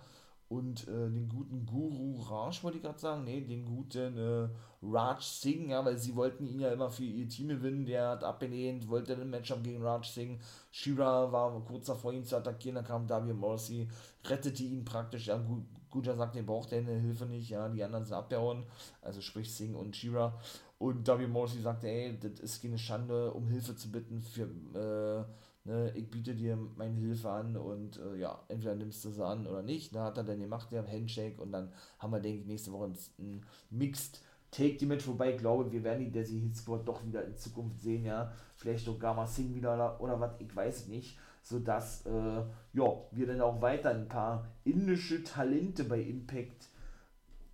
und 0.49 0.89
äh, 0.89 1.11
den 1.11 1.29
guten 1.29 1.67
Guru 1.67 2.21
Raj, 2.23 2.63
wollte 2.63 2.79
ich 2.79 2.83
gerade 2.83 2.99
sagen, 2.99 3.25
nee, 3.25 3.43
den 3.43 3.67
guten 3.67 4.17
äh, 4.17 4.49
Raj 4.83 5.21
Singh, 5.21 5.71
ja, 5.71 5.85
weil 5.85 5.99
sie 5.99 6.17
wollten 6.17 6.47
ihn 6.47 6.61
ja 6.61 6.71
immer 6.71 6.89
für 6.89 7.05
ihr 7.05 7.29
Team 7.29 7.49
gewinnen, 7.49 7.85
der 7.85 8.09
hat 8.09 8.25
abgelehnt, 8.25 8.89
wollte 8.89 9.15
ein 9.15 9.29
Matchup 9.29 9.63
gegen 9.63 9.83
Raj 9.83 10.05
Singh, 10.05 10.39
Shira 10.71 11.31
war 11.31 11.61
kurz 11.67 11.87
davor 11.87 12.15
ihn 12.15 12.25
zu 12.25 12.37
attackieren, 12.37 12.77
dann 12.77 12.85
kam 12.87 13.07
Davia 13.07 13.35
Morrissey, 13.35 13.89
rettete 14.25 14.63
ihn 14.63 14.85
praktisch, 14.85 15.27
ja, 15.27 15.37
gut, 15.37 15.65
Guter 15.91 16.17
sagt, 16.17 16.37
er 16.37 16.43
braucht 16.43 16.73
deine 16.73 16.93
Hilfe 16.93 17.27
nicht, 17.27 17.51
ja, 17.51 17.69
die 17.69 17.85
anderen 17.85 18.05
sind 18.05 18.15
abgehauen, 18.15 18.65
also 19.03 19.21
sprich 19.21 19.55
Singh 19.55 19.77
und 19.79 19.97
Shira. 19.97 20.39
Und 20.79 21.09
Davia 21.09 21.27
Morrissey 21.27 21.61
sagte, 21.61 21.89
ey, 21.89 22.19
das 22.19 22.41
ist 22.41 22.63
keine 22.63 22.79
Schande, 22.79 23.33
um 23.33 23.49
Hilfe 23.49 23.75
zu 23.75 23.91
bitten 23.91 24.23
für, 24.23 24.45
äh, 24.75 25.25
ne, 25.69 25.93
ich 25.95 26.11
biete 26.11 26.35
dir 26.35 26.57
meine 26.77 26.99
Hilfe 26.99 27.31
an 27.31 27.57
und 27.57 27.99
äh, 27.99 28.17
ja, 28.17 28.43
entweder 28.49 28.75
nimmst 28.75 29.05
du 29.05 29.11
sie 29.11 29.25
an 29.25 29.47
oder 29.47 29.63
nicht. 29.63 29.95
Da 29.95 30.05
hat 30.05 30.17
er 30.17 30.25
dann 30.25 30.41
gemacht, 30.41 30.73
der 30.73 30.87
Handshake 30.87 31.41
und 31.41 31.53
dann 31.53 31.73
haben 31.99 32.11
wir, 32.11 32.21
denke 32.21 32.41
ich, 32.41 32.47
nächste 32.47 32.73
Woche 32.73 32.93
ein 33.19 33.45
Mixed 33.71 34.21
Take 34.51 34.79
die 34.79 34.87
mit, 34.87 35.07
wobei 35.07 35.35
ich 35.35 35.39
glaube, 35.39 35.71
wir 35.71 35.85
werden 35.85 36.05
die 36.07 36.11
Desi 36.11 36.41
Hitsport 36.41 36.89
doch 36.89 37.05
wieder 37.05 37.23
in 37.25 37.37
Zukunft 37.37 37.81
sehen, 37.81 38.07
ja. 38.07 38.33
Vielleicht 38.57 38.85
sogar 38.85 39.15
mal 39.15 39.27
Sing 39.27 39.55
wieder 39.55 39.75
oder, 39.75 40.01
oder 40.01 40.21
was, 40.21 40.33
ich 40.39 40.55
weiß 40.55 40.89
nicht. 40.89 41.19
Sodass, 41.43 42.07
äh, 42.07 42.43
ja, 42.73 42.87
wir 43.11 43.27
dann 43.27 43.41
auch 43.43 43.61
weiter 43.61 43.91
ein 43.91 44.09
paar 44.09 44.49
indische 44.65 45.23
Talente 45.23 45.85
bei 45.85 46.01
Impact 46.01 46.69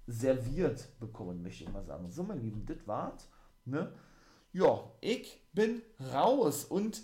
serviert 0.07 0.89
bekommen, 1.01 1.43
möchte 1.43 1.65
ich 1.65 1.73
mal 1.73 1.85
sagen. 1.85 2.11
So, 2.11 2.23
mein 2.23 2.41
Lieben, 2.41 2.65
das 2.65 2.87
war's. 2.87 3.29
Ne? 3.65 3.93
Ja, 4.53 4.93
ich 5.01 5.41
bin 5.53 5.83
raus 6.13 6.65
und 6.65 7.03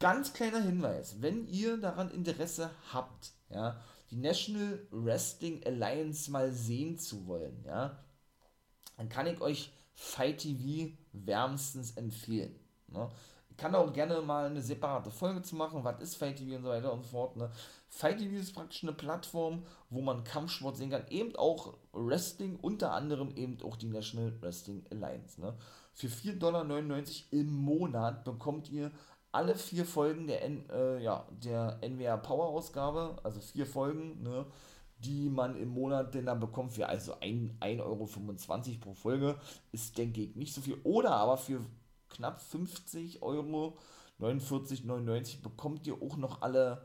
Ganz 0.00 0.32
kleiner 0.32 0.60
Hinweis, 0.60 1.20
wenn 1.20 1.48
ihr 1.48 1.76
daran 1.76 2.10
Interesse 2.10 2.70
habt, 2.92 3.32
ja, 3.50 3.80
die 4.10 4.16
National 4.16 4.86
Wrestling 4.90 5.64
Alliance 5.66 6.30
mal 6.30 6.52
sehen 6.52 6.98
zu 6.98 7.26
wollen, 7.26 7.64
ja, 7.64 7.98
dann 8.96 9.08
kann 9.08 9.26
ich 9.26 9.40
euch 9.40 9.72
Fight 9.94 10.38
TV 10.38 10.92
wärmstens 11.12 11.96
empfehlen. 11.96 12.54
Ne? 12.86 13.08
Ich 13.50 13.56
kann 13.56 13.74
auch 13.74 13.92
gerne 13.92 14.20
mal 14.20 14.46
eine 14.46 14.62
separate 14.62 15.10
Folge 15.10 15.42
zu 15.42 15.56
machen, 15.56 15.82
was 15.82 16.00
ist 16.00 16.14
Fight 16.14 16.36
TV 16.36 16.56
und 16.56 16.62
so 16.62 16.68
weiter 16.68 16.92
und 16.92 17.02
so 17.02 17.08
fort. 17.08 17.36
Ne? 17.36 17.50
Fight 17.88 18.18
TV 18.18 18.36
ist 18.36 18.54
praktisch 18.54 18.84
eine 18.84 18.92
Plattform, 18.92 19.66
wo 19.90 20.00
man 20.00 20.22
Kampfsport 20.22 20.76
sehen 20.76 20.90
kann, 20.90 21.08
eben 21.08 21.34
auch 21.34 21.74
Wrestling, 21.92 22.56
unter 22.60 22.92
anderem 22.92 23.34
eben 23.34 23.60
auch 23.62 23.74
die 23.74 23.88
National 23.88 24.40
Wrestling 24.40 24.84
Alliance. 24.90 25.40
Ne? 25.40 25.56
Für 25.92 26.06
4,99 26.06 26.38
Dollar 26.38 26.64
im 27.32 27.52
Monat 27.52 28.24
bekommt 28.24 28.70
ihr 28.70 28.92
alle 29.32 29.54
vier 29.54 29.84
Folgen 29.84 30.26
der, 30.26 30.42
N, 30.44 30.68
äh, 30.70 31.02
ja, 31.02 31.26
der 31.30 31.78
NWA 31.82 32.16
Power 32.16 32.48
Ausgabe, 32.48 33.18
also 33.22 33.40
vier 33.40 33.66
Folgen, 33.66 34.22
ne, 34.22 34.46
die 34.98 35.28
man 35.28 35.56
im 35.56 35.68
Monat 35.68 36.14
denn 36.14 36.26
dann 36.26 36.40
bekommt 36.40 36.72
für 36.72 36.88
also 36.88 37.14
1,25 37.16 37.80
Euro 37.80 38.06
pro 38.80 38.94
Folge, 38.94 39.38
ist 39.70 39.96
denke 39.96 40.22
ich 40.22 40.34
nicht 40.34 40.54
so 40.54 40.60
viel. 40.60 40.78
Oder 40.82 41.12
aber 41.12 41.36
für 41.36 41.64
knapp 42.08 42.40
50 42.40 43.22
Euro, 43.22 43.76
49,99 44.20 45.42
bekommt 45.42 45.86
ihr 45.86 46.02
auch 46.02 46.16
noch 46.16 46.42
alle, 46.42 46.84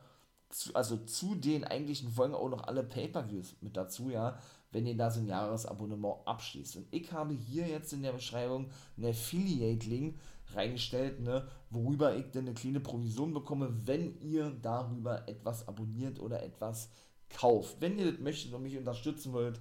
also 0.74 0.98
zu 0.98 1.36
den 1.36 1.64
eigentlichen 1.64 2.12
Folgen 2.12 2.36
auch 2.36 2.50
noch 2.50 2.64
alle 2.68 2.84
Pay-Per-Views 2.84 3.56
mit 3.62 3.76
dazu, 3.76 4.12
ja, 4.12 4.38
wenn 4.72 4.86
ihr 4.86 4.98
da 4.98 5.10
so 5.10 5.20
ein 5.20 5.28
Jahresabonnement 5.28 6.28
abschließt. 6.28 6.76
Und 6.78 6.88
ich 6.92 7.12
habe 7.12 7.34
hier 7.34 7.68
jetzt 7.68 7.94
in 7.94 8.04
der 8.04 8.12
Beschreibung 8.12 8.70
einen 8.98 9.10
Affiliate-Link 9.12 10.20
reingestellt, 10.56 11.20
ne, 11.22 11.48
worüber 11.70 12.16
ich 12.16 12.32
dann 12.32 12.46
eine 12.46 12.54
kleine 12.54 12.80
Provision 12.80 13.34
bekomme, 13.34 13.74
wenn 13.86 14.20
ihr 14.20 14.52
darüber 14.62 15.28
etwas 15.28 15.68
abonniert 15.68 16.20
oder 16.20 16.44
etwas 16.44 16.90
kauft. 17.30 17.78
Wenn 17.80 17.98
ihr 17.98 18.12
das 18.12 18.20
möchtet 18.20 18.54
und 18.54 18.64
mich 18.64 18.78
unterstützen 18.78 19.34
wollt, 19.34 19.60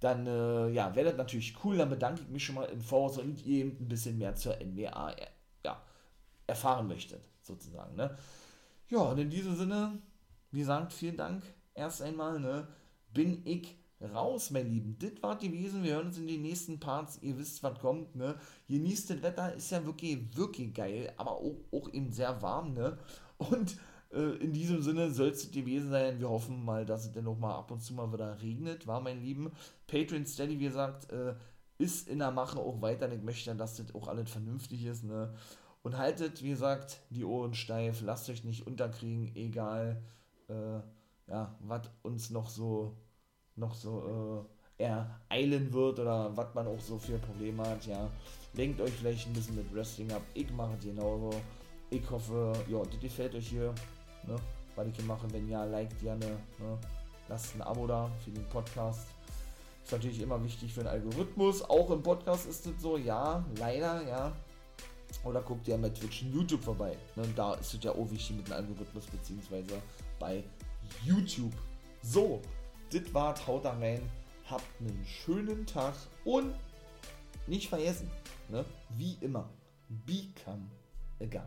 dann 0.00 0.26
äh, 0.26 0.70
ja, 0.70 0.94
wäre 0.94 1.10
das 1.10 1.16
natürlich 1.16 1.56
cool. 1.64 1.76
Dann 1.76 1.90
bedanke 1.90 2.22
ich 2.22 2.28
mich 2.28 2.44
schon 2.44 2.56
mal 2.56 2.64
im 2.64 2.80
Voraus 2.80 3.18
und 3.18 3.44
ihr 3.44 3.64
eben 3.64 3.76
ein 3.80 3.88
bisschen 3.88 4.18
mehr 4.18 4.34
zur 4.34 4.56
NBA 4.56 5.16
ja, 5.64 5.82
erfahren 6.46 6.88
möchtet, 6.88 7.28
sozusagen. 7.40 7.94
Ne? 7.96 8.16
Ja, 8.88 8.98
und 8.98 9.18
in 9.18 9.30
diesem 9.30 9.54
Sinne, 9.56 9.98
wie 10.50 10.60
gesagt, 10.60 10.92
vielen 10.92 11.16
Dank 11.16 11.44
erst 11.74 12.02
einmal. 12.02 12.40
Ne, 12.40 12.66
bin 13.12 13.42
ich 13.44 13.76
raus, 14.02 14.50
mein 14.50 14.70
Lieben. 14.70 14.96
Das 14.98 15.22
war 15.22 15.36
gewesen. 15.36 15.82
Wir 15.82 15.94
hören 15.94 16.06
uns 16.06 16.18
in 16.18 16.26
den 16.26 16.42
nächsten 16.42 16.78
Parts. 16.78 17.18
Ihr 17.22 17.38
wisst, 17.38 17.62
was 17.62 17.78
kommt, 17.78 18.14
ne? 18.16 18.36
Genießt 18.68 19.10
das 19.10 19.22
Wetter, 19.22 19.54
ist 19.54 19.70
ja 19.70 19.84
wirklich, 19.84 20.36
wirklich 20.36 20.74
geil, 20.74 21.12
aber 21.16 21.32
auch, 21.32 21.56
auch 21.72 21.92
eben 21.92 22.10
sehr 22.12 22.40
warm, 22.42 22.74
ne? 22.74 22.98
Und 23.38 23.76
äh, 24.12 24.36
in 24.36 24.52
diesem 24.52 24.82
Sinne 24.82 25.10
soll 25.10 25.28
es 25.28 25.50
gewesen 25.50 25.90
sein. 25.90 26.20
Wir 26.20 26.28
hoffen 26.28 26.64
mal, 26.64 26.84
dass 26.84 27.06
es 27.06 27.12
dann 27.12 27.24
noch 27.24 27.38
mal 27.38 27.54
ab 27.54 27.70
und 27.70 27.80
zu 27.80 27.94
mal 27.94 28.12
wieder 28.12 28.40
regnet, 28.40 28.86
war 28.86 29.00
mein 29.00 29.22
Lieben. 29.22 29.50
Patreon 29.86 30.26
Steady, 30.26 30.58
wie 30.58 30.64
gesagt, 30.64 31.10
äh, 31.12 31.34
ist 31.78 32.08
in 32.08 32.18
der 32.18 32.30
Mache 32.30 32.58
auch 32.58 32.80
weiter. 32.80 33.10
Ich 33.12 33.22
möchte, 33.22 33.54
dass 33.54 33.76
das 33.76 33.94
auch 33.94 34.08
alles 34.08 34.30
vernünftig 34.30 34.84
ist, 34.84 35.04
ne? 35.04 35.34
Und 35.82 35.98
haltet, 35.98 36.42
wie 36.42 36.50
gesagt, 36.50 37.00
die 37.10 37.24
Ohren 37.24 37.54
steif, 37.54 38.02
lasst 38.02 38.30
euch 38.30 38.44
nicht 38.44 38.66
unterkriegen, 38.68 39.34
egal, 39.34 40.00
äh, 40.48 40.80
ja, 41.26 41.56
was 41.60 41.90
uns 42.02 42.30
noch 42.30 42.48
so 42.48 42.96
noch 43.56 43.74
so 43.74 44.46
äh, 44.78 44.84
ereilen 44.84 45.72
wird 45.72 45.98
oder 45.98 46.36
was 46.36 46.54
man 46.54 46.66
auch 46.66 46.80
so 46.80 46.98
für 46.98 47.18
Probleme 47.18 47.62
hat, 47.66 47.86
ja. 47.86 48.08
Lenkt 48.54 48.80
euch 48.80 48.92
vielleicht 48.92 49.26
ein 49.26 49.32
bisschen 49.32 49.56
mit 49.56 49.72
Wrestling 49.74 50.12
ab. 50.12 50.22
Ich 50.34 50.50
mache 50.52 50.74
es 50.78 50.84
genauso. 50.84 51.30
Ich 51.90 52.08
hoffe, 52.10 52.52
ja, 52.68 52.82
das 52.82 53.00
gefällt 53.00 53.34
euch 53.34 53.48
hier, 53.48 53.74
ne, 54.26 54.36
was 54.76 54.86
ich 54.86 54.96
hier 54.96 55.04
mache. 55.04 55.30
Wenn 55.32 55.48
ja, 55.48 55.64
liked 55.64 55.98
gerne, 56.00 56.26
ne, 56.26 56.78
lasst 57.28 57.54
ein 57.54 57.62
Abo 57.62 57.86
da 57.86 58.10
für 58.24 58.30
den 58.30 58.46
Podcast. 58.48 59.06
Ist 59.84 59.92
natürlich 59.92 60.20
immer 60.20 60.42
wichtig 60.44 60.72
für 60.72 60.80
den 60.80 60.88
Algorithmus. 60.88 61.62
Auch 61.62 61.90
im 61.90 62.02
Podcast 62.02 62.46
ist 62.46 62.66
es 62.66 62.80
so, 62.80 62.96
ja, 62.96 63.44
leider, 63.58 64.06
ja. 64.06 64.32
Oder 65.24 65.42
guckt 65.42 65.68
ihr 65.68 65.76
bei 65.76 65.90
Twitch 65.90 66.22
und 66.22 66.32
YouTube 66.32 66.62
vorbei. 66.62 66.96
Ne? 67.16 67.24
Da 67.36 67.54
ist 67.54 67.74
es 67.74 67.82
ja 67.82 67.92
auch 67.92 68.10
wichtig 68.10 68.36
mit 68.36 68.48
dem 68.48 68.54
Algorithmus, 68.54 69.06
beziehungsweise 69.06 69.82
bei 70.18 70.44
YouTube. 71.04 71.52
So, 72.02 72.40
das 72.92 73.14
war's, 73.14 73.46
haut 73.46 73.64
da 73.64 73.72
rein. 73.78 74.02
Habt 74.48 74.64
einen 74.80 75.04
schönen 75.06 75.66
Tag 75.66 75.94
und 76.24 76.54
nicht 77.46 77.68
vergessen, 77.68 78.10
ne? 78.48 78.64
wie 78.90 79.16
immer, 79.20 79.48
become 79.88 80.68
a 81.20 81.26
guy. 81.26 81.40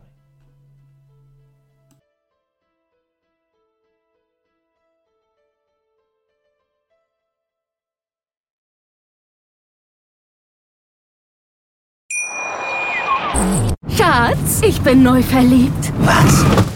Schatz, 13.96 14.62
ich 14.62 14.80
bin 14.80 15.02
neu 15.02 15.22
verliebt. 15.22 15.92
Was? 16.00 16.75